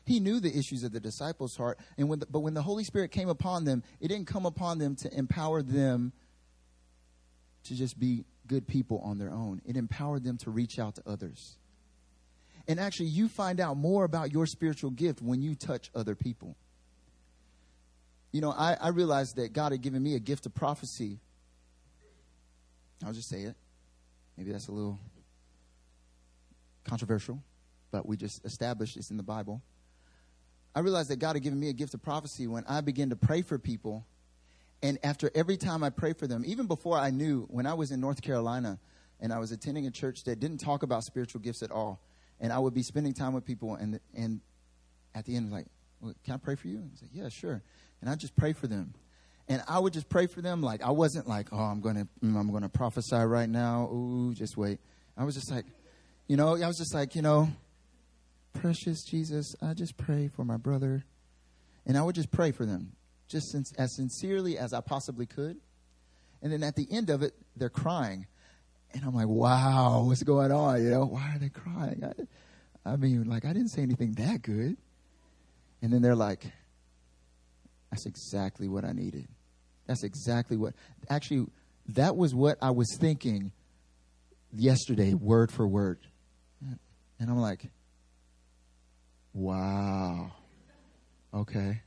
He 0.05 0.21
knew 0.21 0.41
the 0.41 0.55
issues 0.55 0.83
of 0.83 0.93
the 0.93 1.01
disciples' 1.01 1.57
heart, 1.57 1.79
and 1.97 2.09
when 2.09 2.19
the, 2.19 2.27
but 2.27 2.41
when 2.41 2.55
the 2.55 2.63
Holy 2.63 2.83
Spirit 2.85 3.13
came 3.13 3.29
upon 3.29 3.65
them, 3.65 3.83
it 4.01 4.09
didn't 4.09 4.27
come 4.27 4.47
upon 4.47 4.79
them 4.79 4.97
to 4.97 5.17
empower 5.17 5.63
them 5.63 6.13
to 7.65 7.75
just 7.75 7.99
be 7.99 8.25
good 8.47 8.67
people 8.67 9.01
on 9.05 9.19
their 9.19 9.31
own. 9.31 9.63
It 9.65 9.77
empowered 9.77 10.25
them 10.25 10.37
to 10.39 10.51
reach 10.51 10.79
out 10.79 10.97
to 10.97 11.03
others. 11.07 11.57
And 12.69 12.79
actually, 12.79 13.07
you 13.07 13.29
find 13.29 13.61
out 13.61 13.77
more 13.77 14.05
about 14.05 14.33
your 14.33 14.47
spiritual 14.47 14.91
gift 14.91 15.21
when 15.21 15.43
you 15.43 15.55
touch 15.55 15.91
other 15.95 16.15
people. 16.15 16.57
You 18.31 18.41
know, 18.41 18.51
I, 18.51 18.77
I 18.81 18.89
realized 18.89 19.37
that 19.37 19.53
God 19.53 19.73
had 19.73 19.83
given 19.83 20.03
me 20.03 20.15
a 20.15 20.21
gift 20.21 20.47
of 20.47 20.55
prophecy. 20.55 21.19
I'll 23.05 23.13
just 23.13 23.29
say 23.29 23.43
it. 23.43 23.57
Maybe 24.37 24.53
that's 24.53 24.69
a 24.69 24.73
little 24.73 24.99
controversial, 26.85 27.43
but 27.91 28.07
we 28.07 28.17
just 28.17 28.45
established 28.45 28.97
this 28.97 29.11
in 29.11 29.17
the 29.17 29.23
Bible. 29.23 29.61
I 30.75 30.81
realized 30.81 31.11
that 31.11 31.19
God 31.19 31.37
had 31.37 31.43
given 31.43 31.61
me 31.61 31.69
a 31.69 31.75
gift 31.75 31.93
of 31.95 32.03
prophecy 32.03 32.47
when 32.47 32.65
I 32.67 32.81
began 32.81 33.11
to 33.11 33.17
pray 33.17 33.43
for 33.43 33.59
people. 33.59 34.07
And 34.83 34.99
after 35.05 35.31
every 35.35 35.57
time 35.57 35.85
I 35.85 35.91
pray 35.91 36.13
for 36.13 36.27
them, 36.27 36.43
even 36.47 36.67
before 36.67 36.99
I 36.99 37.11
knew, 37.11 37.47
when 37.51 37.67
I 37.67 37.75
was 37.75 37.93
in 37.93 38.01
North 38.01 38.21
Carolina 38.21 38.79
and 39.21 39.33
I 39.33 39.39
was 39.39 39.53
attending 39.53 39.87
a 39.87 39.91
church 39.91 40.25
that 40.25 40.41
didn't 40.41 40.59
talk 40.59 40.83
about 40.83 41.05
spiritual 41.05 41.41
gifts 41.41 41.63
at 41.63 41.71
all, 41.71 42.01
and 42.41 42.53
I 42.53 42.59
would 42.59 42.75
be 42.75 42.83
spending 42.83 43.15
time 43.15 43.33
with 43.33 43.45
people, 43.45 43.77
and 43.77 44.01
and 44.15 44.41
at 45.15 45.25
the 45.25 45.37
end, 45.37 45.53
like, 45.53 45.67
well, 46.01 46.15
can 46.25 46.35
I 46.35 46.37
pray 46.39 46.57
for 46.57 46.67
you? 46.67 46.79
And 46.79 46.91
I 46.93 46.99
said, 46.99 47.11
yeah, 47.13 47.29
sure. 47.29 47.63
And 48.01 48.11
I 48.11 48.17
just 48.17 48.35
pray 48.35 48.53
for 48.53 48.67
them, 48.67 48.95
and 49.49 49.63
I 49.69 49.79
would 49.79 49.93
just 49.93 50.09
pray 50.09 50.27
for 50.27 50.43
them. 50.43 50.61
Like 50.61 50.83
I 50.83 50.91
wasn't 50.91 51.29
like, 51.29 51.49
oh, 51.53 51.59
I'm 51.59 51.81
gonna 51.81 52.09
mm, 52.23 52.37
I'm 52.37 52.51
gonna 52.51 52.69
prophesy 52.69 53.17
right 53.17 53.49
now. 53.49 53.89
Ooh, 53.93 54.35
just 54.35 54.57
wait. 54.57 54.81
I 55.17 55.25
was 55.25 55.37
just 55.37 55.51
like, 55.53 55.67
you 56.27 56.37
know, 56.37 56.57
I 56.61 56.67
was 56.67 56.79
just 56.79 56.95
like, 56.95 57.15
you 57.15 57.23
know, 57.23 57.49
precious 58.53 59.05
Jesus, 59.05 59.55
I 59.61 59.75
just 59.75 59.97
pray 59.97 60.29
for 60.29 60.45
my 60.45 60.57
brother. 60.57 61.05
And 61.85 61.99
I 61.99 62.03
would 62.03 62.15
just 62.15 62.31
pray 62.31 62.53
for 62.53 62.65
them, 62.65 62.93
just 63.33 63.57
as 63.79 63.97
sincerely 63.97 64.59
as 64.59 64.73
I 64.73 64.81
possibly 64.81 65.27
could. 65.27 65.57
And 66.43 66.53
then 66.53 66.63
at 66.63 66.77
the 66.77 66.87
end 66.91 67.11
of 67.11 67.23
it, 67.23 67.35
they're 67.57 67.71
crying. 67.71 68.27
And 68.93 69.05
I'm 69.05 69.15
like, 69.15 69.27
wow, 69.27 70.05
what's 70.07 70.23
going 70.23 70.53
on? 70.53 70.83
You 70.83 70.91
know, 70.91 71.07
why 71.07 71.35
are 71.35 71.39
they 71.39 71.49
crying? 71.49 72.05
I, 72.05 72.93
I 72.93 72.97
mean, 72.97 73.25
like, 73.25 73.45
I 73.45 73.53
didn't 73.53 73.71
say 73.71 73.83
anything 73.83 74.13
that 74.15 74.43
good. 74.43 74.77
And 75.81 75.93
then 75.93 76.03
they're 76.03 76.15
like, 76.15 76.45
that's 77.91 78.07
exactly 78.07 78.69
what 78.69 78.85
I 78.85 78.93
needed. 78.93 79.27
That's 79.87 80.05
exactly 80.05 80.57
what, 80.57 80.75
actually, 81.09 81.47
that 81.89 82.17
was 82.17 82.35
what 82.35 82.59
I 82.61 82.71
was 82.71 82.97
thinking 83.01 83.51
yesterday, 84.53 85.15
word 85.15 85.51
for 85.51 85.67
word. 85.67 85.99
And 87.19 87.31
I'm 87.31 87.39
like, 87.39 87.69
Wow. 89.35 90.33
Okay. 91.33 91.81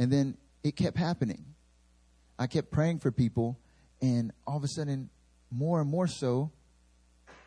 And 0.00 0.10
then 0.10 0.38
it 0.64 0.76
kept 0.76 0.96
happening. 0.96 1.44
I 2.38 2.46
kept 2.46 2.70
praying 2.70 3.00
for 3.00 3.12
people, 3.12 3.58
and 4.00 4.32
all 4.46 4.56
of 4.56 4.64
a 4.64 4.68
sudden, 4.68 5.10
more 5.50 5.78
and 5.80 5.90
more 5.90 6.06
so, 6.08 6.50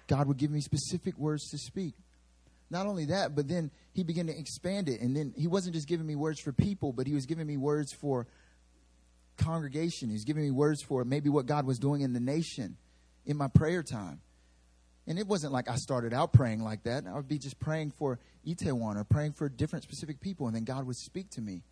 God 0.07 0.27
would 0.27 0.37
give 0.37 0.51
me 0.51 0.61
specific 0.61 1.17
words 1.17 1.49
to 1.49 1.57
speak. 1.57 1.95
Not 2.69 2.85
only 2.85 3.05
that, 3.05 3.35
but 3.35 3.47
then 3.47 3.71
He 3.93 4.03
began 4.03 4.27
to 4.27 4.37
expand 4.37 4.87
it. 4.87 5.01
And 5.01 5.17
then 5.17 5.33
He 5.35 5.47
wasn't 5.47 5.73
just 5.73 5.87
giving 5.87 6.05
me 6.05 6.15
words 6.15 6.39
for 6.39 6.51
people, 6.51 6.93
but 6.93 7.07
He 7.07 7.15
was 7.15 7.25
giving 7.25 7.47
me 7.47 7.57
words 7.57 7.91
for 7.91 8.27
congregation. 9.37 10.11
He's 10.11 10.23
giving 10.23 10.43
me 10.43 10.51
words 10.51 10.83
for 10.83 11.03
maybe 11.03 11.29
what 11.29 11.47
God 11.47 11.65
was 11.65 11.79
doing 11.79 12.01
in 12.01 12.13
the 12.13 12.19
nation 12.19 12.77
in 13.25 13.35
my 13.35 13.47
prayer 13.47 13.81
time. 13.81 14.21
And 15.07 15.17
it 15.17 15.25
wasn't 15.25 15.53
like 15.53 15.67
I 15.67 15.75
started 15.75 16.13
out 16.13 16.33
praying 16.33 16.63
like 16.63 16.83
that. 16.83 17.05
I 17.07 17.13
would 17.15 17.27
be 17.27 17.39
just 17.39 17.59
praying 17.59 17.93
for 17.97 18.19
Itaewon 18.45 18.95
or 18.95 19.03
praying 19.03 19.33
for 19.33 19.49
different 19.49 19.83
specific 19.83 20.21
people, 20.21 20.45
and 20.45 20.55
then 20.55 20.65
God 20.65 20.85
would 20.85 20.97
speak 20.97 21.31
to 21.31 21.41
me. 21.41 21.63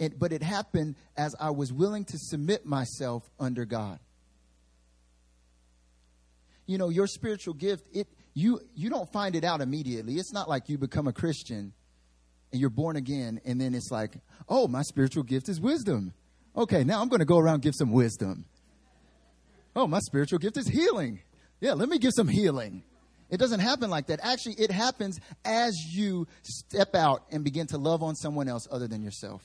It, 0.00 0.18
but 0.18 0.32
it 0.32 0.42
happened 0.42 0.96
as 1.14 1.36
I 1.38 1.50
was 1.50 1.72
willing 1.72 2.06
to 2.06 2.18
submit 2.18 2.64
myself 2.64 3.30
under 3.38 3.66
God. 3.66 4.00
You 6.66 6.78
know, 6.78 6.88
your 6.88 7.06
spiritual 7.06 7.52
gift, 7.52 7.86
it 7.92 8.08
you 8.32 8.60
you 8.74 8.88
don't 8.88 9.12
find 9.12 9.36
it 9.36 9.44
out 9.44 9.60
immediately. 9.60 10.14
It's 10.14 10.32
not 10.32 10.48
like 10.48 10.70
you 10.70 10.78
become 10.78 11.06
a 11.06 11.12
Christian 11.12 11.74
and 12.50 12.60
you're 12.60 12.70
born 12.70 12.96
again, 12.96 13.40
and 13.44 13.60
then 13.60 13.74
it's 13.74 13.90
like, 13.90 14.14
oh, 14.48 14.66
my 14.66 14.82
spiritual 14.82 15.22
gift 15.22 15.48
is 15.48 15.60
wisdom. 15.60 16.14
Okay, 16.56 16.82
now 16.82 17.00
I'm 17.00 17.08
going 17.08 17.20
to 17.20 17.26
go 17.26 17.38
around 17.38 17.62
give 17.62 17.74
some 17.76 17.92
wisdom. 17.92 18.46
Oh, 19.76 19.86
my 19.86 20.00
spiritual 20.00 20.38
gift 20.38 20.56
is 20.56 20.66
healing. 20.66 21.20
Yeah, 21.60 21.74
let 21.74 21.88
me 21.88 21.98
give 21.98 22.12
some 22.12 22.26
healing. 22.26 22.82
It 23.28 23.38
doesn't 23.38 23.60
happen 23.60 23.90
like 23.90 24.06
that. 24.06 24.18
Actually, 24.22 24.54
it 24.54 24.72
happens 24.72 25.20
as 25.44 25.74
you 25.90 26.26
step 26.42 26.96
out 26.96 27.24
and 27.30 27.44
begin 27.44 27.66
to 27.68 27.78
love 27.78 28.02
on 28.02 28.16
someone 28.16 28.48
else 28.48 28.66
other 28.70 28.88
than 28.88 29.02
yourself. 29.02 29.42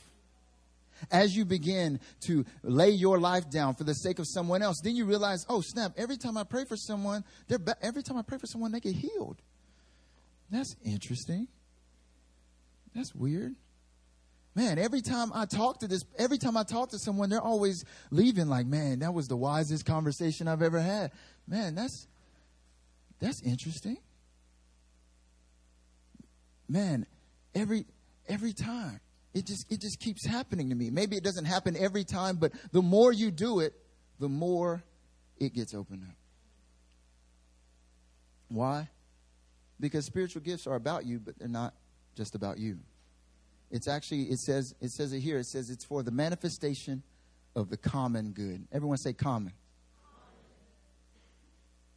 As 1.11 1.35
you 1.35 1.45
begin 1.45 1.99
to 2.21 2.45
lay 2.63 2.89
your 2.89 3.19
life 3.19 3.49
down 3.49 3.75
for 3.75 3.83
the 3.83 3.93
sake 3.93 4.19
of 4.19 4.27
someone 4.27 4.61
else, 4.61 4.81
then 4.83 4.95
you 4.95 5.05
realize, 5.05 5.45
oh 5.49 5.61
snap! 5.61 5.93
Every 5.97 6.17
time 6.17 6.37
I 6.37 6.43
pray 6.43 6.65
for 6.65 6.77
someone, 6.77 7.23
they're 7.47 7.59
be- 7.59 7.73
every 7.81 8.03
time 8.03 8.17
I 8.17 8.21
pray 8.21 8.37
for 8.37 8.47
someone, 8.47 8.71
they 8.71 8.79
get 8.79 8.95
healed. 8.95 9.41
That's 10.49 10.75
interesting. 10.83 11.47
That's 12.93 13.13
weird. 13.13 13.55
Man, 14.55 14.79
every 14.79 15.01
time 15.01 15.31
I 15.33 15.45
talk 15.45 15.79
to 15.79 15.87
this, 15.87 16.05
every 16.17 16.37
time 16.37 16.55
I 16.55 16.63
talk 16.63 16.91
to 16.91 16.99
someone, 16.99 17.29
they're 17.29 17.41
always 17.41 17.83
leaving 18.09 18.47
like, 18.47 18.65
man, 18.65 18.99
that 18.99 19.13
was 19.13 19.27
the 19.27 19.35
wisest 19.35 19.85
conversation 19.85 20.47
I've 20.47 20.61
ever 20.61 20.79
had. 20.79 21.11
Man, 21.45 21.75
that's 21.75 22.07
that's 23.19 23.41
interesting. 23.41 23.97
Man, 26.69 27.05
every 27.53 27.85
every 28.27 28.53
time. 28.53 29.01
It 29.35 29.45
just 29.45 29.71
it 29.71 29.79
just 29.79 29.99
keeps 29.99 30.25
happening 30.25 30.69
to 30.69 30.75
me. 30.75 30.89
Maybe 30.89 31.15
it 31.15 31.23
doesn't 31.23 31.45
happen 31.45 31.77
every 31.77 32.03
time, 32.03 32.37
but 32.37 32.53
the 32.71 32.81
more 32.81 33.11
you 33.11 33.29
do 33.29 33.59
it, 33.59 33.73
the 34.19 34.29
more 34.29 34.83
it 35.37 35.53
gets 35.53 35.75
opened 35.75 36.03
up. 36.09 36.15
Why? 38.47 38.89
Because 39.79 40.05
spiritual 40.05 40.41
gifts 40.41 40.65
are 40.65 40.75
about 40.75 41.05
you, 41.05 41.19
but 41.19 41.37
they're 41.37 41.47
not 41.47 41.75
just 42.15 42.33
about 42.33 42.57
you. 42.57 42.79
It's 43.69 43.87
actually 43.87 44.23
it 44.23 44.39
says 44.39 44.73
it 44.81 44.89
says 44.89 45.13
it 45.13 45.19
here. 45.19 45.37
It 45.37 45.45
says 45.45 45.69
it's 45.69 45.85
for 45.85 46.01
the 46.01 46.11
manifestation 46.11 47.03
of 47.55 47.69
the 47.69 47.77
common 47.77 48.31
good. 48.31 48.67
Everyone 48.71 48.97
say 48.97 49.13
common 49.13 49.53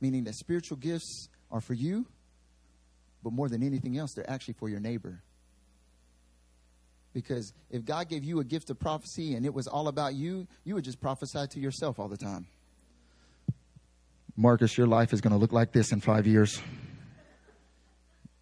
meaning 0.00 0.24
that 0.24 0.34
spiritual 0.34 0.76
gifts 0.76 1.28
are 1.50 1.60
for 1.60 1.74
you, 1.74 2.06
but 3.22 3.32
more 3.32 3.48
than 3.48 3.62
anything 3.62 3.98
else, 3.98 4.12
they're 4.14 4.28
actually 4.30 4.54
for 4.54 4.68
your 4.68 4.80
neighbor. 4.80 5.22
Because 7.18 7.52
if 7.68 7.84
God 7.84 8.08
gave 8.08 8.22
you 8.22 8.38
a 8.38 8.44
gift 8.44 8.70
of 8.70 8.78
prophecy 8.78 9.34
and 9.34 9.44
it 9.44 9.52
was 9.52 9.66
all 9.66 9.88
about 9.88 10.14
you, 10.14 10.46
you 10.62 10.76
would 10.76 10.84
just 10.84 11.00
prophesy 11.00 11.48
to 11.48 11.58
yourself 11.58 11.98
all 11.98 12.06
the 12.06 12.16
time. 12.16 12.46
Marcus, 14.36 14.78
your 14.78 14.86
life 14.86 15.12
is 15.12 15.20
going 15.20 15.32
to 15.32 15.36
look 15.36 15.52
like 15.52 15.72
this 15.72 15.90
in 15.90 16.00
five 16.00 16.28
years. 16.28 16.62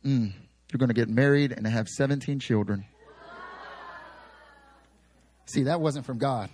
Mm, 0.04 0.30
you're 0.70 0.78
going 0.78 0.90
to 0.90 0.94
get 0.94 1.08
married 1.08 1.52
and 1.52 1.66
have 1.66 1.88
17 1.88 2.38
children. 2.38 2.84
See, 5.46 5.62
that 5.62 5.80
wasn't 5.80 6.04
from 6.04 6.18
God. 6.18 6.50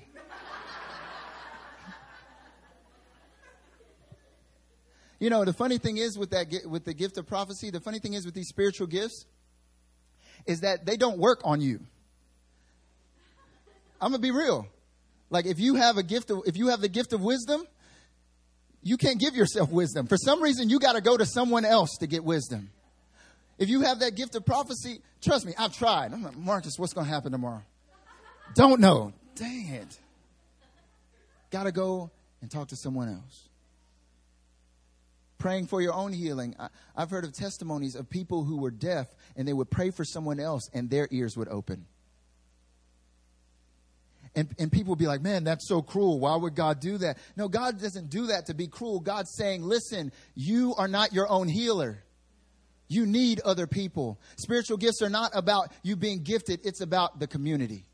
You 5.18 5.28
know, 5.28 5.44
the 5.44 5.52
funny 5.52 5.78
thing 5.78 5.96
is 5.96 6.16
with 6.16 6.30
that 6.30 6.46
with 6.66 6.84
the 6.84 6.94
gift 6.94 7.18
of 7.18 7.26
prophecy, 7.26 7.70
the 7.70 7.80
funny 7.80 7.98
thing 7.98 8.14
is 8.14 8.24
with 8.24 8.34
these 8.34 8.48
spiritual 8.48 8.86
gifts 8.86 9.26
is 10.46 10.60
that 10.60 10.86
they 10.86 10.96
don't 10.96 11.18
work 11.18 11.40
on 11.44 11.60
you. 11.60 11.80
I'm 14.02 14.12
to 14.12 14.18
be 14.18 14.32
real. 14.32 14.66
Like 15.30 15.46
if 15.46 15.60
you 15.60 15.76
have 15.76 15.96
a 15.96 16.02
gift 16.02 16.30
of 16.30 16.42
if 16.46 16.56
you 16.56 16.68
have 16.68 16.80
the 16.80 16.88
gift 16.88 17.12
of 17.12 17.22
wisdom, 17.22 17.64
you 18.82 18.96
can't 18.96 19.20
give 19.20 19.34
yourself 19.36 19.70
wisdom. 19.80 20.06
For 20.06 20.16
some 20.16 20.42
reason 20.42 20.68
you 20.68 20.78
got 20.78 20.94
to 20.94 21.00
go 21.00 21.16
to 21.16 21.24
someone 21.24 21.64
else 21.64 21.96
to 22.00 22.06
get 22.06 22.24
wisdom. 22.24 22.70
If 23.58 23.68
you 23.68 23.82
have 23.82 24.00
that 24.00 24.16
gift 24.16 24.34
of 24.34 24.44
prophecy, 24.44 25.00
trust 25.22 25.46
me, 25.46 25.52
I've 25.56 25.76
tried. 25.76 26.12
I'm 26.12 26.22
like, 26.22 26.36
Marcus, 26.36 26.74
what's 26.78 26.94
to 26.94 27.04
happen 27.04 27.30
tomorrow? 27.30 27.62
Don't 28.54 28.80
know. 28.80 29.12
Dang 29.36 29.68
it. 29.68 29.98
Got 31.50 31.64
to 31.64 31.72
go 31.72 32.10
and 32.40 32.50
talk 32.50 32.68
to 32.68 32.76
someone 32.76 33.08
else 33.08 33.48
praying 35.42 35.66
for 35.66 35.82
your 35.82 35.92
own 35.92 36.12
healing. 36.12 36.54
I, 36.56 36.68
have 36.96 37.10
heard 37.10 37.24
of 37.24 37.32
testimonies 37.32 37.96
of 37.96 38.08
people 38.08 38.44
who 38.44 38.58
were 38.58 38.70
deaf 38.70 39.08
and 39.34 39.46
they 39.46 39.52
would 39.52 39.70
pray 39.70 39.90
for 39.90 40.04
someone 40.04 40.38
else 40.38 40.70
and 40.72 40.88
their 40.88 41.08
ears 41.10 41.36
would 41.36 41.48
open. 41.48 41.84
And, 44.34 44.48
and 44.58 44.72
people 44.72 44.96
be 44.96 45.06
like, 45.06 45.20
man, 45.20 45.44
that's 45.44 45.68
so 45.68 45.82
cruel. 45.82 46.18
Why 46.18 46.34
would 46.34 46.54
God 46.54 46.80
do 46.80 46.96
that? 46.98 47.18
No, 47.36 47.48
God 47.48 47.78
doesn't 47.80 48.08
do 48.08 48.28
that 48.28 48.46
to 48.46 48.54
be 48.54 48.66
cruel. 48.66 48.98
God's 48.98 49.34
saying, 49.36 49.62
listen, 49.62 50.10
you 50.34 50.74
are 50.76 50.88
not 50.88 51.12
your 51.12 51.28
own 51.30 51.48
healer. 51.48 52.02
You 52.88 53.06
need 53.06 53.40
other 53.40 53.66
people. 53.66 54.18
Spiritual 54.36 54.78
gifts 54.78 55.02
are 55.02 55.10
not 55.10 55.32
about 55.34 55.72
you 55.82 55.96
being 55.96 56.22
gifted, 56.22 56.60
it's 56.64 56.80
about 56.80 57.18
the 57.18 57.26
community. 57.26 57.84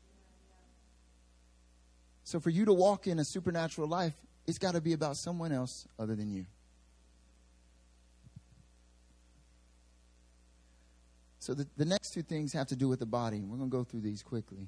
So 2.23 2.39
for 2.39 2.49
you 2.49 2.65
to 2.65 2.73
walk 2.73 3.07
in 3.07 3.17
a 3.19 3.25
supernatural 3.25 3.87
life, 3.87 4.13
it's 4.45 4.59
got 4.59 4.75
to 4.75 4.81
be 4.81 4.93
about 4.93 5.17
someone 5.17 5.51
else 5.51 5.87
other 5.97 6.15
than 6.15 6.31
you. 6.31 6.45
So 11.39 11.53
the, 11.53 11.67
the 11.77 11.85
next 11.85 12.13
two 12.13 12.21
things 12.21 12.53
have 12.53 12.67
to 12.67 12.75
do 12.75 12.87
with 12.87 12.99
the 12.99 13.05
body. 13.05 13.41
We're 13.41 13.57
going 13.57 13.69
to 13.69 13.77
go 13.77 13.83
through 13.83 14.01
these 14.01 14.21
quickly. 14.21 14.67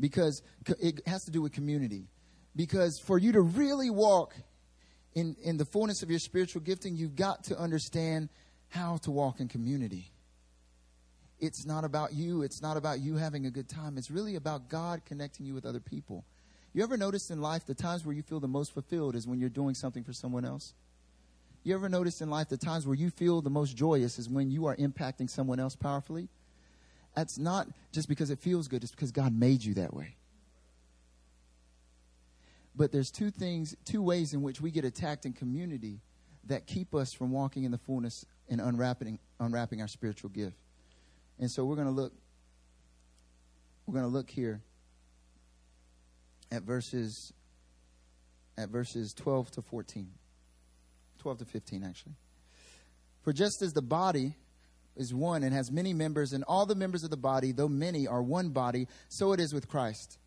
Because 0.00 0.42
it 0.80 1.06
has 1.06 1.24
to 1.24 1.30
do 1.30 1.40
with 1.42 1.52
community. 1.52 2.08
Because 2.56 2.98
for 2.98 3.18
you 3.18 3.32
to 3.32 3.40
really 3.40 3.90
walk 3.90 4.34
in, 5.14 5.36
in 5.42 5.56
the 5.56 5.64
fullness 5.64 6.02
of 6.02 6.10
your 6.10 6.18
spiritual 6.18 6.60
gifting, 6.60 6.96
you've 6.96 7.16
got 7.16 7.44
to 7.44 7.58
understand 7.58 8.28
how 8.68 8.96
to 8.98 9.10
walk 9.10 9.40
in 9.40 9.48
community. 9.48 10.10
It's 11.38 11.66
not 11.66 11.84
about 11.84 12.12
you. 12.12 12.42
It's 12.42 12.62
not 12.62 12.76
about 12.76 13.00
you 13.00 13.16
having 13.16 13.46
a 13.46 13.50
good 13.50 13.68
time. 13.68 13.98
It's 13.98 14.10
really 14.10 14.36
about 14.36 14.68
God 14.68 15.02
connecting 15.04 15.46
you 15.46 15.54
with 15.54 15.66
other 15.66 15.80
people. 15.80 16.24
You 16.72 16.82
ever 16.82 16.96
notice 16.96 17.30
in 17.30 17.40
life 17.40 17.66
the 17.66 17.74
times 17.74 18.04
where 18.04 18.14
you 18.14 18.22
feel 18.22 18.40
the 18.40 18.48
most 18.48 18.72
fulfilled 18.72 19.14
is 19.14 19.26
when 19.26 19.38
you're 19.38 19.48
doing 19.48 19.74
something 19.74 20.02
for 20.02 20.12
someone 20.12 20.44
else? 20.44 20.74
You 21.62 21.74
ever 21.74 21.88
notice 21.88 22.20
in 22.20 22.30
life 22.30 22.48
the 22.48 22.56
times 22.56 22.86
where 22.86 22.96
you 22.96 23.10
feel 23.10 23.40
the 23.40 23.50
most 23.50 23.76
joyous 23.76 24.18
is 24.18 24.28
when 24.28 24.50
you 24.50 24.66
are 24.66 24.76
impacting 24.76 25.30
someone 25.30 25.60
else 25.60 25.76
powerfully? 25.76 26.28
That's 27.14 27.38
not 27.38 27.68
just 27.92 28.08
because 28.08 28.30
it 28.30 28.38
feels 28.38 28.68
good, 28.68 28.82
it's 28.82 28.92
because 28.92 29.12
God 29.12 29.32
made 29.32 29.64
you 29.64 29.74
that 29.74 29.94
way. 29.94 30.16
But 32.76 32.90
there's 32.90 33.10
two 33.10 33.30
things, 33.30 33.76
two 33.84 34.02
ways 34.02 34.34
in 34.34 34.42
which 34.42 34.60
we 34.60 34.70
get 34.70 34.84
attacked 34.84 35.26
in 35.26 35.32
community 35.32 36.00
that 36.46 36.66
keep 36.66 36.94
us 36.94 37.12
from 37.12 37.30
walking 37.30 37.64
in 37.64 37.70
the 37.70 37.78
fullness 37.78 38.26
and 38.48 38.60
unwrapping, 38.60 39.18
unwrapping 39.38 39.80
our 39.80 39.88
spiritual 39.88 40.30
gift. 40.30 40.56
And 41.38 41.50
so 41.50 41.64
we're 41.64 41.76
going 41.76 41.86
to 41.86 41.92
look 41.92 42.12
we're 43.86 44.00
going 44.00 44.10
to 44.10 44.16
look 44.16 44.30
here 44.30 44.62
at 46.50 46.62
verses 46.62 47.32
at 48.56 48.70
verses 48.70 49.12
12 49.12 49.50
to 49.52 49.62
14. 49.62 50.08
12 51.18 51.38
to 51.38 51.44
15 51.44 51.84
actually. 51.84 52.14
For 53.22 53.32
just 53.32 53.62
as 53.62 53.72
the 53.72 53.82
body 53.82 54.36
is 54.96 55.12
one 55.12 55.42
and 55.42 55.54
has 55.54 55.70
many 55.70 55.92
members 55.92 56.32
and 56.32 56.44
all 56.44 56.66
the 56.66 56.74
members 56.74 57.04
of 57.04 57.10
the 57.10 57.16
body 57.16 57.52
though 57.52 57.68
many 57.68 58.06
are 58.06 58.22
one 58.22 58.50
body, 58.50 58.88
so 59.08 59.32
it 59.32 59.40
is 59.40 59.52
with 59.52 59.68
Christ. 59.68 60.18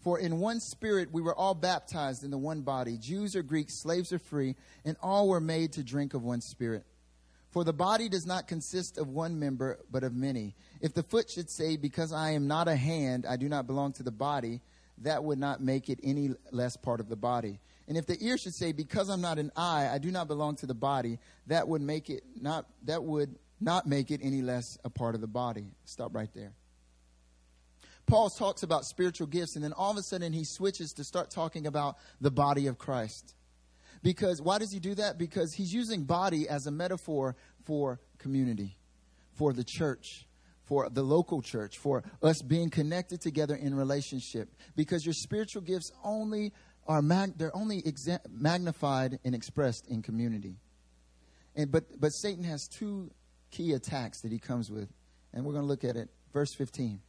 For 0.00 0.18
in 0.18 0.38
one 0.38 0.60
spirit 0.60 1.10
we 1.12 1.22
were 1.22 1.34
all 1.34 1.54
baptized 1.54 2.22
in 2.22 2.30
the 2.30 2.38
one 2.38 2.60
body, 2.60 2.96
Jews 2.96 3.34
or 3.34 3.42
Greeks, 3.42 3.74
slaves 3.74 4.12
or 4.12 4.18
free, 4.18 4.54
and 4.84 4.96
all 5.02 5.28
were 5.28 5.40
made 5.40 5.72
to 5.72 5.82
drink 5.82 6.14
of 6.14 6.22
one 6.22 6.40
spirit. 6.40 6.84
For 7.50 7.64
the 7.64 7.72
body 7.72 8.08
does 8.08 8.26
not 8.26 8.48
consist 8.48 8.98
of 8.98 9.08
one 9.08 9.38
member, 9.38 9.78
but 9.90 10.04
of 10.04 10.14
many. 10.14 10.54
If 10.80 10.92
the 10.92 11.02
foot 11.02 11.30
should 11.30 11.48
say, 11.48 11.76
Because 11.76 12.12
I 12.12 12.32
am 12.32 12.46
not 12.46 12.68
a 12.68 12.76
hand, 12.76 13.24
I 13.26 13.36
do 13.36 13.48
not 13.48 13.66
belong 13.66 13.94
to 13.94 14.02
the 14.02 14.10
body, 14.10 14.60
that 14.98 15.24
would 15.24 15.38
not 15.38 15.62
make 15.62 15.88
it 15.88 15.98
any 16.02 16.30
less 16.52 16.76
part 16.76 17.00
of 17.00 17.08
the 17.08 17.16
body. 17.16 17.58
And 17.88 17.96
if 17.96 18.04
the 18.04 18.22
ear 18.22 18.36
should 18.36 18.54
say, 18.54 18.72
Because 18.72 19.08
I'm 19.08 19.22
not 19.22 19.38
an 19.38 19.52
eye, 19.56 19.88
I 19.90 19.98
do 19.98 20.10
not 20.10 20.28
belong 20.28 20.56
to 20.56 20.66
the 20.66 20.74
body, 20.74 21.18
that 21.46 21.66
would 21.66 21.80
make 21.80 22.10
it 22.10 22.24
not 22.38 22.66
that 22.84 23.02
would 23.02 23.38
not 23.60 23.86
make 23.86 24.10
it 24.10 24.20
any 24.22 24.42
less 24.42 24.78
a 24.84 24.90
part 24.90 25.14
of 25.14 25.20
the 25.20 25.26
body. 25.26 25.66
Stop 25.84 26.14
right 26.14 26.30
there. 26.34 26.52
Paul 28.06 28.30
talks 28.30 28.62
about 28.62 28.84
spiritual 28.84 29.26
gifts, 29.26 29.56
and 29.56 29.64
then 29.64 29.72
all 29.72 29.90
of 29.90 29.96
a 29.96 30.02
sudden 30.02 30.32
he 30.32 30.44
switches 30.44 30.92
to 30.92 31.04
start 31.04 31.30
talking 31.30 31.66
about 31.66 31.96
the 32.20 32.30
body 32.30 32.68
of 32.68 32.78
Christ. 32.78 33.34
Because 34.02 34.40
why 34.40 34.58
does 34.58 34.70
he 34.70 34.78
do 34.78 34.94
that? 34.94 35.18
Because 35.18 35.52
he's 35.54 35.74
using 35.74 36.04
body 36.04 36.48
as 36.48 36.66
a 36.66 36.70
metaphor 36.70 37.34
for 37.64 37.98
community, 38.18 38.76
for 39.34 39.52
the 39.52 39.64
church, 39.64 40.26
for 40.64 40.88
the 40.88 41.02
local 41.02 41.42
church, 41.42 41.78
for 41.78 42.04
us 42.22 42.42
being 42.42 42.70
connected 42.70 43.20
together 43.20 43.56
in 43.56 43.74
relationship. 43.74 44.54
Because 44.76 45.04
your 45.04 45.14
spiritual 45.14 45.62
gifts 45.62 45.90
only 46.04 46.52
are 46.86 47.02
mag- 47.02 47.36
they're 47.36 47.56
only 47.56 47.82
exa- 47.82 48.20
magnified 48.30 49.18
and 49.24 49.34
expressed 49.34 49.88
in 49.88 50.02
community. 50.02 50.56
And 51.56 51.72
but 51.72 51.98
but 51.98 52.10
Satan 52.10 52.44
has 52.44 52.68
two 52.68 53.10
key 53.50 53.72
attacks 53.72 54.20
that 54.22 54.32
he 54.32 54.38
comes 54.38 54.70
with, 54.70 54.88
and 55.32 55.44
we're 55.44 55.52
going 55.52 55.64
to 55.64 55.68
look 55.68 55.84
at 55.84 55.96
it. 55.96 56.08
Verse 56.32 56.54
15 56.54 57.00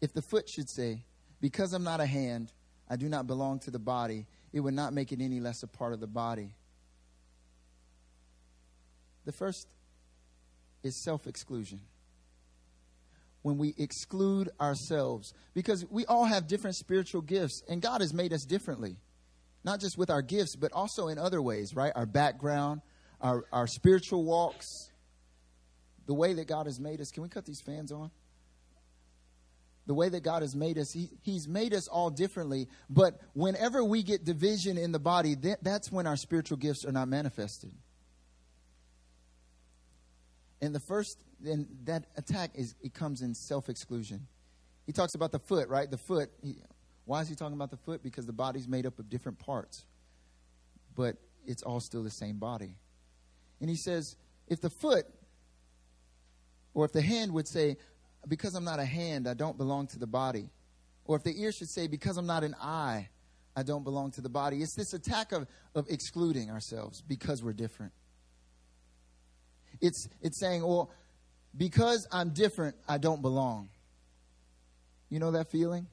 if 0.00 0.12
the 0.12 0.22
foot 0.22 0.48
should 0.48 0.68
say, 0.68 1.04
Because 1.40 1.72
I'm 1.72 1.84
not 1.84 2.00
a 2.00 2.06
hand, 2.06 2.52
I 2.88 2.96
do 2.96 3.08
not 3.08 3.26
belong 3.26 3.60
to 3.60 3.70
the 3.70 3.78
body, 3.78 4.26
it 4.52 4.60
would 4.60 4.74
not 4.74 4.92
make 4.92 5.12
it 5.12 5.20
any 5.20 5.40
less 5.40 5.62
a 5.62 5.66
part 5.66 5.92
of 5.92 6.00
the 6.00 6.06
body. 6.06 6.50
The 9.24 9.32
first 9.32 9.68
is 10.82 11.02
self 11.04 11.26
exclusion. 11.26 11.80
When 13.42 13.56
we 13.56 13.74
exclude 13.78 14.50
ourselves, 14.60 15.32
because 15.54 15.86
we 15.90 16.04
all 16.06 16.24
have 16.24 16.46
different 16.46 16.76
spiritual 16.76 17.22
gifts, 17.22 17.62
and 17.68 17.80
God 17.80 18.00
has 18.00 18.12
made 18.12 18.32
us 18.32 18.44
differently. 18.44 18.96
Not 19.62 19.80
just 19.80 19.98
with 19.98 20.10
our 20.10 20.22
gifts, 20.22 20.56
but 20.56 20.72
also 20.72 21.08
in 21.08 21.18
other 21.18 21.40
ways, 21.40 21.74
right? 21.74 21.92
Our 21.94 22.06
background, 22.06 22.80
our, 23.20 23.44
our 23.52 23.66
spiritual 23.66 24.24
walks, 24.24 24.89
the 26.06 26.14
way 26.14 26.32
that 26.34 26.46
God 26.46 26.66
has 26.66 26.80
made 26.80 27.00
us. 27.00 27.10
Can 27.10 27.22
we 27.22 27.28
cut 27.28 27.44
these 27.44 27.60
fans 27.60 27.92
on? 27.92 28.10
the 29.90 29.94
way 29.94 30.08
that 30.08 30.22
God 30.22 30.42
has 30.42 30.54
made 30.54 30.78
us, 30.78 30.92
he, 30.92 31.10
He's 31.22 31.48
made 31.48 31.74
us 31.74 31.88
all 31.88 32.10
differently. 32.10 32.68
But 32.88 33.20
whenever 33.32 33.82
we 33.82 34.04
get 34.04 34.24
division 34.24 34.78
in 34.78 34.92
the 34.92 35.00
body, 35.00 35.34
that's 35.34 35.90
when 35.90 36.06
our 36.06 36.16
spiritual 36.16 36.58
gifts 36.58 36.84
are 36.84 36.92
not 36.92 37.08
manifested. 37.08 37.72
And 40.62 40.72
the 40.72 40.78
first, 40.78 41.18
and 41.44 41.66
that 41.86 42.04
attack 42.16 42.52
is 42.54 42.76
it 42.80 42.94
comes 42.94 43.20
in 43.20 43.34
self 43.34 43.68
exclusion. 43.68 44.28
He 44.86 44.92
talks 44.92 45.16
about 45.16 45.32
the 45.32 45.40
foot, 45.40 45.68
right? 45.68 45.90
The 45.90 45.98
foot. 45.98 46.30
He, 46.40 46.58
why 47.04 47.22
is 47.22 47.28
he 47.28 47.34
talking 47.34 47.54
about 47.54 47.72
the 47.72 47.76
foot? 47.78 48.00
Because 48.00 48.26
the 48.26 48.32
body's 48.32 48.68
made 48.68 48.86
up 48.86 48.96
of 49.00 49.10
different 49.10 49.40
parts, 49.40 49.84
but 50.94 51.16
it's 51.46 51.64
all 51.64 51.80
still 51.80 52.04
the 52.04 52.10
same 52.10 52.38
body. 52.38 52.76
And 53.60 53.68
he 53.68 53.74
says, 53.74 54.14
if 54.46 54.60
the 54.60 54.70
foot 54.70 55.06
or 56.74 56.84
if 56.84 56.92
the 56.92 57.02
hand 57.02 57.32
would 57.32 57.48
say, 57.48 57.76
because 58.28 58.54
I'm 58.54 58.64
not 58.64 58.78
a 58.78 58.84
hand, 58.84 59.28
I 59.28 59.34
don't 59.34 59.56
belong 59.56 59.86
to 59.88 59.98
the 59.98 60.06
body. 60.06 60.50
Or 61.04 61.16
if 61.16 61.24
the 61.24 61.40
ear 61.40 61.52
should 61.52 61.68
say, 61.68 61.86
because 61.86 62.16
I'm 62.16 62.26
not 62.26 62.44
an 62.44 62.54
eye, 62.60 63.08
I 63.56 63.62
don't 63.62 63.82
belong 63.82 64.12
to 64.12 64.20
the 64.20 64.28
body. 64.28 64.62
It's 64.62 64.74
this 64.74 64.92
attack 64.92 65.32
of, 65.32 65.46
of 65.74 65.86
excluding 65.88 66.50
ourselves 66.50 67.02
because 67.02 67.42
we're 67.42 67.52
different. 67.52 67.92
It's, 69.80 70.08
it's 70.22 70.38
saying, 70.38 70.62
well, 70.62 70.90
because 71.56 72.06
I'm 72.12 72.30
different, 72.30 72.76
I 72.88 72.98
don't 72.98 73.22
belong. 73.22 73.70
You 75.08 75.18
know 75.18 75.32
that 75.32 75.50
feeling? 75.50 75.86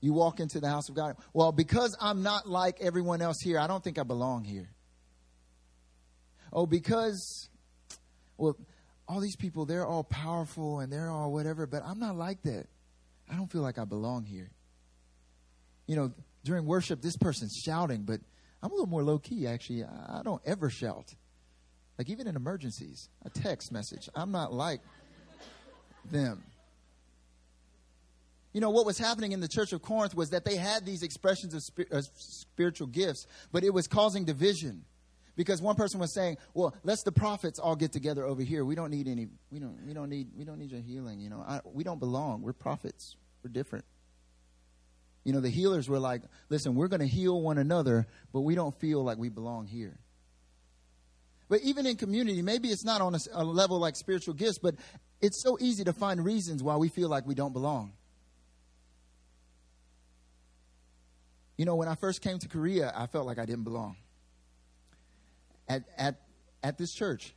You 0.00 0.12
walk 0.12 0.40
into 0.40 0.60
the 0.60 0.68
house 0.68 0.88
of 0.88 0.94
God. 0.94 1.16
Well, 1.34 1.52
because 1.52 1.96
I'm 2.00 2.22
not 2.22 2.48
like 2.48 2.80
everyone 2.80 3.20
else 3.20 3.40
here, 3.40 3.58
I 3.58 3.66
don't 3.66 3.82
think 3.82 3.98
I 3.98 4.02
belong 4.02 4.44
here. 4.44 4.70
Oh, 6.52 6.66
because, 6.66 7.48
well, 8.36 8.56
all 9.10 9.18
these 9.18 9.34
people, 9.34 9.66
they're 9.66 9.86
all 9.86 10.04
powerful 10.04 10.78
and 10.78 10.92
they're 10.92 11.10
all 11.10 11.32
whatever, 11.32 11.66
but 11.66 11.82
I'm 11.84 11.98
not 11.98 12.14
like 12.14 12.42
that. 12.42 12.66
I 13.28 13.34
don't 13.34 13.50
feel 13.50 13.60
like 13.60 13.76
I 13.76 13.84
belong 13.84 14.24
here. 14.24 14.50
You 15.88 15.96
know, 15.96 16.12
during 16.44 16.64
worship, 16.64 17.02
this 17.02 17.16
person's 17.16 17.56
shouting, 17.56 18.02
but 18.02 18.20
I'm 18.62 18.70
a 18.70 18.72
little 18.72 18.88
more 18.88 19.02
low 19.02 19.18
key, 19.18 19.48
actually. 19.48 19.82
I 19.82 20.20
don't 20.22 20.40
ever 20.46 20.70
shout. 20.70 21.12
Like, 21.98 22.08
even 22.08 22.28
in 22.28 22.36
emergencies, 22.36 23.08
a 23.24 23.30
text 23.30 23.72
message. 23.72 24.08
I'm 24.14 24.30
not 24.30 24.52
like 24.52 24.80
them. 26.08 26.44
You 28.52 28.60
know, 28.60 28.70
what 28.70 28.86
was 28.86 28.96
happening 28.96 29.32
in 29.32 29.40
the 29.40 29.48
church 29.48 29.72
of 29.72 29.82
Corinth 29.82 30.14
was 30.14 30.30
that 30.30 30.44
they 30.44 30.54
had 30.54 30.86
these 30.86 31.02
expressions 31.02 31.52
of, 31.52 31.86
of 31.90 32.04
uh, 32.04 32.08
spiritual 32.16 32.86
gifts, 32.86 33.26
but 33.50 33.64
it 33.64 33.74
was 33.74 33.88
causing 33.88 34.24
division 34.24 34.84
because 35.40 35.62
one 35.62 35.74
person 35.74 35.98
was 35.98 36.12
saying, 36.12 36.36
"Well, 36.52 36.74
let's 36.84 37.02
the 37.02 37.12
prophets 37.12 37.58
all 37.58 37.74
get 37.74 37.92
together 37.92 38.26
over 38.26 38.42
here. 38.42 38.62
We 38.62 38.74
don't 38.74 38.90
need 38.90 39.08
any. 39.08 39.26
We 39.50 39.58
don't. 39.58 39.86
We 39.86 39.94
don't 39.94 40.10
need. 40.10 40.28
We 40.36 40.44
don't 40.44 40.58
need 40.58 40.70
your 40.70 40.82
healing. 40.82 41.18
You 41.18 41.30
know, 41.30 41.42
I, 41.48 41.60
we 41.64 41.82
don't 41.82 41.98
belong. 41.98 42.42
We're 42.42 42.52
prophets. 42.52 43.16
We're 43.42 43.50
different." 43.50 43.86
You 45.24 45.32
know, 45.32 45.40
the 45.40 45.48
healers 45.48 45.88
were 45.88 45.98
like, 45.98 46.20
"Listen, 46.50 46.74
we're 46.74 46.88
going 46.88 47.00
to 47.00 47.06
heal 47.06 47.40
one 47.40 47.56
another, 47.56 48.06
but 48.34 48.42
we 48.42 48.54
don't 48.54 48.78
feel 48.78 49.02
like 49.02 49.16
we 49.16 49.30
belong 49.30 49.66
here." 49.66 49.96
But 51.48 51.62
even 51.62 51.86
in 51.86 51.96
community, 51.96 52.42
maybe 52.42 52.68
it's 52.68 52.84
not 52.84 53.00
on 53.00 53.14
a, 53.14 53.18
a 53.32 53.42
level 53.42 53.78
like 53.78 53.96
spiritual 53.96 54.34
gifts, 54.34 54.58
but 54.58 54.74
it's 55.22 55.42
so 55.42 55.56
easy 55.58 55.84
to 55.84 55.94
find 55.94 56.22
reasons 56.22 56.62
why 56.62 56.76
we 56.76 56.90
feel 56.90 57.08
like 57.08 57.26
we 57.26 57.34
don't 57.34 57.54
belong. 57.54 57.92
You 61.56 61.64
know, 61.64 61.76
when 61.76 61.88
I 61.88 61.94
first 61.94 62.20
came 62.20 62.38
to 62.40 62.48
Korea, 62.48 62.92
I 62.94 63.06
felt 63.06 63.24
like 63.24 63.38
I 63.38 63.46
didn't 63.46 63.64
belong 63.64 63.96
at 65.70 65.84
at 65.96 66.16
at 66.62 66.76
this 66.76 66.92
church 66.92 67.32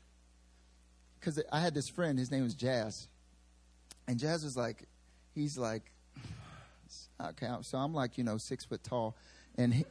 because 1.20 1.42
I 1.52 1.60
had 1.60 1.74
this 1.74 1.88
friend. 1.88 2.18
His 2.18 2.32
name 2.32 2.44
was 2.44 2.56
Jazz, 2.56 3.08
and 4.08 4.20
Jazz 4.20 4.44
was 4.44 4.58
like, 4.58 4.84
he's 5.36 5.58
like, 5.58 5.84
okay. 7.22 7.48
So 7.62 7.78
I'm 7.78 7.94
like, 7.94 8.18
you 8.18 8.24
know, 8.24 8.38
six 8.38 8.66
foot 8.66 8.84
tall, 8.84 9.16
and 9.58 9.74
he, 9.74 9.86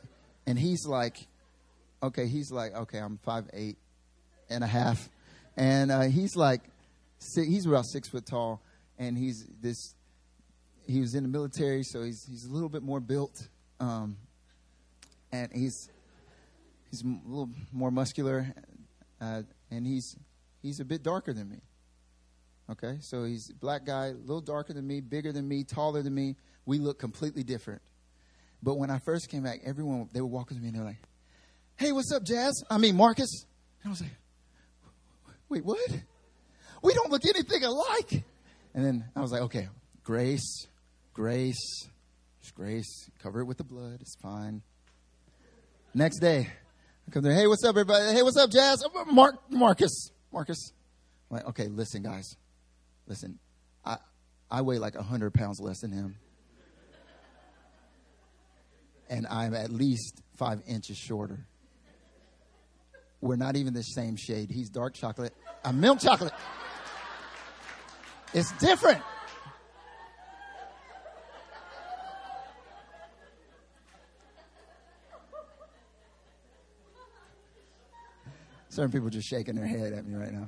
and 0.46 0.58
he's 0.58 0.84
like, 0.86 1.16
okay, 2.02 2.26
he's 2.26 2.50
like, 2.50 2.74
okay, 2.74 2.98
I'm 2.98 3.18
five 3.18 3.48
eight 3.52 3.76
and 4.50 4.64
a 4.64 4.66
half, 4.66 5.08
and 5.56 5.92
uh, 5.92 6.02
he's 6.02 6.34
like, 6.34 6.62
he's 7.34 7.64
about 7.64 7.86
six 7.86 8.08
foot 8.08 8.26
tall, 8.26 8.60
and 8.98 9.16
he's 9.16 9.46
this. 9.62 9.94
he 10.88 11.00
was 11.00 11.14
in 11.14 11.22
the 11.22 11.28
military, 11.28 11.84
so 11.84 12.02
he's 12.02 12.26
he's 12.28 12.44
a 12.44 12.52
little 12.52 12.68
bit 12.68 12.82
more 12.82 12.98
built, 12.98 13.46
um, 13.78 14.16
and 15.30 15.48
he's 15.54 15.91
he's 16.92 17.02
a 17.02 17.06
little 17.06 17.48
more 17.72 17.90
muscular, 17.90 18.54
uh, 19.20 19.42
and 19.70 19.86
he's 19.86 20.16
he's 20.62 20.78
a 20.78 20.84
bit 20.84 21.02
darker 21.02 21.32
than 21.32 21.48
me. 21.48 21.58
Okay, 22.70 22.98
so 23.00 23.24
he's 23.24 23.50
a 23.50 23.54
black 23.54 23.84
guy, 23.84 24.08
a 24.08 24.12
little 24.12 24.40
darker 24.40 24.72
than 24.72 24.86
me, 24.86 25.00
bigger 25.00 25.32
than 25.32 25.48
me, 25.48 25.64
taller 25.64 26.02
than 26.02 26.14
me. 26.14 26.36
We 26.64 26.78
look 26.78 26.98
completely 26.98 27.42
different. 27.42 27.82
But 28.62 28.74
when 28.74 28.90
I 28.90 28.98
first 29.00 29.28
came 29.28 29.42
back, 29.42 29.60
everyone 29.64 30.08
they 30.12 30.20
were 30.20 30.28
walking 30.28 30.56
to 30.56 30.62
me 30.62 30.68
and 30.68 30.76
they're 30.76 30.84
like, 30.84 31.02
"Hey, 31.76 31.90
what's 31.90 32.12
up, 32.12 32.22
Jazz? 32.22 32.62
I 32.70 32.78
mean 32.78 32.94
Marcus." 32.94 33.46
And 33.82 33.88
I 33.88 33.90
was 33.90 34.02
like, 34.02 34.12
"Wait, 35.48 35.64
what? 35.64 35.80
We 36.82 36.94
don't 36.94 37.10
look 37.10 37.24
anything 37.24 37.64
alike." 37.64 38.24
And 38.74 38.84
then 38.84 39.04
I 39.16 39.20
was 39.20 39.32
like, 39.32 39.42
"Okay, 39.42 39.68
grace, 40.04 40.68
grace, 41.14 41.88
just 42.42 42.54
grace. 42.54 43.10
Cover 43.22 43.40
it 43.40 43.46
with 43.46 43.56
the 43.56 43.64
blood. 43.64 43.98
It's 44.00 44.16
fine." 44.16 44.62
Next 45.94 46.20
day, 46.20 46.48
come 47.12 47.22
there. 47.22 47.34
Hey, 47.34 47.46
what's 47.46 47.62
up, 47.64 47.70
everybody? 47.70 48.12
Hey, 48.14 48.22
what's 48.22 48.36
up, 48.36 48.50
Jazz? 48.50 48.82
Oh, 48.84 49.04
Mark, 49.04 49.36
Marcus, 49.50 50.10
Marcus. 50.32 50.72
I'm 51.30 51.36
like, 51.36 51.46
okay, 51.48 51.68
listen, 51.68 52.02
guys, 52.02 52.36
listen. 53.06 53.38
I 53.84 53.98
I 54.50 54.62
weigh 54.62 54.78
like 54.78 54.96
hundred 54.96 55.34
pounds 55.34 55.60
less 55.60 55.80
than 55.80 55.92
him 55.92 56.16
and 59.12 59.26
I'm 59.26 59.54
at 59.54 59.70
least 59.70 60.22
five 60.38 60.62
inches 60.66 60.96
shorter. 60.96 61.46
We're 63.20 63.36
not 63.36 63.56
even 63.56 63.74
the 63.74 63.82
same 63.82 64.16
shade. 64.16 64.50
He's 64.50 64.70
dark 64.70 64.94
chocolate. 64.94 65.34
I'm 65.62 65.80
milk 65.80 66.00
chocolate. 66.00 66.32
It's 68.32 68.50
different. 68.52 69.02
Certain 78.72 78.90
people 78.90 79.10
just 79.10 79.28
shaking 79.28 79.54
their 79.54 79.66
head 79.66 79.92
at 79.92 80.06
me 80.06 80.14
right 80.14 80.32
now. 80.32 80.46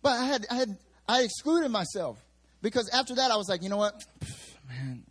But 0.00 0.12
I 0.12 0.24
had, 0.24 0.46
I 0.50 0.54
had, 0.54 0.76
I 1.06 1.22
excluded 1.22 1.68
myself 1.68 2.18
because 2.62 2.88
after 2.88 3.14
that 3.16 3.30
I 3.30 3.36
was 3.36 3.50
like, 3.50 3.62
you 3.62 3.68
know 3.68 3.76
what, 3.76 4.02
man, 4.66 5.04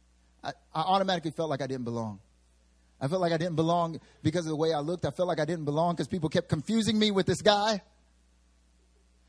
I, 0.43 0.53
I 0.73 0.81
automatically 0.81 1.29
felt 1.29 1.51
like 1.51 1.61
I 1.61 1.67
didn't 1.67 1.83
belong. 1.83 2.17
I 2.99 3.07
felt 3.07 3.21
like 3.21 3.33
I 3.33 3.37
didn't 3.37 3.55
belong 3.55 3.99
because 4.23 4.47
of 4.47 4.49
the 4.49 4.55
way 4.55 4.73
I 4.73 4.79
looked. 4.79 5.05
I 5.05 5.11
felt 5.11 5.27
like 5.27 5.39
I 5.39 5.45
didn't 5.45 5.65
belong 5.65 5.93
because 5.93 6.07
people 6.07 6.27
kept 6.27 6.49
confusing 6.49 6.97
me 6.97 7.11
with 7.11 7.27
this 7.27 7.43
guy. 7.43 7.83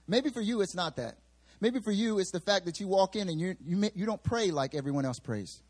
Maybe 0.09 0.31
for 0.31 0.41
you, 0.41 0.63
it's 0.63 0.75
not 0.75 0.97
that. 0.97 1.19
Maybe 1.61 1.79
for 1.81 1.93
you, 1.93 2.21
it's 2.21 2.31
the 2.31 2.41
fact 2.41 2.65
that 2.65 2.81
you 2.81 2.89
walk 2.89 3.17
in 3.17 3.29
and 3.29 3.39
you, 3.39 3.55
you, 3.63 3.91
you 3.95 4.07
don't 4.07 4.23
pray 4.23 4.51
like 4.51 4.75
everyone 4.75 5.05
else 5.05 5.19
prays. 5.19 5.61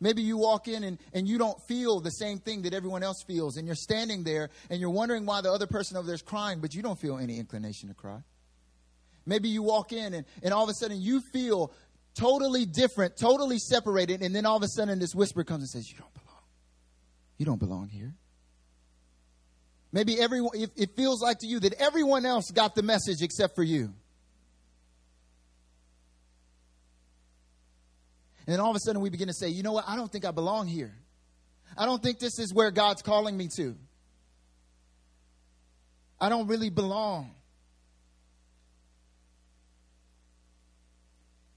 Maybe 0.00 0.22
you 0.22 0.36
walk 0.36 0.68
in 0.68 0.84
and, 0.84 0.98
and 1.12 1.26
you 1.28 1.38
don't 1.38 1.60
feel 1.68 2.00
the 2.00 2.10
same 2.10 2.38
thing 2.38 2.62
that 2.62 2.74
everyone 2.74 3.02
else 3.02 3.22
feels, 3.26 3.56
and 3.56 3.66
you're 3.66 3.76
standing 3.76 4.24
there 4.24 4.50
and 4.70 4.80
you're 4.80 4.90
wondering 4.90 5.24
why 5.24 5.40
the 5.40 5.52
other 5.52 5.66
person 5.66 5.96
over 5.96 6.06
there 6.06 6.14
is 6.14 6.22
crying, 6.22 6.60
but 6.60 6.74
you 6.74 6.82
don't 6.82 6.98
feel 6.98 7.18
any 7.18 7.38
inclination 7.38 7.88
to 7.88 7.94
cry. 7.94 8.22
Maybe 9.26 9.48
you 9.48 9.62
walk 9.62 9.92
in 9.92 10.14
and, 10.14 10.26
and 10.42 10.52
all 10.52 10.64
of 10.64 10.68
a 10.68 10.74
sudden 10.74 11.00
you 11.00 11.20
feel 11.32 11.72
totally 12.14 12.66
different, 12.66 13.16
totally 13.16 13.58
separated, 13.58 14.22
and 14.22 14.34
then 14.34 14.46
all 14.46 14.56
of 14.56 14.62
a 14.62 14.68
sudden 14.68 14.98
this 14.98 15.14
whisper 15.14 15.44
comes 15.44 15.62
and 15.62 15.70
says, 15.70 15.90
You 15.90 15.98
don't 15.98 16.14
belong. 16.14 16.42
You 17.38 17.46
don't 17.46 17.58
belong 17.58 17.88
here. 17.88 18.14
Maybe 19.92 20.20
everyone, 20.20 20.50
it, 20.54 20.70
it 20.76 20.96
feels 20.96 21.22
like 21.22 21.38
to 21.38 21.46
you 21.46 21.60
that 21.60 21.74
everyone 21.74 22.26
else 22.26 22.50
got 22.50 22.74
the 22.74 22.82
message 22.82 23.22
except 23.22 23.54
for 23.54 23.62
you. 23.62 23.94
And 28.46 28.52
then 28.52 28.60
all 28.60 28.70
of 28.70 28.76
a 28.76 28.80
sudden 28.80 29.00
we 29.00 29.10
begin 29.10 29.28
to 29.28 29.34
say, 29.34 29.48
you 29.48 29.62
know 29.62 29.72
what? 29.72 29.84
I 29.88 29.96
don't 29.96 30.10
think 30.10 30.24
I 30.24 30.30
belong 30.30 30.66
here. 30.66 30.94
I 31.76 31.86
don't 31.86 32.02
think 32.02 32.18
this 32.18 32.38
is 32.38 32.52
where 32.52 32.70
God's 32.70 33.02
calling 33.02 33.36
me 33.36 33.48
to. 33.56 33.74
I 36.20 36.28
don't 36.28 36.46
really 36.46 36.70
belong. 36.70 37.34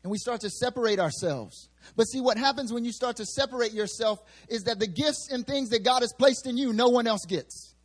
and 0.08 0.12
we 0.14 0.18
start 0.18 0.40
to 0.40 0.50
separate 0.50 1.00
ourselves. 1.00 1.68
But 1.98 2.06
see, 2.06 2.22
what 2.22 2.38
happens 2.38 2.72
when 2.72 2.86
you 2.86 2.94
start 2.94 3.18
to 3.18 3.26
separate 3.26 3.74
yourself 3.74 4.20
is 4.48 4.64
that 4.64 4.80
the 4.80 4.88
gifts 4.88 5.28
and 5.30 5.46
things 5.46 5.68
that 5.72 5.84
God 5.84 6.02
has 6.02 6.14
placed 6.18 6.48
in 6.48 6.56
you, 6.56 6.72
no 6.72 6.88
one 6.88 7.08
else 7.08 7.26
gets. 7.28 7.76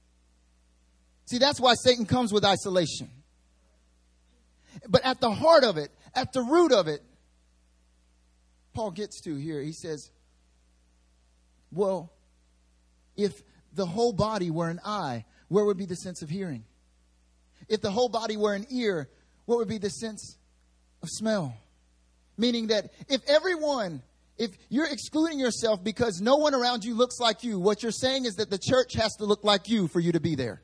See, 1.26 1.38
that's 1.38 1.60
why 1.60 1.74
Satan 1.74 2.06
comes 2.06 2.32
with 2.32 2.44
isolation. 2.44 3.10
But 4.88 5.04
at 5.04 5.20
the 5.20 5.32
heart 5.32 5.64
of 5.64 5.78
it, 5.78 5.90
at 6.14 6.32
the 6.32 6.42
root 6.42 6.70
of 6.70 6.86
it, 6.86 7.00
Paul 8.74 8.90
gets 8.90 9.20
to 9.22 9.36
here, 9.36 9.60
he 9.60 9.72
says, 9.72 10.10
Well, 11.70 12.12
if 13.16 13.42
the 13.74 13.86
whole 13.86 14.12
body 14.12 14.50
were 14.50 14.68
an 14.68 14.80
eye, 14.84 15.24
where 15.48 15.64
would 15.64 15.76
be 15.76 15.86
the 15.86 15.96
sense 15.96 16.22
of 16.22 16.30
hearing? 16.30 16.64
If 17.68 17.80
the 17.80 17.90
whole 17.90 18.08
body 18.08 18.36
were 18.36 18.54
an 18.54 18.66
ear, 18.70 19.08
what 19.44 19.58
would 19.58 19.68
be 19.68 19.78
the 19.78 19.90
sense 19.90 20.36
of 21.02 21.08
smell? 21.10 21.54
Meaning 22.36 22.68
that 22.68 22.90
if 23.08 23.20
everyone, 23.28 24.02
if 24.38 24.50
you're 24.68 24.90
excluding 24.90 25.38
yourself 25.38 25.82
because 25.84 26.20
no 26.20 26.36
one 26.36 26.54
around 26.54 26.84
you 26.84 26.94
looks 26.94 27.18
like 27.20 27.44
you, 27.44 27.58
what 27.58 27.82
you're 27.82 27.92
saying 27.92 28.24
is 28.24 28.34
that 28.36 28.50
the 28.50 28.58
church 28.58 28.94
has 28.94 29.14
to 29.16 29.24
look 29.24 29.44
like 29.44 29.68
you 29.68 29.88
for 29.88 30.00
you 30.00 30.12
to 30.12 30.20
be 30.20 30.34
there. 30.34 30.62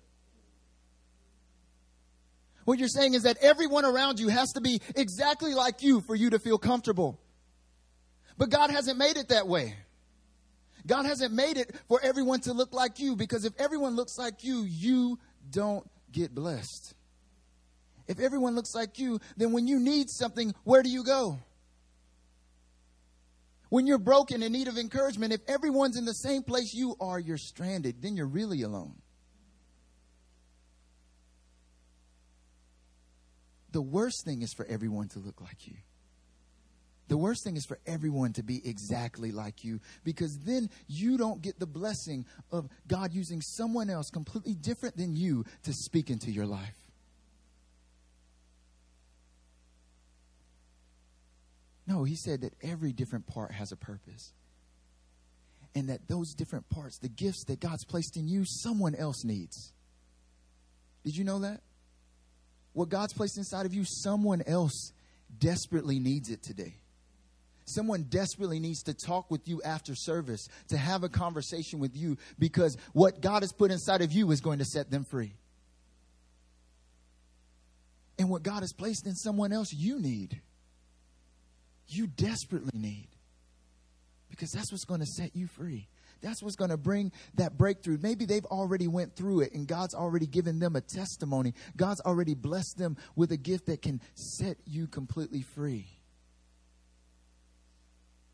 What 2.64 2.78
you're 2.78 2.88
saying 2.88 3.14
is 3.14 3.22
that 3.22 3.38
everyone 3.40 3.86
around 3.86 4.20
you 4.20 4.28
has 4.28 4.52
to 4.52 4.60
be 4.60 4.80
exactly 4.94 5.54
like 5.54 5.82
you 5.82 6.02
for 6.02 6.14
you 6.14 6.30
to 6.30 6.38
feel 6.38 6.58
comfortable. 6.58 7.18
But 8.38 8.50
God 8.50 8.70
hasn't 8.70 8.96
made 8.96 9.16
it 9.16 9.28
that 9.28 9.48
way. 9.48 9.74
God 10.86 11.04
hasn't 11.04 11.34
made 11.34 11.58
it 11.58 11.74
for 11.88 12.00
everyone 12.02 12.40
to 12.42 12.52
look 12.52 12.72
like 12.72 13.00
you 13.00 13.16
because 13.16 13.44
if 13.44 13.52
everyone 13.58 13.96
looks 13.96 14.16
like 14.16 14.44
you, 14.44 14.62
you 14.62 15.18
don't 15.50 15.84
get 16.12 16.34
blessed. 16.34 16.94
If 18.06 18.20
everyone 18.20 18.54
looks 18.54 18.74
like 18.74 18.98
you, 18.98 19.20
then 19.36 19.52
when 19.52 19.66
you 19.66 19.80
need 19.80 20.08
something, 20.08 20.54
where 20.64 20.82
do 20.82 20.88
you 20.88 21.04
go? 21.04 21.40
When 23.68 23.86
you're 23.86 23.98
broken 23.98 24.42
in 24.42 24.52
need 24.52 24.68
of 24.68 24.78
encouragement, 24.78 25.34
if 25.34 25.40
everyone's 25.46 25.98
in 25.98 26.06
the 26.06 26.14
same 26.14 26.42
place 26.42 26.72
you 26.72 26.96
are, 27.00 27.18
you're 27.18 27.36
stranded. 27.36 28.00
Then 28.00 28.16
you're 28.16 28.26
really 28.26 28.62
alone. 28.62 28.94
The 33.72 33.82
worst 33.82 34.24
thing 34.24 34.40
is 34.40 34.54
for 34.54 34.64
everyone 34.64 35.08
to 35.08 35.18
look 35.18 35.42
like 35.42 35.66
you. 35.66 35.74
The 37.08 37.16
worst 37.16 37.42
thing 37.42 37.56
is 37.56 37.64
for 37.64 37.78
everyone 37.86 38.34
to 38.34 38.42
be 38.42 38.60
exactly 38.68 39.32
like 39.32 39.64
you 39.64 39.80
because 40.04 40.38
then 40.44 40.68
you 40.86 41.16
don't 41.16 41.40
get 41.40 41.58
the 41.58 41.66
blessing 41.66 42.26
of 42.52 42.68
God 42.86 43.12
using 43.12 43.40
someone 43.40 43.88
else 43.88 44.10
completely 44.10 44.54
different 44.54 44.96
than 44.96 45.16
you 45.16 45.44
to 45.64 45.72
speak 45.72 46.10
into 46.10 46.30
your 46.30 46.46
life. 46.46 46.76
No, 51.86 52.04
he 52.04 52.14
said 52.14 52.42
that 52.42 52.52
every 52.62 52.92
different 52.92 53.26
part 53.26 53.52
has 53.52 53.72
a 53.72 53.76
purpose. 53.76 54.34
And 55.74 55.88
that 55.88 56.06
those 56.08 56.34
different 56.34 56.68
parts, 56.68 56.98
the 56.98 57.08
gifts 57.08 57.44
that 57.44 57.60
God's 57.60 57.84
placed 57.86 58.18
in 58.18 58.28
you, 58.28 58.44
someone 58.46 58.94
else 58.94 59.24
needs. 59.24 59.72
Did 61.04 61.16
you 61.16 61.24
know 61.24 61.38
that? 61.38 61.62
What 62.74 62.90
God's 62.90 63.14
placed 63.14 63.38
inside 63.38 63.64
of 63.64 63.72
you, 63.72 63.84
someone 63.86 64.42
else 64.46 64.92
desperately 65.38 65.98
needs 65.98 66.28
it 66.28 66.42
today. 66.42 66.74
Someone 67.68 68.04
desperately 68.04 68.58
needs 68.60 68.82
to 68.84 68.94
talk 68.94 69.30
with 69.30 69.46
you 69.46 69.62
after 69.62 69.94
service, 69.94 70.48
to 70.68 70.76
have 70.76 71.04
a 71.04 71.08
conversation 71.08 71.78
with 71.78 71.96
you, 71.96 72.16
because 72.38 72.76
what 72.92 73.20
God 73.20 73.42
has 73.42 73.52
put 73.52 73.70
inside 73.70 74.02
of 74.02 74.12
you 74.12 74.30
is 74.30 74.40
going 74.40 74.58
to 74.58 74.64
set 74.64 74.90
them 74.90 75.04
free. 75.04 75.34
And 78.18 78.28
what 78.28 78.42
God 78.42 78.60
has 78.60 78.72
placed 78.72 79.06
in 79.06 79.14
someone 79.14 79.52
else, 79.52 79.72
you 79.72 80.00
need 80.00 80.40
you 81.88 82.06
desperately 82.06 82.78
need. 82.78 83.08
Because 84.30 84.52
that's 84.52 84.70
what's 84.70 84.84
going 84.84 85.00
to 85.00 85.06
set 85.06 85.34
you 85.34 85.46
free. 85.46 85.88
That's 86.20 86.42
what's 86.42 86.56
going 86.56 86.70
to 86.70 86.76
bring 86.76 87.12
that 87.34 87.56
breakthrough. 87.56 87.98
Maybe 88.00 88.24
they've 88.24 88.44
already 88.46 88.88
went 88.88 89.14
through 89.16 89.40
it 89.40 89.54
and 89.54 89.66
God's 89.66 89.94
already 89.94 90.26
given 90.26 90.58
them 90.58 90.76
a 90.76 90.80
testimony. 90.80 91.54
God's 91.76 92.00
already 92.00 92.34
blessed 92.34 92.76
them 92.76 92.96
with 93.16 93.32
a 93.32 93.36
gift 93.36 93.66
that 93.66 93.82
can 93.82 94.00
set 94.14 94.58
you 94.66 94.86
completely 94.88 95.42
free. 95.42 95.86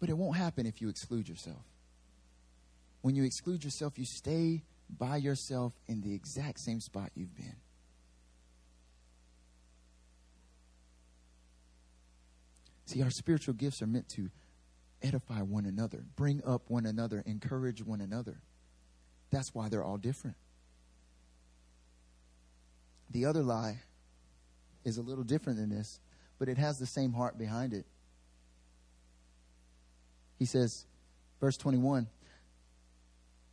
But 0.05 0.11
it 0.11 0.19
won't 0.19 0.37
happen 0.37 0.67
if 0.67 0.83
you 0.83 0.91
exclude 0.91 1.31
yourself. 1.31 1.65
When 3.01 3.17
you 3.17 3.25
exclude 3.25 3.65
yourself, 3.65 3.99
you 3.99 4.05
stay 4.05 4.63
by 4.91 5.17
yourself 5.17 5.73
in 5.89 6.03
the 6.03 6.13
exact 6.13 6.61
same 6.61 6.83
spot 6.83 7.11
you've 7.15 7.35
been. 7.35 7.57
See, 12.85 13.03
our 13.03 13.09
spiritual 13.09 13.55
gifts 13.55 13.81
are 13.81 13.87
meant 13.87 14.11
to 14.11 14.29
edify 15.01 15.41
one 15.41 15.65
another, 15.65 16.05
bring 16.17 16.43
up 16.47 16.69
one 16.69 16.85
another, 16.85 17.23
encourage 17.25 17.83
one 17.83 18.03
another. 18.03 18.43
That's 19.31 19.55
why 19.55 19.71
they're 19.71 19.83
all 19.83 19.97
different. 19.97 20.37
The 23.09 23.25
other 23.25 23.43
lie 23.43 23.79
is 24.85 24.99
a 24.99 25.03
little 25.03 25.25
different 25.25 25.59
than 25.59 25.71
this, 25.71 25.99
but 26.39 26.51
it 26.51 26.59
has 26.59 26.79
the 26.79 26.85
same 26.85 27.15
heart 27.15 27.39
behind 27.39 27.73
it. 27.73 27.87
He 30.39 30.45
says, 30.47 30.87
verse 31.41 31.57
21, 31.57 32.09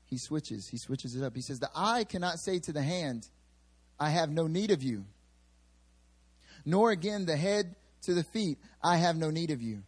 he 0.05 0.17
switches. 0.17 0.67
He 0.67 0.77
switches 0.77 1.15
it 1.15 1.23
up. 1.23 1.35
He 1.35 1.41
says, 1.41 1.59
The 1.59 1.69
eye 1.73 2.03
cannot 2.03 2.39
say 2.39 2.59
to 2.59 2.73
the 2.73 2.81
hand, 2.81 3.27
I 3.99 4.09
have 4.09 4.29
no 4.29 4.47
need 4.47 4.71
of 4.71 4.83
you. 4.83 5.05
Nor 6.65 6.91
again 6.91 7.25
the 7.25 7.37
head 7.37 7.75
to 8.03 8.13
the 8.13 8.23
feet, 8.23 8.57
I 8.83 8.97
have 8.97 9.15
no 9.15 9.29
need 9.29 9.51
of 9.51 9.61
you. 9.61 9.83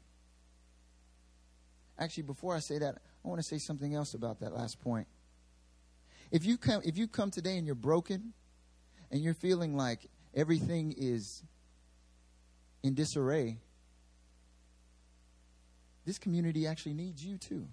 Actually, 2.00 2.24
before 2.24 2.56
I 2.56 2.60
say 2.60 2.80
that, 2.80 2.96
I 3.24 3.28
want 3.28 3.40
to 3.40 3.48
say 3.48 3.58
something 3.58 3.94
else 3.94 4.14
about 4.14 4.40
that 4.40 4.54
last 4.54 4.82
point. 4.82 5.08
If 6.32 6.46
you 6.46 6.58
come, 6.58 6.82
if 6.84 6.98
you 6.98 7.08
come 7.08 7.30
today 7.30 7.58
and 7.58 7.66
you're 7.66 7.76
broken 7.76 8.34
and 9.12 9.22
you're 9.22 9.34
feeling 9.34 9.76
like 9.76 10.08
everything 10.34 10.96
is 10.98 11.44
in 12.82 12.96
disarray, 12.96 13.58
this 16.06 16.18
community 16.18 16.68
actually 16.68 16.94
needs 16.94 17.26
you 17.26 17.38
too. 17.38 17.68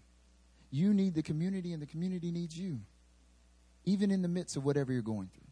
You 0.70 0.95
need 0.95 1.14
the 1.14 1.22
community, 1.22 1.72
and 1.72 1.83
the 1.83 1.87
community 1.87 2.31
needs 2.31 2.57
you, 2.57 2.81
even 3.85 4.11
in 4.11 4.22
the 4.22 4.28
midst 4.28 4.57
of 4.57 4.64
whatever 4.64 4.93
you're 4.93 5.03
going 5.03 5.28
through. 5.35 5.49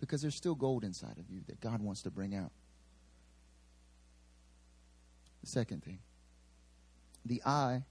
Because 0.00 0.22
there's 0.22 0.34
still 0.34 0.54
gold 0.54 0.82
inside 0.82 1.18
of 1.18 1.30
you 1.30 1.42
that 1.46 1.60
God 1.60 1.80
wants 1.82 2.02
to 2.02 2.10
bring 2.10 2.34
out. 2.34 2.50
The 5.42 5.48
second 5.48 5.84
thing 5.84 5.98
the 7.24 7.42
eye 7.44 7.84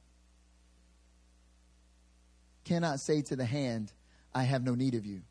cannot 2.65 2.99
say 2.99 3.21
to 3.21 3.35
the 3.35 3.45
hand, 3.45 3.91
I 4.33 4.43
have 4.43 4.63
no 4.63 4.75
need 4.75 4.95
of 4.95 5.05
you. 5.05 5.21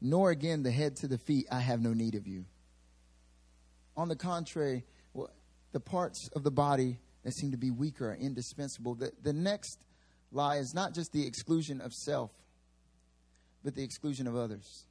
Nor 0.00 0.30
again 0.30 0.62
the 0.62 0.70
head 0.70 0.96
to 0.96 1.08
the 1.08 1.18
feet, 1.18 1.46
I 1.50 1.60
have 1.60 1.80
no 1.80 1.92
need 1.92 2.14
of 2.14 2.26
you. 2.26 2.44
On 3.96 4.08
the 4.08 4.16
contrary, 4.16 4.84
the 5.72 5.80
parts 5.80 6.28
of 6.34 6.44
the 6.44 6.50
body 6.50 6.98
that 7.24 7.34
seem 7.34 7.50
to 7.52 7.56
be 7.56 7.70
weaker 7.70 8.10
are 8.10 8.14
indispensable. 8.14 8.94
The, 8.94 9.12
the 9.22 9.32
next 9.32 9.78
lie 10.30 10.56
is 10.56 10.74
not 10.74 10.94
just 10.94 11.12
the 11.12 11.26
exclusion 11.26 11.80
of 11.80 11.92
self, 11.92 12.30
but 13.64 13.74
the 13.74 13.82
exclusion 13.82 14.26
of 14.26 14.36
others. 14.36 14.86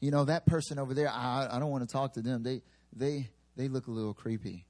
You 0.00 0.10
know, 0.10 0.24
that 0.24 0.46
person 0.46 0.78
over 0.78 0.94
there, 0.94 1.08
I, 1.08 1.48
I 1.50 1.58
don't 1.58 1.70
want 1.70 1.88
to 1.88 1.92
talk 1.92 2.14
to 2.14 2.22
them. 2.22 2.42
They, 2.42 2.62
they, 2.94 3.30
they 3.56 3.68
look 3.68 3.86
a 3.86 3.90
little 3.90 4.14
creepy. 4.14 4.66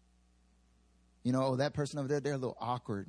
You 1.23 1.33
know, 1.33 1.43
oh, 1.43 1.57
that 1.57 1.75
person 1.75 1.99
over 1.99 2.07
there, 2.07 2.21
they're 2.21 2.35
a 2.35 2.39
little 2.39 2.57
awkward. 2.61 3.09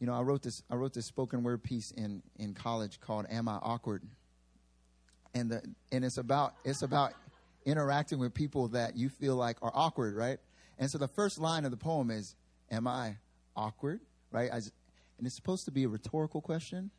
You 0.00 0.06
know, 0.06 0.14
I 0.14 0.22
wrote 0.22 0.42
this 0.42 0.62
I 0.70 0.76
wrote 0.76 0.94
this 0.94 1.06
spoken 1.06 1.42
word 1.42 1.62
piece 1.62 1.90
in 1.90 2.22
in 2.38 2.54
college 2.54 3.00
called 3.00 3.26
Am 3.30 3.48
I 3.48 3.56
Awkward? 3.56 4.02
And 5.34 5.50
the 5.50 5.62
and 5.92 6.04
it's 6.04 6.18
about 6.18 6.54
it's 6.64 6.82
about 6.82 7.12
interacting 7.64 8.18
with 8.18 8.34
people 8.34 8.68
that 8.68 8.96
you 8.96 9.08
feel 9.08 9.36
like 9.36 9.56
are 9.62 9.72
awkward, 9.74 10.14
right? 10.16 10.38
And 10.78 10.90
so 10.90 10.98
the 10.98 11.08
first 11.08 11.38
line 11.38 11.64
of 11.64 11.70
the 11.70 11.76
poem 11.76 12.10
is 12.10 12.34
Am 12.70 12.86
I 12.86 13.16
awkward? 13.56 14.00
Right? 14.30 14.50
I, 14.52 14.56
and 14.56 15.26
it's 15.26 15.36
supposed 15.36 15.64
to 15.64 15.72
be 15.72 15.84
a 15.84 15.88
rhetorical 15.88 16.40
question. 16.40 16.90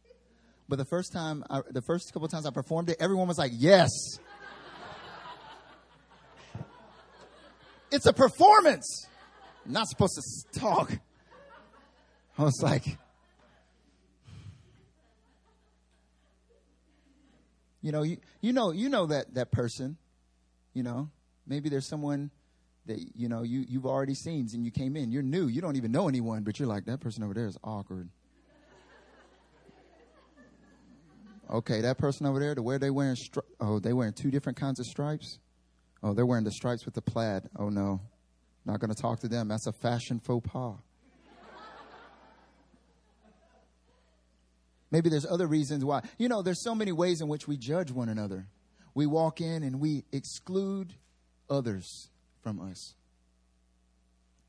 But 0.67 0.77
the 0.77 0.85
first 0.85 1.11
time, 1.11 1.43
I, 1.49 1.61
the 1.69 1.81
first 1.81 2.13
couple 2.13 2.27
times 2.27 2.45
I 2.45 2.51
performed 2.51 2.89
it, 2.89 2.97
everyone 2.99 3.27
was 3.27 3.37
like, 3.37 3.51
Yes. 3.55 3.89
It's 7.91 8.05
a 8.05 8.13
performance. 8.13 9.05
I'm 9.65 9.73
not 9.73 9.87
supposed 9.87 10.15
to 10.15 10.59
talk. 10.59 10.97
I 12.37 12.43
was 12.43 12.61
like, 12.63 12.97
you 17.81 17.91
know, 17.91 18.03
you, 18.03 18.17
you 18.41 18.53
know, 18.53 18.71
you 18.71 18.89
know 18.89 19.05
that 19.07 19.33
that 19.35 19.51
person. 19.51 19.97
You 20.73 20.83
know, 20.83 21.09
maybe 21.45 21.67
there's 21.67 21.87
someone 21.87 22.31
that 22.85 22.99
you 23.15 23.27
know 23.27 23.43
you 23.43 23.65
you've 23.67 23.85
already 23.85 24.13
seen 24.13 24.47
and 24.53 24.63
you 24.63 24.71
came 24.71 24.95
in. 24.95 25.11
You're 25.11 25.23
new. 25.23 25.47
You 25.47 25.61
don't 25.61 25.75
even 25.75 25.91
know 25.91 26.07
anyone, 26.07 26.43
but 26.43 26.59
you're 26.59 26.67
like 26.67 26.85
that 26.85 26.99
person 26.99 27.23
over 27.23 27.33
there 27.33 27.47
is 27.47 27.57
awkward. 27.63 28.09
Okay, 31.49 31.81
that 31.81 31.97
person 31.97 32.25
over 32.25 32.39
there, 32.39 32.55
the 32.55 32.63
where 32.63 32.79
they 32.79 32.89
wearing 32.89 33.15
stri- 33.15 33.43
oh 33.59 33.79
they 33.79 33.91
wearing 33.91 34.13
two 34.13 34.31
different 34.31 34.57
kinds 34.57 34.79
of 34.79 34.85
stripes. 34.85 35.39
Oh, 36.03 36.13
they're 36.13 36.25
wearing 36.25 36.43
the 36.43 36.51
stripes 36.51 36.85
with 36.85 36.95
the 36.95 37.01
plaid. 37.01 37.49
Oh, 37.57 37.69
no. 37.69 38.01
Not 38.65 38.79
going 38.79 38.93
to 38.93 38.99
talk 38.99 39.19
to 39.19 39.27
them. 39.27 39.47
That's 39.47 39.67
a 39.67 39.71
fashion 39.71 40.19
faux 40.19 40.47
pas. 40.51 40.75
Maybe 44.91 45.09
there's 45.09 45.25
other 45.25 45.47
reasons 45.47 45.85
why. 45.85 46.01
You 46.17 46.27
know, 46.27 46.41
there's 46.41 46.63
so 46.63 46.75
many 46.75 46.91
ways 46.91 47.21
in 47.21 47.27
which 47.27 47.47
we 47.47 47.57
judge 47.57 47.91
one 47.91 48.09
another. 48.09 48.47
We 48.93 49.05
walk 49.05 49.39
in 49.39 49.63
and 49.63 49.79
we 49.79 50.03
exclude 50.11 50.93
others 51.49 52.09
from 52.43 52.59
us. 52.59 52.93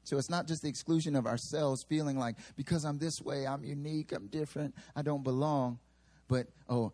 So 0.04 0.18
it's 0.18 0.28
not 0.28 0.48
just 0.48 0.62
the 0.62 0.68
exclusion 0.68 1.14
of 1.14 1.26
ourselves, 1.26 1.84
feeling 1.88 2.18
like 2.18 2.36
because 2.56 2.84
I'm 2.84 2.98
this 2.98 3.20
way, 3.20 3.46
I'm 3.46 3.64
unique, 3.64 4.10
I'm 4.12 4.26
different, 4.26 4.74
I 4.96 5.02
don't 5.02 5.22
belong. 5.22 5.78
But, 6.26 6.48
oh, 6.68 6.92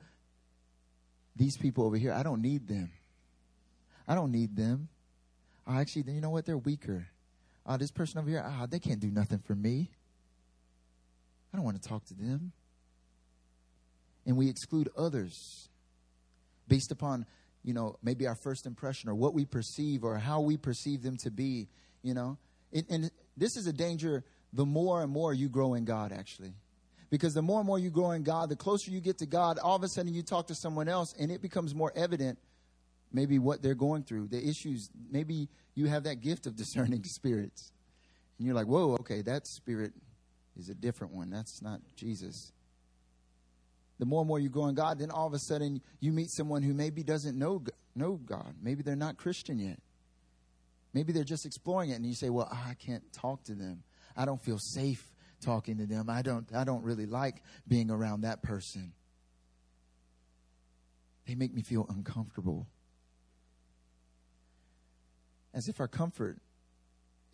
these 1.35 1.57
people 1.57 1.85
over 1.85 1.97
here, 1.97 2.13
I 2.13 2.23
don't 2.23 2.43
need 2.43 2.69
them. 2.69 2.91
I 4.07 4.15
don't 4.15 4.33
need 4.33 4.57
them. 4.57 4.89
Oh, 5.67 5.79
actually, 5.79 6.13
you 6.13 6.21
know 6.21 6.31
what? 6.31 6.45
They're 6.45 6.59
weaker. 6.59 7.07
Oh, 7.65 7.77
this 7.77 7.91
person 7.91 8.19
over 8.19 8.29
here, 8.29 8.43
ah, 8.45 8.61
oh, 8.63 8.67
they 8.67 8.79
can't 8.79 9.01
do 9.01 9.11
nothing 9.11 9.39
for 9.39 9.55
me. 9.55 9.91
I 11.53 11.57
don't 11.57 11.65
want 11.65 11.81
to 11.81 11.89
talk 11.89 12.05
to 12.07 12.15
them. 12.15 12.53
And 14.29 14.37
we 14.37 14.49
exclude 14.49 14.91
others 14.97 15.69
based 16.69 16.93
upon, 16.93 17.25
you 17.65 17.73
know, 17.73 17.97
maybe 18.03 18.27
our 18.27 18.35
first 18.35 18.67
impression 18.67 19.09
or 19.09 19.15
what 19.15 19.33
we 19.33 19.47
perceive 19.47 20.05
or 20.05 20.19
how 20.19 20.43
we 20.43 20.59
perceive 20.59 21.03
them 21.03 21.17
to 21.17 21.31
be, 21.31 21.67
you 22.03 22.13
know. 22.13 22.37
And, 22.73 22.85
and 22.91 23.11
this 23.37 23.57
is 23.57 23.67
a 23.67 23.73
danger 23.73 24.23
the 24.53 24.67
more 24.67 25.03
and 25.03 25.11
more 25.11 25.33
you 25.33 25.49
grow 25.49 25.73
in 25.75 25.87
God, 25.87 26.13
actually. 26.13 26.53
Because 27.11 27.33
the 27.33 27.43
more 27.43 27.61
and 27.61 27.67
more 27.67 27.79
you 27.79 27.89
grow 27.89 28.11
in 28.11 28.23
God, 28.23 28.51
the 28.51 28.57
closer 28.57 28.91
you 28.91 29.01
get 29.01 29.17
to 29.19 29.27
God, 29.27 29.59
all 29.59 29.77
of 29.77 29.83
a 29.83 29.89
sudden 29.89 30.13
you 30.13 30.23
talk 30.23 30.49
to 30.49 30.55
someone 30.55 30.89
else 30.89 31.15
and 31.19 31.33
it 31.33 31.41
becomes 31.41 31.75
more 31.75 31.91
evident 31.97 32.39
maybe 33.11 33.39
what 33.39 33.63
they're 33.63 33.75
going 33.75 34.03
through, 34.03 34.29
the 34.29 34.47
issues. 34.47 34.91
Maybe 35.11 35.49
you 35.75 35.87
have 35.87 36.05
that 36.05 36.21
gift 36.21 36.47
of 36.47 36.55
discerning 36.55 37.03
spirits. 37.05 37.73
And 38.37 38.47
you're 38.47 38.55
like, 38.55 38.67
whoa, 38.67 38.93
okay, 39.01 39.23
that 39.23 39.47
spirit 39.47 39.93
is 40.59 40.69
a 40.69 40.75
different 40.75 41.15
one. 41.15 41.31
That's 41.31 41.63
not 41.63 41.81
Jesus. 41.97 42.53
The 43.99 44.07
more 44.07 44.21
and 44.21 44.29
more 44.29 44.39
you 44.39 44.49
grow 44.49 44.67
in 44.67 44.75
God, 44.75 44.99
then 44.99 45.11
all 45.11 45.27
of 45.27 45.35
a 45.35 45.39
sudden 45.39 45.81
you 46.01 46.13
meet 46.13 46.31
someone 46.31 46.63
who 46.63 46.73
maybe 46.73 47.03
doesn't 47.03 47.37
know, 47.37 47.63
know 47.95 48.15
God. 48.15 48.55
Maybe 48.63 48.83
they're 48.83 48.97
not 48.97 49.17
Christian 49.17 49.59
yet. 49.59 49.79
Maybe 50.95 51.13
they're 51.13 51.25
just 51.25 51.45
exploring 51.45 51.91
it, 51.91 51.95
and 51.95 52.07
you 52.07 52.15
say, 52.15 52.31
well, 52.31 52.49
I 52.51 52.75
can't 52.75 53.03
talk 53.13 53.45
to 53.45 53.55
them. 53.55 53.83
I 54.17 54.25
don't 54.25 54.43
feel 54.43 54.59
safe 54.59 55.05
talking 55.41 55.77
to 55.79 55.87
them. 55.87 56.09
I 56.09 56.23
don't, 56.23 56.49
I 56.55 56.65
don't 56.65 56.83
really 56.83 57.07
like 57.07 57.43
being 57.67 57.91
around 57.91 58.23
that 58.23 58.43
person. 58.43 58.93
They 61.27 61.35
make 61.35 61.53
me 61.53 61.63
feel 61.63 61.87
uncomfortable 61.91 62.67
as 65.53 65.69
if 65.69 65.81
our 65.81 65.89
comfort 65.89 66.39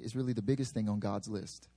is 0.00 0.16
really 0.16 0.32
the 0.32 0.42
biggest 0.42 0.74
thing 0.74 0.88
on 0.88 0.98
God's 0.98 1.28
list. 1.28 1.68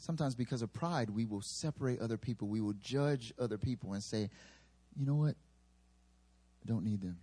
Sometimes, 0.00 0.34
because 0.34 0.62
of 0.62 0.72
pride, 0.72 1.10
we 1.10 1.26
will 1.26 1.42
separate 1.42 2.00
other 2.00 2.16
people. 2.16 2.48
We 2.48 2.62
will 2.62 2.74
judge 2.80 3.34
other 3.38 3.58
people 3.58 3.92
and 3.92 4.02
say, 4.02 4.30
you 4.98 5.06
know 5.06 5.14
what? 5.14 5.34
I 6.64 6.68
don't 6.68 6.84
need 6.84 7.02
them. 7.02 7.18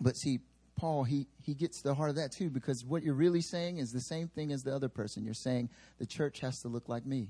But 0.00 0.16
see, 0.16 0.40
Paul, 0.76 1.04
he, 1.04 1.28
he 1.42 1.54
gets 1.54 1.78
to 1.78 1.84
the 1.84 1.94
heart 1.94 2.10
of 2.10 2.16
that 2.16 2.32
too, 2.32 2.50
because 2.50 2.84
what 2.84 3.04
you're 3.04 3.14
really 3.14 3.40
saying 3.40 3.78
is 3.78 3.92
the 3.92 4.00
same 4.00 4.26
thing 4.26 4.52
as 4.52 4.64
the 4.64 4.74
other 4.74 4.88
person. 4.88 5.24
You're 5.24 5.32
saying 5.32 5.70
the 5.98 6.06
church 6.06 6.40
has 6.40 6.60
to 6.62 6.68
look 6.68 6.88
like 6.88 7.06
me. 7.06 7.28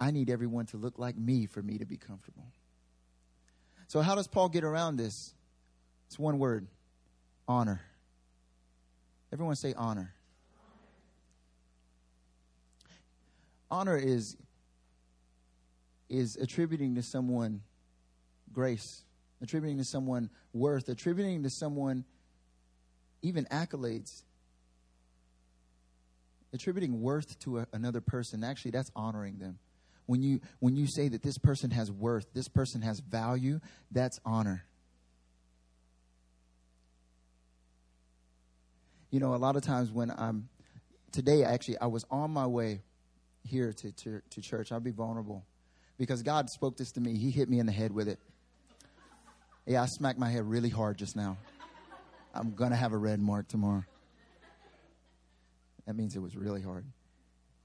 I 0.00 0.10
need 0.10 0.30
everyone 0.30 0.64
to 0.66 0.78
look 0.78 0.98
like 0.98 1.18
me 1.18 1.44
for 1.44 1.62
me 1.62 1.76
to 1.78 1.84
be 1.84 1.98
comfortable. 1.98 2.46
So, 3.88 4.00
how 4.00 4.14
does 4.14 4.26
Paul 4.26 4.48
get 4.48 4.64
around 4.64 4.96
this? 4.96 5.34
It's 6.08 6.18
one 6.18 6.38
word 6.38 6.66
honor. 7.46 7.82
Everyone 9.32 9.56
say 9.56 9.74
honor. 9.76 10.12
Honor 13.70 13.96
is 13.96 14.36
is 16.10 16.36
attributing 16.36 16.94
to 16.96 17.02
someone 17.02 17.62
grace, 18.52 19.02
attributing 19.40 19.78
to 19.78 19.84
someone 19.84 20.28
worth, 20.52 20.90
attributing 20.90 21.42
to 21.42 21.48
someone 21.50 22.04
even 23.22 23.46
accolades, 23.46 24.24
attributing 26.52 27.00
worth 27.00 27.38
to 27.38 27.60
a, 27.60 27.66
another 27.72 28.02
person. 28.02 28.44
Actually, 28.44 28.72
that's 28.72 28.90
honoring 28.94 29.38
them 29.38 29.58
when 30.06 30.22
you 30.22 30.40
when 30.58 30.76
you 30.76 30.86
say 30.86 31.08
that 31.08 31.22
this 31.22 31.38
person 31.38 31.70
has 31.70 31.90
worth, 31.90 32.26
this 32.34 32.48
person 32.48 32.82
has 32.82 33.00
value, 33.00 33.60
that's 33.90 34.20
honor. 34.24 34.64
You 39.12 39.20
know, 39.20 39.34
a 39.34 39.36
lot 39.36 39.54
of 39.54 39.62
times 39.62 39.92
when 39.92 40.10
I'm 40.10 40.48
today 41.12 41.44
actually 41.44 41.78
I 41.78 41.86
was 41.86 42.04
on 42.10 42.32
my 42.32 42.46
way 42.46 42.80
here 43.44 43.72
to, 43.72 43.92
to, 43.92 44.22
to 44.30 44.40
church. 44.40 44.72
I'll 44.72 44.80
be 44.80 44.90
vulnerable 44.90 45.44
because 45.98 46.22
God 46.22 46.48
spoke 46.48 46.76
this 46.76 46.92
to 46.92 47.00
me. 47.00 47.16
He 47.16 47.30
hit 47.30 47.48
me 47.48 47.58
in 47.58 47.66
the 47.66 47.72
head 47.72 47.92
with 47.92 48.08
it. 48.08 48.18
Yeah, 49.66 49.82
I 49.82 49.86
smacked 49.86 50.18
my 50.18 50.30
head 50.30 50.44
really 50.44 50.70
hard 50.70 50.96
just 50.96 51.14
now. 51.14 51.36
I'm 52.34 52.54
going 52.54 52.70
to 52.70 52.76
have 52.76 52.92
a 52.92 52.96
red 52.96 53.20
mark 53.20 53.48
tomorrow. 53.48 53.84
That 55.86 55.94
means 55.94 56.16
it 56.16 56.20
was 56.20 56.36
really 56.36 56.62
hard. 56.62 56.86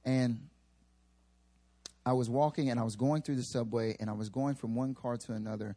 And 0.03 0.49
I 2.05 2.13
was 2.13 2.29
walking 2.29 2.69
and 2.69 2.79
I 2.79 2.83
was 2.83 2.95
going 2.95 3.21
through 3.21 3.37
the 3.37 3.43
subway 3.43 3.95
and 3.99 4.09
I 4.09 4.13
was 4.13 4.29
going 4.29 4.55
from 4.55 4.75
one 4.75 4.93
car 4.93 5.17
to 5.17 5.33
another. 5.33 5.75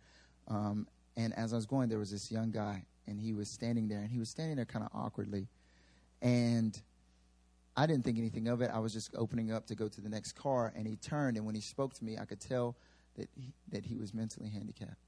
Um, 0.49 0.87
and 1.17 1.33
as 1.35 1.53
I 1.53 1.57
was 1.57 1.67
going, 1.67 1.89
there 1.89 1.99
was 1.99 2.11
this 2.11 2.31
young 2.31 2.51
guy 2.51 2.85
and 3.07 3.21
he 3.21 3.33
was 3.33 3.53
standing 3.53 3.89
there 3.89 4.01
and 4.01 4.11
he 4.11 4.19
was 4.19 4.31
standing 4.31 4.57
there 4.57 4.65
kind 4.65 4.85
of 4.85 4.91
awkwardly. 4.95 5.49
And 6.23 6.81
I 7.77 7.87
didn't 7.87 8.05
think 8.05 8.19
anything 8.19 8.49
of 8.49 8.61
it. 8.61 8.71
I 8.73 8.79
was 8.79 8.93
just 8.93 9.11
opening 9.15 9.53
up 9.53 9.67
to 9.67 9.75
go 9.75 9.89
to 9.89 10.01
the 10.01 10.09
next 10.09 10.33
car 10.33 10.73
and 10.77 10.87
he 10.87 10.97
turned 10.97 11.37
and 11.37 11.47
when 11.47 11.55
he 11.55 11.61
spoke 11.61 11.95
to 11.95 12.05
me, 12.05 12.19
I 12.19 12.25
could 12.25 12.41
tell 12.41 12.77
that 13.17 13.29
he, 13.35 13.53
that 13.73 13.87
he 13.87 13.97
was 13.97 14.13
mentally 14.13 14.51
handicapped. 14.51 15.07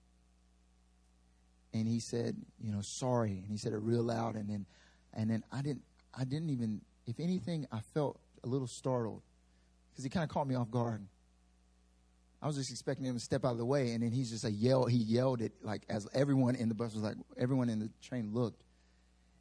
And 1.74 1.86
he 1.86 2.00
said, 2.00 2.36
you 2.62 2.72
know, 2.72 2.80
sorry. 2.80 3.42
And 3.42 3.50
he 3.50 3.56
said 3.56 3.72
it 3.72 3.78
real 3.78 4.02
loud 4.02 4.36
and 4.36 4.48
then 4.48 4.66
and 5.14 5.30
then 5.30 5.42
I 5.52 5.60
didn't 5.60 5.82
I 6.14 6.24
didn't 6.24 6.50
even 6.50 6.80
if 7.06 7.18
anything, 7.20 7.66
I 7.72 7.80
felt 7.94 8.18
a 8.44 8.46
little 8.46 8.66
startled 8.66 9.22
because 9.90 10.04
he 10.04 10.10
kind 10.10 10.24
of 10.24 10.30
caught 10.30 10.46
me 10.46 10.54
off 10.54 10.70
guard. 10.70 11.04
I 12.40 12.46
was 12.46 12.56
just 12.56 12.70
expecting 12.70 13.06
him 13.06 13.14
to 13.14 13.20
step 13.20 13.44
out 13.44 13.52
of 13.52 13.58
the 13.58 13.64
way, 13.64 13.92
and 13.92 14.02
then 14.02 14.10
he's 14.10 14.30
just 14.30 14.44
like 14.44 14.54
yell. 14.56 14.86
He 14.86 14.96
yelled 14.96 15.42
it 15.42 15.52
like 15.62 15.82
as 15.88 16.08
everyone 16.12 16.56
in 16.56 16.68
the 16.68 16.74
bus 16.74 16.94
was 16.94 17.02
like, 17.02 17.16
everyone 17.36 17.68
in 17.68 17.78
the 17.78 17.90
train 18.02 18.30
looked, 18.32 18.64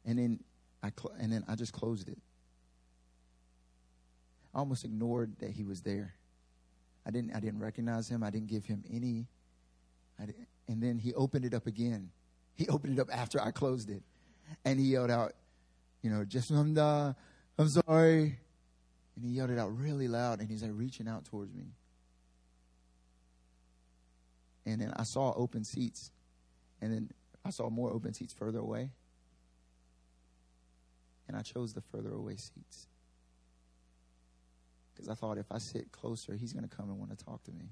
and 0.04 0.18
then 0.18 0.40
I 0.82 0.90
cl- 0.90 1.14
and 1.18 1.32
then 1.32 1.44
I 1.48 1.54
just 1.54 1.72
closed 1.72 2.08
it. 2.08 2.18
I 4.54 4.58
almost 4.58 4.84
ignored 4.84 5.32
that 5.38 5.50
he 5.50 5.64
was 5.64 5.82
there. 5.82 6.14
I 7.06 7.10
didn't. 7.10 7.34
I 7.34 7.40
didn't 7.40 7.60
recognize 7.60 8.08
him. 8.08 8.22
I 8.22 8.30
didn't 8.30 8.48
give 8.48 8.64
him 8.64 8.84
any. 8.92 9.26
and 10.68 10.82
then 10.82 10.98
he 10.98 11.14
opened 11.14 11.44
it 11.44 11.54
up 11.54 11.66
again. 11.66 12.10
He 12.54 12.68
opened 12.68 12.98
it 12.98 13.00
up 13.00 13.08
after 13.12 13.40
I 13.40 13.50
closed 13.50 13.90
it, 13.90 14.02
and 14.64 14.78
he 14.78 14.86
yelled 14.86 15.10
out, 15.10 15.32
"You 16.02 16.10
know, 16.10 16.24
just 16.24 16.48
from 16.48 16.74
the 16.74 17.16
I'm 17.58 17.68
sorry. 17.68 18.38
And 19.16 19.24
he 19.24 19.32
yelled 19.32 19.50
it 19.50 19.58
out 19.58 19.76
really 19.76 20.08
loud, 20.08 20.40
and 20.40 20.48
he's 20.48 20.62
like 20.62 20.72
reaching 20.74 21.06
out 21.06 21.24
towards 21.24 21.54
me. 21.54 21.66
And 24.64 24.80
then 24.80 24.92
I 24.96 25.02
saw 25.04 25.34
open 25.34 25.64
seats, 25.64 26.10
and 26.80 26.92
then 26.92 27.10
I 27.44 27.50
saw 27.50 27.68
more 27.68 27.90
open 27.90 28.14
seats 28.14 28.32
further 28.32 28.60
away. 28.60 28.90
And 31.28 31.36
I 31.36 31.42
chose 31.42 31.72
the 31.72 31.80
further 31.80 32.12
away 32.12 32.36
seats. 32.36 32.86
Because 34.92 35.08
I 35.08 35.14
thought 35.14 35.38
if 35.38 35.50
I 35.50 35.58
sit 35.58 35.90
closer, 35.92 36.34
he's 36.34 36.52
going 36.52 36.68
to 36.68 36.74
come 36.74 36.90
and 36.90 36.98
want 36.98 37.16
to 37.16 37.24
talk 37.24 37.42
to 37.44 37.52
me. 37.52 37.70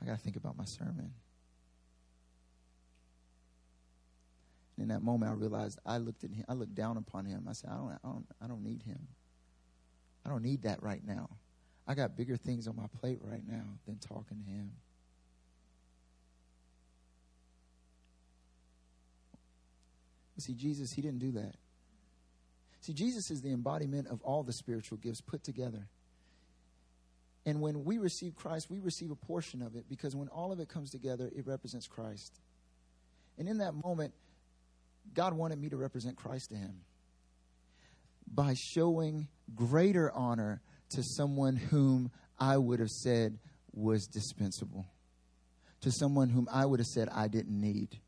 I 0.00 0.06
got 0.06 0.12
to 0.12 0.18
think 0.18 0.36
about 0.36 0.56
my 0.56 0.64
sermon. 0.64 1.12
And 4.76 4.82
in 4.82 4.88
that 4.88 5.02
moment, 5.02 5.30
I 5.30 5.34
realized 5.34 5.78
I 5.84 5.98
looked 5.98 6.24
at 6.24 6.30
him. 6.30 6.44
I 6.48 6.54
looked 6.54 6.74
down 6.74 6.96
upon 6.96 7.26
him. 7.26 7.46
I 7.48 7.52
said, 7.52 7.70
I 7.70 7.76
don't, 7.76 7.90
I 7.92 8.08
don't, 8.08 8.26
I 8.42 8.46
don't 8.46 8.62
need 8.62 8.82
him. 8.84 9.08
I 10.24 10.30
don't 10.30 10.42
need 10.42 10.62
that 10.62 10.82
right 10.82 11.04
now. 11.04 11.28
I 11.86 11.94
got 11.94 12.16
bigger 12.16 12.36
things 12.36 12.68
on 12.68 12.76
my 12.76 12.86
plate 13.00 13.18
right 13.22 13.42
now 13.46 13.64
than 13.86 13.96
talking 13.96 14.38
to 14.44 14.50
him. 14.50 14.70
See, 20.38 20.54
Jesus, 20.54 20.92
he 20.92 21.02
didn't 21.02 21.18
do 21.18 21.32
that. 21.32 21.54
See, 22.80 22.92
Jesus 22.92 23.30
is 23.30 23.40
the 23.40 23.50
embodiment 23.50 24.08
of 24.08 24.22
all 24.22 24.42
the 24.42 24.52
spiritual 24.52 24.98
gifts 24.98 25.20
put 25.20 25.42
together. 25.42 25.88
And 27.44 27.60
when 27.60 27.84
we 27.84 27.98
receive 27.98 28.36
Christ, 28.36 28.70
we 28.70 28.78
receive 28.78 29.10
a 29.10 29.16
portion 29.16 29.62
of 29.62 29.74
it 29.74 29.88
because 29.88 30.14
when 30.14 30.28
all 30.28 30.52
of 30.52 30.60
it 30.60 30.68
comes 30.68 30.90
together, 30.90 31.30
it 31.34 31.46
represents 31.46 31.86
Christ. 31.86 32.40
And 33.38 33.48
in 33.48 33.58
that 33.58 33.72
moment, 33.72 34.12
God 35.14 35.32
wanted 35.32 35.58
me 35.58 35.68
to 35.70 35.76
represent 35.76 36.16
Christ 36.16 36.50
to 36.50 36.56
him 36.56 36.80
by 38.26 38.54
showing 38.54 39.28
greater 39.54 40.12
honor 40.12 40.60
to 40.90 41.02
someone 41.02 41.56
whom 41.56 42.10
I 42.38 42.56
would 42.56 42.80
have 42.80 42.90
said 42.90 43.38
was 43.72 44.06
dispensable, 44.06 44.86
to 45.80 45.90
someone 45.90 46.28
whom 46.28 46.48
I 46.52 46.66
would 46.66 46.80
have 46.80 46.86
said 46.86 47.08
I 47.08 47.28
didn't 47.28 47.58
need. 47.58 47.98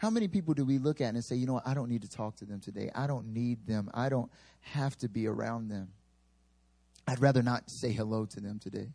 How 0.00 0.08
many 0.10 0.28
people 0.28 0.54
do 0.54 0.64
we 0.64 0.78
look 0.78 1.00
at 1.00 1.14
and 1.14 1.22
say, 1.22 1.36
you 1.36 1.46
know 1.46 1.54
what, 1.54 1.66
I 1.66 1.74
don't 1.74 1.88
need 1.88 2.02
to 2.02 2.08
talk 2.08 2.36
to 2.36 2.44
them 2.44 2.60
today. 2.60 2.90
I 2.94 3.06
don't 3.06 3.34
need 3.34 3.66
them. 3.66 3.90
I 3.92 4.08
don't 4.08 4.30
have 4.60 4.96
to 4.98 5.08
be 5.08 5.26
around 5.26 5.68
them. 5.68 5.88
I'd 7.06 7.20
rather 7.20 7.42
not 7.42 7.68
say 7.68 7.92
hello 7.92 8.24
to 8.26 8.40
them 8.40 8.58
today. 8.58 8.88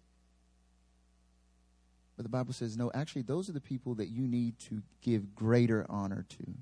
But 2.16 2.24
the 2.24 2.30
Bible 2.30 2.54
says, 2.54 2.78
no, 2.78 2.92
actually, 2.94 3.24
those 3.24 3.50
are 3.50 3.54
the 3.54 3.62
people 3.62 3.96
that 3.96 4.08
you 4.08 4.28
need 4.28 4.58
to 4.60 4.82
give 5.02 5.36
greater 5.36 5.86
honor 5.90 6.26
to 6.30 6.56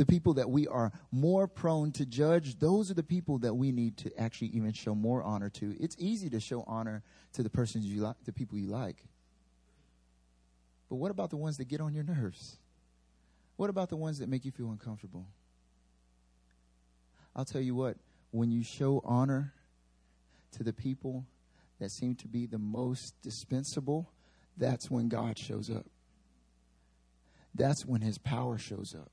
the 0.00 0.06
people 0.06 0.32
that 0.34 0.48
we 0.48 0.66
are 0.66 0.92
more 1.12 1.46
prone 1.46 1.92
to 1.92 2.06
judge, 2.06 2.58
those 2.58 2.90
are 2.90 2.94
the 2.94 3.02
people 3.02 3.38
that 3.38 3.52
we 3.52 3.70
need 3.70 3.98
to 3.98 4.10
actually 4.18 4.48
even 4.48 4.72
show 4.72 4.94
more 4.94 5.22
honor 5.22 5.50
to. 5.50 5.76
It's 5.78 5.94
easy 5.98 6.30
to 6.30 6.40
show 6.40 6.64
honor 6.66 7.02
to 7.34 7.42
the 7.42 7.50
persons 7.50 7.84
you 7.84 8.00
like, 8.00 8.16
the 8.24 8.32
people 8.32 8.56
you 8.56 8.68
like. 8.68 9.04
But 10.88 10.96
what 10.96 11.10
about 11.10 11.28
the 11.28 11.36
ones 11.36 11.58
that 11.58 11.68
get 11.68 11.82
on 11.82 11.92
your 11.92 12.04
nerves? 12.04 12.56
What 13.60 13.68
about 13.68 13.90
the 13.90 13.96
ones 13.96 14.20
that 14.20 14.28
make 14.30 14.46
you 14.46 14.52
feel 14.52 14.70
uncomfortable? 14.70 15.26
I'll 17.36 17.44
tell 17.44 17.60
you 17.60 17.74
what, 17.74 17.98
when 18.30 18.50
you 18.50 18.64
show 18.64 19.02
honor 19.04 19.52
to 20.52 20.64
the 20.64 20.72
people 20.72 21.26
that 21.78 21.90
seem 21.90 22.14
to 22.14 22.26
be 22.26 22.46
the 22.46 22.56
most 22.56 23.12
dispensable, 23.22 24.10
that's 24.56 24.90
when 24.90 25.10
God 25.10 25.38
shows 25.38 25.68
up. 25.68 25.84
That's 27.54 27.84
when 27.84 28.00
his 28.00 28.16
power 28.16 28.56
shows 28.56 28.94
up. 28.98 29.10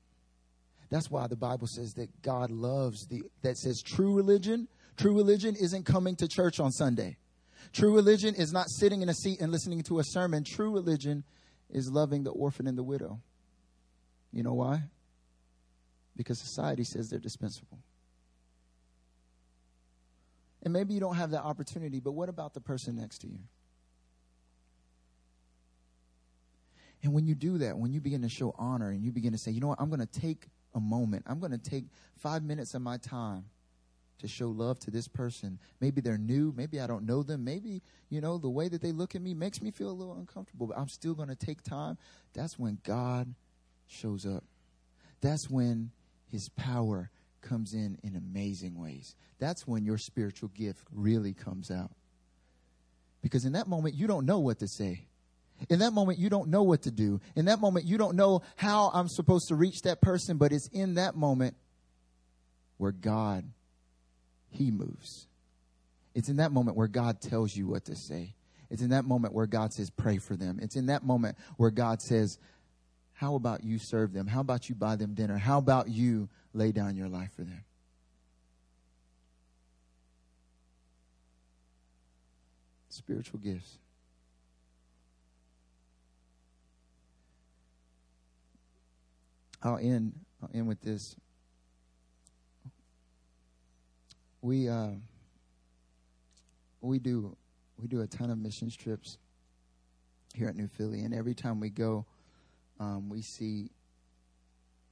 That's 0.88 1.10
why 1.10 1.26
the 1.26 1.36
Bible 1.36 1.66
says 1.66 1.92
that 1.96 2.22
God 2.22 2.50
loves 2.50 3.06
the, 3.06 3.24
that 3.42 3.58
says 3.58 3.82
true 3.82 4.14
religion. 4.14 4.66
True 4.96 5.14
religion 5.14 5.56
isn't 5.60 5.84
coming 5.84 6.16
to 6.16 6.26
church 6.26 6.58
on 6.58 6.72
Sunday. 6.72 7.18
True 7.74 7.94
religion 7.94 8.34
is 8.34 8.50
not 8.50 8.70
sitting 8.70 9.02
in 9.02 9.10
a 9.10 9.14
seat 9.14 9.42
and 9.42 9.52
listening 9.52 9.82
to 9.82 9.98
a 9.98 10.04
sermon. 10.04 10.42
True 10.42 10.72
religion 10.72 11.24
is 11.68 11.90
loving 11.92 12.22
the 12.22 12.30
orphan 12.30 12.66
and 12.66 12.78
the 12.78 12.82
widow. 12.82 13.20
You 14.32 14.42
know 14.42 14.54
why? 14.54 14.82
Because 16.16 16.38
society 16.38 16.84
says 16.84 17.10
they're 17.10 17.18
dispensable. 17.18 17.78
And 20.62 20.72
maybe 20.72 20.92
you 20.92 21.00
don't 21.00 21.14
have 21.14 21.30
that 21.30 21.44
opportunity, 21.44 22.00
but 22.00 22.12
what 22.12 22.28
about 22.28 22.54
the 22.54 22.60
person 22.60 22.96
next 22.96 23.18
to 23.18 23.28
you? 23.28 23.38
And 27.02 27.14
when 27.14 27.26
you 27.26 27.34
do 27.34 27.58
that, 27.58 27.78
when 27.78 27.92
you 27.92 28.00
begin 28.00 28.22
to 28.22 28.28
show 28.28 28.54
honor 28.58 28.90
and 28.90 29.04
you 29.04 29.12
begin 29.12 29.32
to 29.32 29.38
say, 29.38 29.52
you 29.52 29.60
know 29.60 29.68
what, 29.68 29.80
I'm 29.80 29.88
going 29.88 30.00
to 30.00 30.20
take 30.20 30.48
a 30.74 30.80
moment. 30.80 31.24
I'm 31.26 31.38
going 31.38 31.52
to 31.52 31.58
take 31.58 31.84
five 32.16 32.42
minutes 32.42 32.74
of 32.74 32.82
my 32.82 32.96
time 32.96 33.44
to 34.18 34.26
show 34.26 34.48
love 34.48 34.80
to 34.80 34.90
this 34.90 35.06
person. 35.06 35.60
Maybe 35.80 36.00
they're 36.00 36.18
new. 36.18 36.52
Maybe 36.56 36.80
I 36.80 36.88
don't 36.88 37.06
know 37.06 37.22
them. 37.22 37.44
Maybe, 37.44 37.82
you 38.10 38.20
know, 38.20 38.36
the 38.36 38.48
way 38.48 38.68
that 38.68 38.82
they 38.82 38.90
look 38.90 39.14
at 39.14 39.22
me 39.22 39.32
makes 39.32 39.62
me 39.62 39.70
feel 39.70 39.90
a 39.90 39.92
little 39.92 40.18
uncomfortable, 40.18 40.66
but 40.66 40.76
I'm 40.76 40.88
still 40.88 41.14
going 41.14 41.28
to 41.28 41.36
take 41.36 41.62
time. 41.62 41.96
That's 42.34 42.58
when 42.58 42.78
God 42.82 43.32
shows 43.88 44.26
up. 44.26 44.44
That's 45.20 45.50
when 45.50 45.90
his 46.30 46.48
power 46.50 47.10
comes 47.42 47.74
in 47.74 47.98
in 48.02 48.16
amazing 48.16 48.78
ways. 48.78 49.14
That's 49.38 49.66
when 49.66 49.84
your 49.84 49.98
spiritual 49.98 50.50
gift 50.50 50.80
really 50.92 51.32
comes 51.32 51.70
out. 51.70 51.90
Because 53.22 53.44
in 53.44 53.52
that 53.52 53.66
moment, 53.66 53.94
you 53.94 54.06
don't 54.06 54.26
know 54.26 54.38
what 54.38 54.60
to 54.60 54.68
say. 54.68 55.06
In 55.68 55.80
that 55.80 55.92
moment, 55.92 56.18
you 56.18 56.28
don't 56.28 56.48
know 56.48 56.62
what 56.62 56.82
to 56.82 56.90
do. 56.90 57.20
In 57.34 57.46
that 57.46 57.58
moment, 57.60 57.84
you 57.84 57.98
don't 57.98 58.14
know 58.14 58.42
how 58.56 58.90
I'm 58.94 59.08
supposed 59.08 59.48
to 59.48 59.56
reach 59.56 59.82
that 59.82 60.00
person, 60.00 60.36
but 60.36 60.52
it's 60.52 60.68
in 60.68 60.94
that 60.94 61.16
moment 61.16 61.56
where 62.76 62.92
God, 62.92 63.44
He 64.50 64.70
moves. 64.70 65.26
It's 66.14 66.28
in 66.28 66.36
that 66.36 66.52
moment 66.52 66.76
where 66.76 66.86
God 66.86 67.20
tells 67.20 67.56
you 67.56 67.66
what 67.66 67.86
to 67.86 67.96
say. 67.96 68.34
It's 68.70 68.82
in 68.82 68.90
that 68.90 69.04
moment 69.04 69.34
where 69.34 69.46
God 69.46 69.72
says, 69.72 69.90
pray 69.90 70.18
for 70.18 70.36
them. 70.36 70.58
It's 70.62 70.76
in 70.76 70.86
that 70.86 71.02
moment 71.02 71.38
where 71.56 71.70
God 71.70 72.02
says, 72.02 72.38
how 73.18 73.34
about 73.34 73.64
you 73.64 73.80
serve 73.80 74.12
them? 74.12 74.28
How 74.28 74.38
about 74.38 74.68
you 74.68 74.76
buy 74.76 74.94
them 74.94 75.12
dinner? 75.12 75.38
How 75.38 75.58
about 75.58 75.88
you 75.88 76.28
lay 76.54 76.70
down 76.70 76.94
your 76.94 77.08
life 77.08 77.32
for 77.34 77.42
them? 77.42 77.64
Spiritual 82.90 83.40
gifts. 83.40 83.78
I'll 89.64 89.78
end. 89.78 90.12
I'll 90.40 90.50
end 90.54 90.68
with 90.68 90.80
this. 90.80 91.16
We 94.42 94.68
uh, 94.68 94.90
we 96.82 97.00
do 97.00 97.36
we 97.82 97.88
do 97.88 98.00
a 98.00 98.06
ton 98.06 98.30
of 98.30 98.38
missions 98.38 98.76
trips 98.76 99.18
here 100.34 100.46
at 100.46 100.54
New 100.54 100.68
Philly, 100.68 101.00
and 101.00 101.12
every 101.12 101.34
time 101.34 101.58
we 101.58 101.68
go, 101.68 102.06
um, 102.78 103.08
we 103.08 103.22
see 103.22 103.70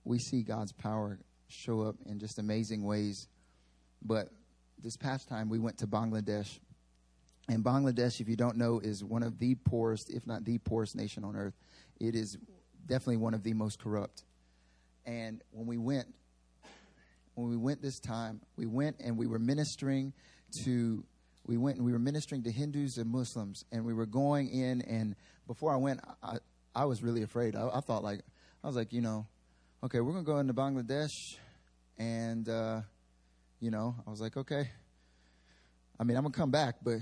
we 0.05 0.19
see 0.19 0.43
God's 0.43 0.73
power 0.73 1.19
show 1.49 1.83
up 1.83 1.97
in 2.07 2.19
just 2.19 2.39
amazing 2.39 2.85
ways. 2.85 3.29
But 4.03 4.29
this 4.83 4.97
past 4.97 5.29
time 5.29 5.49
we 5.49 5.59
went 5.59 5.79
to 5.79 5.87
Bangladesh. 5.87 6.59
And 7.49 7.65
Bangladesh, 7.65 8.21
if 8.21 8.29
you 8.29 8.37
don't 8.37 8.57
know, 8.57 8.81
is 8.81 9.05
one 9.05 9.23
of 9.23 9.39
the 9.39 9.55
poorest, 9.55 10.11
if 10.11 10.27
not 10.27 10.45
the 10.45 10.59
poorest 10.59 10.97
nation 10.97 11.25
on 11.25 11.37
earth. 11.37 11.55
It 12.01 12.15
is 12.15 12.39
definitely 12.87 13.19
one 13.19 13.35
of 13.35 13.43
the 13.43 13.53
most 13.53 13.79
corrupt. 13.79 14.25
And 15.05 15.43
when 15.53 15.67
we 15.67 15.77
went, 15.77 16.07
when 17.35 17.49
we 17.49 17.57
went 17.57 17.83
this 17.83 18.01
time, 18.01 18.41
we 18.57 18.67
went 18.67 18.97
and 19.01 19.17
we 19.17 19.27
were 19.27 19.39
ministering 19.39 20.13
to 20.65 21.05
we 21.47 21.57
went 21.57 21.77
and 21.77 21.87
we 21.87 21.93
were 21.93 22.01
ministering 22.01 22.43
to 22.43 22.51
Hindus 22.51 22.99
and 22.99 23.11
Muslims, 23.11 23.65
and 23.71 23.85
we 23.85 23.95
were 23.95 24.07
going 24.07 24.49
in. 24.49 24.83
And 24.83 25.15
before 25.47 25.73
I 25.73 25.77
went, 25.77 26.01
I 26.77 26.85
was 26.85 27.03
really 27.03 27.23
afraid. 27.23 27.57
I, 27.57 27.69
I 27.75 27.81
thought 27.81 28.05
like 28.05 28.21
I 28.63 28.67
was 28.67 28.77
like, 28.77 28.93
you 28.93 29.01
know, 29.01 29.27
okay, 29.83 30.01
we're 30.01 30.13
gonna 30.13 30.25
go 30.25 30.39
into 30.39 30.53
Bangladesh, 30.53 31.37
and 31.99 32.47
uh, 32.49 32.83
you 33.61 33.71
know, 33.71 33.97
I 34.07 34.11
was 34.11 34.21
like, 34.21 34.37
okay. 34.37 34.71
I 35.99 36.05
mean, 36.05 36.19
I'm 36.19 36.23
gonna 36.25 36.35
come 36.35 36.51
back, 36.51 36.77
but 36.83 36.99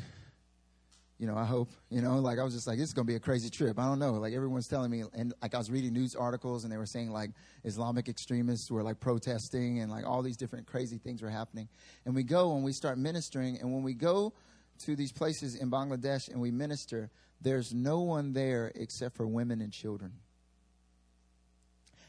you 1.18 1.26
know, 1.26 1.36
I 1.36 1.44
hope, 1.44 1.70
you 1.90 2.02
know, 2.02 2.18
like 2.18 2.38
I 2.38 2.44
was 2.44 2.54
just 2.54 2.66
like, 2.66 2.76
this 2.76 2.88
is 2.88 2.92
going 2.92 3.06
to 3.06 3.10
be 3.10 3.16
a 3.16 3.20
crazy 3.20 3.48
trip. 3.48 3.78
I 3.78 3.86
don't 3.86 4.00
know. 4.00 4.14
Like 4.14 4.34
everyone's 4.34 4.66
telling 4.66 4.90
me, 4.90 5.04
and 5.14 5.32
like 5.40 5.54
I 5.54 5.58
was 5.58 5.70
reading 5.70 5.92
news 5.92 6.16
articles 6.16 6.64
and 6.64 6.72
they 6.72 6.76
were 6.76 6.86
saying 6.86 7.10
like 7.10 7.30
Islamic 7.62 8.08
extremists 8.08 8.70
were 8.70 8.82
like 8.82 8.98
protesting 8.98 9.78
and 9.78 9.90
like 9.92 10.04
all 10.04 10.22
these 10.22 10.36
different 10.36 10.66
crazy 10.66 10.98
things 10.98 11.22
were 11.22 11.30
happening. 11.30 11.68
And 12.04 12.16
we 12.16 12.24
go 12.24 12.56
and 12.56 12.64
we 12.64 12.72
start 12.72 12.98
ministering. 12.98 13.58
And 13.60 13.72
when 13.72 13.84
we 13.84 13.94
go 13.94 14.32
to 14.80 14.96
these 14.96 15.12
places 15.12 15.54
in 15.54 15.70
Bangladesh 15.70 16.28
and 16.28 16.40
we 16.40 16.50
minister, 16.50 17.10
there's 17.44 17.72
no 17.72 18.00
one 18.00 18.32
there 18.32 18.72
except 18.74 19.16
for 19.16 19.26
women 19.26 19.60
and 19.60 19.72
children. 19.72 20.12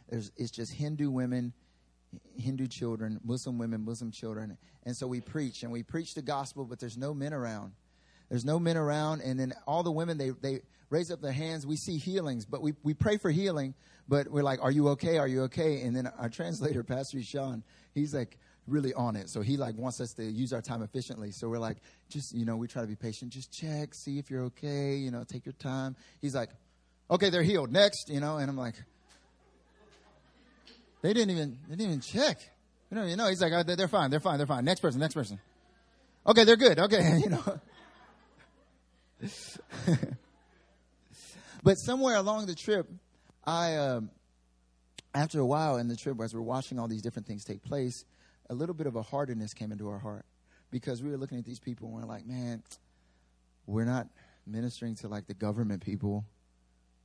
There's, 0.09 0.31
it's 0.37 0.51
just 0.51 0.71
Hindu 0.71 1.11
women, 1.11 1.53
Hindu 2.37 2.67
children, 2.67 3.19
Muslim 3.23 3.57
women, 3.57 3.83
Muslim 3.83 4.11
children. 4.11 4.57
And 4.83 4.95
so 4.95 5.07
we 5.07 5.19
preach 5.19 5.63
and 5.63 5.71
we 5.71 5.83
preach 5.83 6.13
the 6.13 6.21
gospel, 6.21 6.63
but 6.65 6.79
there's 6.79 6.97
no 6.97 7.13
men 7.13 7.33
around. 7.33 7.73
There's 8.29 8.45
no 8.45 8.57
men 8.57 8.75
around, 8.75 9.21
and 9.21 9.39
then 9.39 9.53
all 9.67 9.83
the 9.83 9.91
women 9.91 10.17
they 10.17 10.31
they 10.31 10.61
raise 10.89 11.11
up 11.11 11.21
their 11.21 11.31
hands. 11.31 11.67
We 11.67 11.75
see 11.75 11.97
healings, 11.97 12.45
but 12.45 12.59
we 12.59 12.73
we 12.81 12.95
pray 12.95 13.17
for 13.17 13.29
healing, 13.29 13.75
but 14.07 14.27
we're 14.31 14.43
like, 14.43 14.63
"Are 14.63 14.71
you 14.71 14.89
okay? 14.89 15.19
Are 15.19 15.27
you 15.27 15.43
okay?" 15.43 15.81
And 15.81 15.95
then 15.95 16.07
our 16.07 16.29
translator, 16.31 16.83
Pastor 16.83 17.21
Sean, 17.21 17.63
he's 17.93 18.15
like 18.15 18.39
really 18.67 18.93
on 18.93 19.15
it. 19.15 19.29
So 19.29 19.41
he 19.41 19.57
like 19.57 19.77
wants 19.77 20.01
us 20.01 20.13
to 20.13 20.23
use 20.23 20.53
our 20.53 20.61
time 20.61 20.81
efficiently. 20.81 21.31
So 21.31 21.47
we're 21.49 21.59
like, 21.59 21.77
just 22.09 22.33
you 22.33 22.45
know, 22.45 22.55
we 22.55 22.67
try 22.67 22.81
to 22.81 22.87
be 22.87 22.95
patient. 22.95 23.31
Just 23.31 23.51
check, 23.51 23.93
see 23.93 24.19
if 24.19 24.29
you're 24.29 24.43
okay. 24.45 24.95
You 24.95 25.11
know, 25.11 25.23
take 25.23 25.45
your 25.45 25.53
time. 25.53 25.95
He's 26.21 26.35
like, 26.35 26.49
"Okay, 27.09 27.29
they're 27.29 27.43
healed. 27.43 27.71
Next." 27.71 28.09
You 28.09 28.19
know, 28.19 28.37
and 28.37 28.49
I'm 28.49 28.57
like, 28.57 28.75
they 31.01 31.13
didn't 31.13 31.31
even 31.31 31.57
they 31.67 31.75
didn't 31.75 31.91
even 31.91 32.01
check. 32.01 32.39
You 32.91 32.97
know, 32.97 33.05
you 33.05 33.15
know. 33.15 33.27
He's 33.27 33.41
like, 33.41 33.53
oh, 33.53 33.63
"They're 33.63 33.87
fine. 33.87 34.09
They're 34.09 34.19
fine. 34.19 34.37
They're 34.37 34.47
fine. 34.47 34.65
Next 34.65 34.81
person. 34.81 34.99
Next 34.99 35.13
person." 35.13 35.39
Okay, 36.27 36.43
they're 36.43 36.55
good. 36.55 36.79
Okay, 36.79 37.19
you 37.23 37.29
know. 37.29 37.59
but 41.63 41.75
somewhere 41.75 42.15
along 42.15 42.47
the 42.47 42.55
trip, 42.55 42.87
I, 43.45 43.75
um, 43.75 44.09
after 45.13 45.39
a 45.39 45.45
while 45.45 45.77
in 45.77 45.87
the 45.87 45.95
trip, 45.95 46.19
as 46.21 46.33
we're 46.33 46.41
watching 46.41 46.79
all 46.79 46.87
these 46.87 47.01
different 47.01 47.27
things 47.27 47.43
take 47.43 47.63
place, 47.63 48.05
a 48.49 48.53
little 48.53 48.75
bit 48.75 48.87
of 48.87 48.95
a 48.95 49.01
hardness 49.01 49.53
came 49.53 49.71
into 49.71 49.87
our 49.89 49.99
heart 49.99 50.25
because 50.71 51.01
we 51.01 51.09
were 51.09 51.17
looking 51.17 51.37
at 51.37 51.45
these 51.45 51.59
people 51.59 51.87
and 51.87 51.97
we're 51.97 52.05
like, 52.05 52.25
man, 52.25 52.63
we're 53.65 53.85
not 53.85 54.07
ministering 54.45 54.95
to 54.95 55.07
like 55.07 55.27
the 55.27 55.33
government 55.33 55.83
people. 55.83 56.25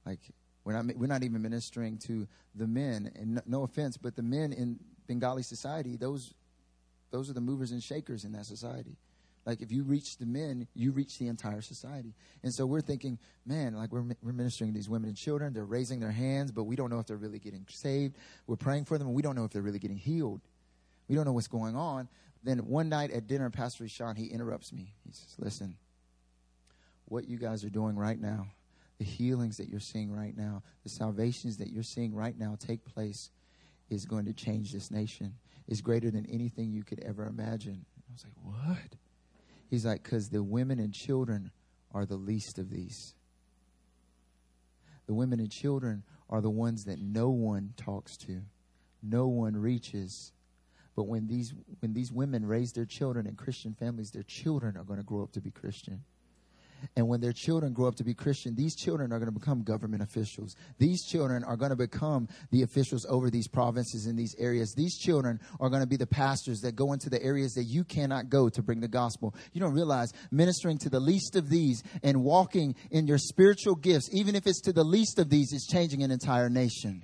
Like, 0.05 0.21
we're 0.65 0.75
not, 0.75 0.97
we're 0.97 1.07
not 1.07 1.23
even 1.23 1.41
ministering 1.43 1.99
to 2.07 2.27
the 2.55 2.67
men. 2.67 3.11
And 3.17 3.35
no, 3.37 3.41
no 3.47 3.63
offense, 3.63 3.97
but 3.97 4.17
the 4.17 4.23
men 4.23 4.53
in 4.53 4.79
Bengali 5.07 5.43
society, 5.43 5.97
those, 5.97 6.35
those 7.11 7.31
are 7.31 7.33
the 7.33 7.41
movers 7.41 7.71
and 7.71 7.83
shakers 7.83 8.25
in 8.25 8.33
that 8.33 8.47
society. 8.47 8.97
Like 9.47 9.63
if 9.63 9.73
you 9.73 9.83
reach 9.85 10.19
the 10.19 10.27
men, 10.27 10.69
you 10.75 10.93
reach 10.93 11.19
the 11.19 11.29
entire 11.29 11.63
society. 11.63 12.15
And 12.43 12.53
so 12.53 12.67
we're 12.67 12.83
thinking, 12.83 13.19
man, 13.47 13.75
like 13.75 13.91
we're, 13.91 14.05
we're 14.23 14.33
ministering 14.33 14.71
to 14.71 14.75
these 14.75 14.89
women 14.89 15.09
and 15.09 15.17
children. 15.17 15.53
They're 15.53 15.65
raising 15.65 15.99
their 15.99 16.11
hands, 16.11 16.53
but 16.53 16.65
we 16.65 16.77
don't 16.77 16.91
know 16.91 16.99
if 16.99 17.07
they're 17.07 17.17
really 17.17 17.39
getting 17.39 17.67
saved. 17.69 18.17
We're 18.47 18.57
praying 18.57 18.85
for 18.85 18.99
them, 18.99 19.07
and 19.07 19.17
we 19.17 19.23
don't 19.23 19.35
know 19.35 19.45
if 19.45 19.51
they're 19.51 19.63
really 19.63 19.79
getting 19.79 19.97
healed. 19.97 20.41
We 21.11 21.17
don't 21.17 21.25
know 21.25 21.33
what's 21.33 21.49
going 21.49 21.75
on. 21.75 22.09
Then 22.45 22.59
one 22.69 22.89
night 22.89 23.11
at 23.11 23.27
dinner, 23.27 23.51
Pastor 23.51 23.89
Sean, 23.89 24.15
he 24.15 24.27
interrupts 24.27 24.73
me. 24.73 24.95
He 25.05 25.13
says, 25.13 25.35
listen, 25.41 25.75
what 27.07 27.29
you 27.29 27.37
guys 27.37 27.65
are 27.65 27.69
doing 27.69 27.97
right 27.97 28.19
now, 28.19 28.47
the 28.99 29.05
healings 29.05 29.57
that 29.57 29.69
you're 29.69 29.81
seeing 29.81 30.13
right 30.15 30.37
now, 30.37 30.63
the 30.85 30.89
salvations 30.89 31.57
that 31.57 31.73
you're 31.73 31.83
seeing 31.83 32.15
right 32.15 32.39
now 32.39 32.57
take 32.61 32.85
place 32.85 33.31
is 33.91 34.07
going 34.07 34.27
to 34.27 34.33
change 34.33 34.73
this 34.73 34.93
nation. 34.93 35.35
Is 35.67 35.81
greater 35.81 36.13
than 36.13 36.27
anything 36.27 36.71
you 36.71 36.85
could 36.85 37.01
ever 37.01 37.27
imagine. 37.27 37.85
I 37.97 38.13
was 38.13 38.25
like, 38.25 38.69
what? 38.69 38.97
He's 39.69 39.85
like, 39.85 40.05
because 40.05 40.29
the 40.29 40.45
women 40.45 40.79
and 40.79 40.95
children 40.95 41.51
are 41.93 42.07
the 42.07 42.17
least 42.17 42.61
of 42.61 42.71
these. 42.71 43.15
The 45.09 45.15
women 45.15 45.41
and 45.41 45.51
children 45.51 46.05
are 46.29 46.41
the 46.41 46.51
ones 46.51 46.85
that 46.85 47.01
no 47.01 47.31
one 47.31 47.75
talks 47.77 48.17
to, 48.19 48.43
no 49.03 49.27
one 49.27 49.57
reaches. 49.57 50.33
But 50.97 51.05
when 51.05 51.27
these 51.27 51.55
when 51.81 51.93
these 51.93 52.13
women 52.13 52.47
raise 52.47 52.73
their 52.73 52.85
children 52.85 53.27
in 53.27 53.35
Christian 53.37 53.75
families, 53.75 54.11
their 54.11 54.25
children 54.25 54.77
are 54.77 54.85
going 54.85 54.99
to 54.99 55.05
grow 55.05 55.23
up 55.23 55.33
to 55.33 55.41
be 55.41 55.51
Christian. 55.51 56.03
And 56.97 57.09
when 57.09 57.21
their 57.21 57.33
children 57.33 57.73
grow 57.73 57.89
up 57.89 57.97
to 57.97 58.05
be 58.05 58.15
Christian, 58.15 58.55
these 58.55 58.75
children 58.75 59.13
are 59.13 59.19
going 59.19 59.33
to 59.33 59.39
become 59.39 59.63
government 59.63 60.03
officials. 60.03 60.57
These 60.79 61.05
children 61.05 61.45
are 61.45 61.57
going 61.57 61.71
to 61.71 61.77
become 61.77 62.29
the 62.51 62.63
officials 62.63 63.07
over 63.09 63.31
these 63.31 63.49
provinces 63.49 64.07
in 64.07 64.17
these 64.17 64.35
areas. 64.39 64.75
These 64.75 64.99
children 64.99 65.41
are 65.59 65.69
going 65.69 65.83
to 65.83 65.89
be 65.89 65.97
the 65.97 66.07
pastors 66.07 66.61
that 66.61 66.77
go 66.77 66.93
into 66.93 67.11
the 67.11 67.23
areas 67.23 67.53
that 67.55 67.65
you 67.65 67.85
cannot 67.85 68.29
go 68.29 68.49
to 68.49 68.63
bring 68.63 68.81
the 68.81 68.89
gospel. 68.89 69.35
You 69.53 69.61
don't 69.61 69.75
realize 69.75 70.13
ministering 70.31 70.79
to 70.79 70.89
the 70.89 71.01
least 71.01 71.37
of 71.37 71.49
these 71.49 71.83
and 72.03 72.25
walking 72.25 72.75
in 72.91 73.07
your 73.07 73.19
spiritual 73.19 73.75
gifts, 73.75 74.09
even 74.13 74.35
if 74.35 74.47
it's 74.47 74.61
to 74.63 74.73
the 74.73 74.85
least 74.85 75.19
of 75.19 75.31
these, 75.31 75.53
is 75.53 75.67
changing 75.71 76.03
an 76.03 76.11
entire 76.11 76.49
nation. 76.49 77.03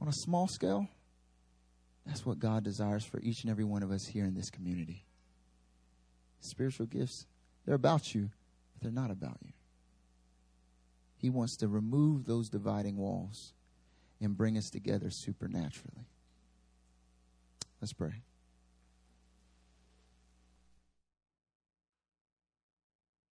On 0.00 0.08
a 0.08 0.12
small 0.12 0.48
scale, 0.48 0.88
that's 2.06 2.24
what 2.24 2.38
God 2.38 2.64
desires 2.64 3.04
for 3.04 3.20
each 3.20 3.42
and 3.42 3.50
every 3.50 3.64
one 3.64 3.82
of 3.82 3.90
us 3.90 4.06
here 4.06 4.24
in 4.24 4.34
this 4.34 4.50
community 4.50 5.04
spiritual 6.42 6.86
gifts, 6.86 7.26
they're 7.64 7.74
about 7.74 8.14
you, 8.14 8.30
but 8.72 8.82
they're 8.82 8.90
not 8.90 9.10
about 9.10 9.36
you. 9.44 9.52
He 11.18 11.28
wants 11.28 11.56
to 11.58 11.68
remove 11.68 12.24
those 12.24 12.48
dividing 12.48 12.96
walls 12.96 13.52
and 14.22 14.36
bring 14.36 14.56
us 14.56 14.70
together 14.70 15.10
supernaturally. 15.10 16.06
Let's 17.80 17.92
pray. 17.92 18.22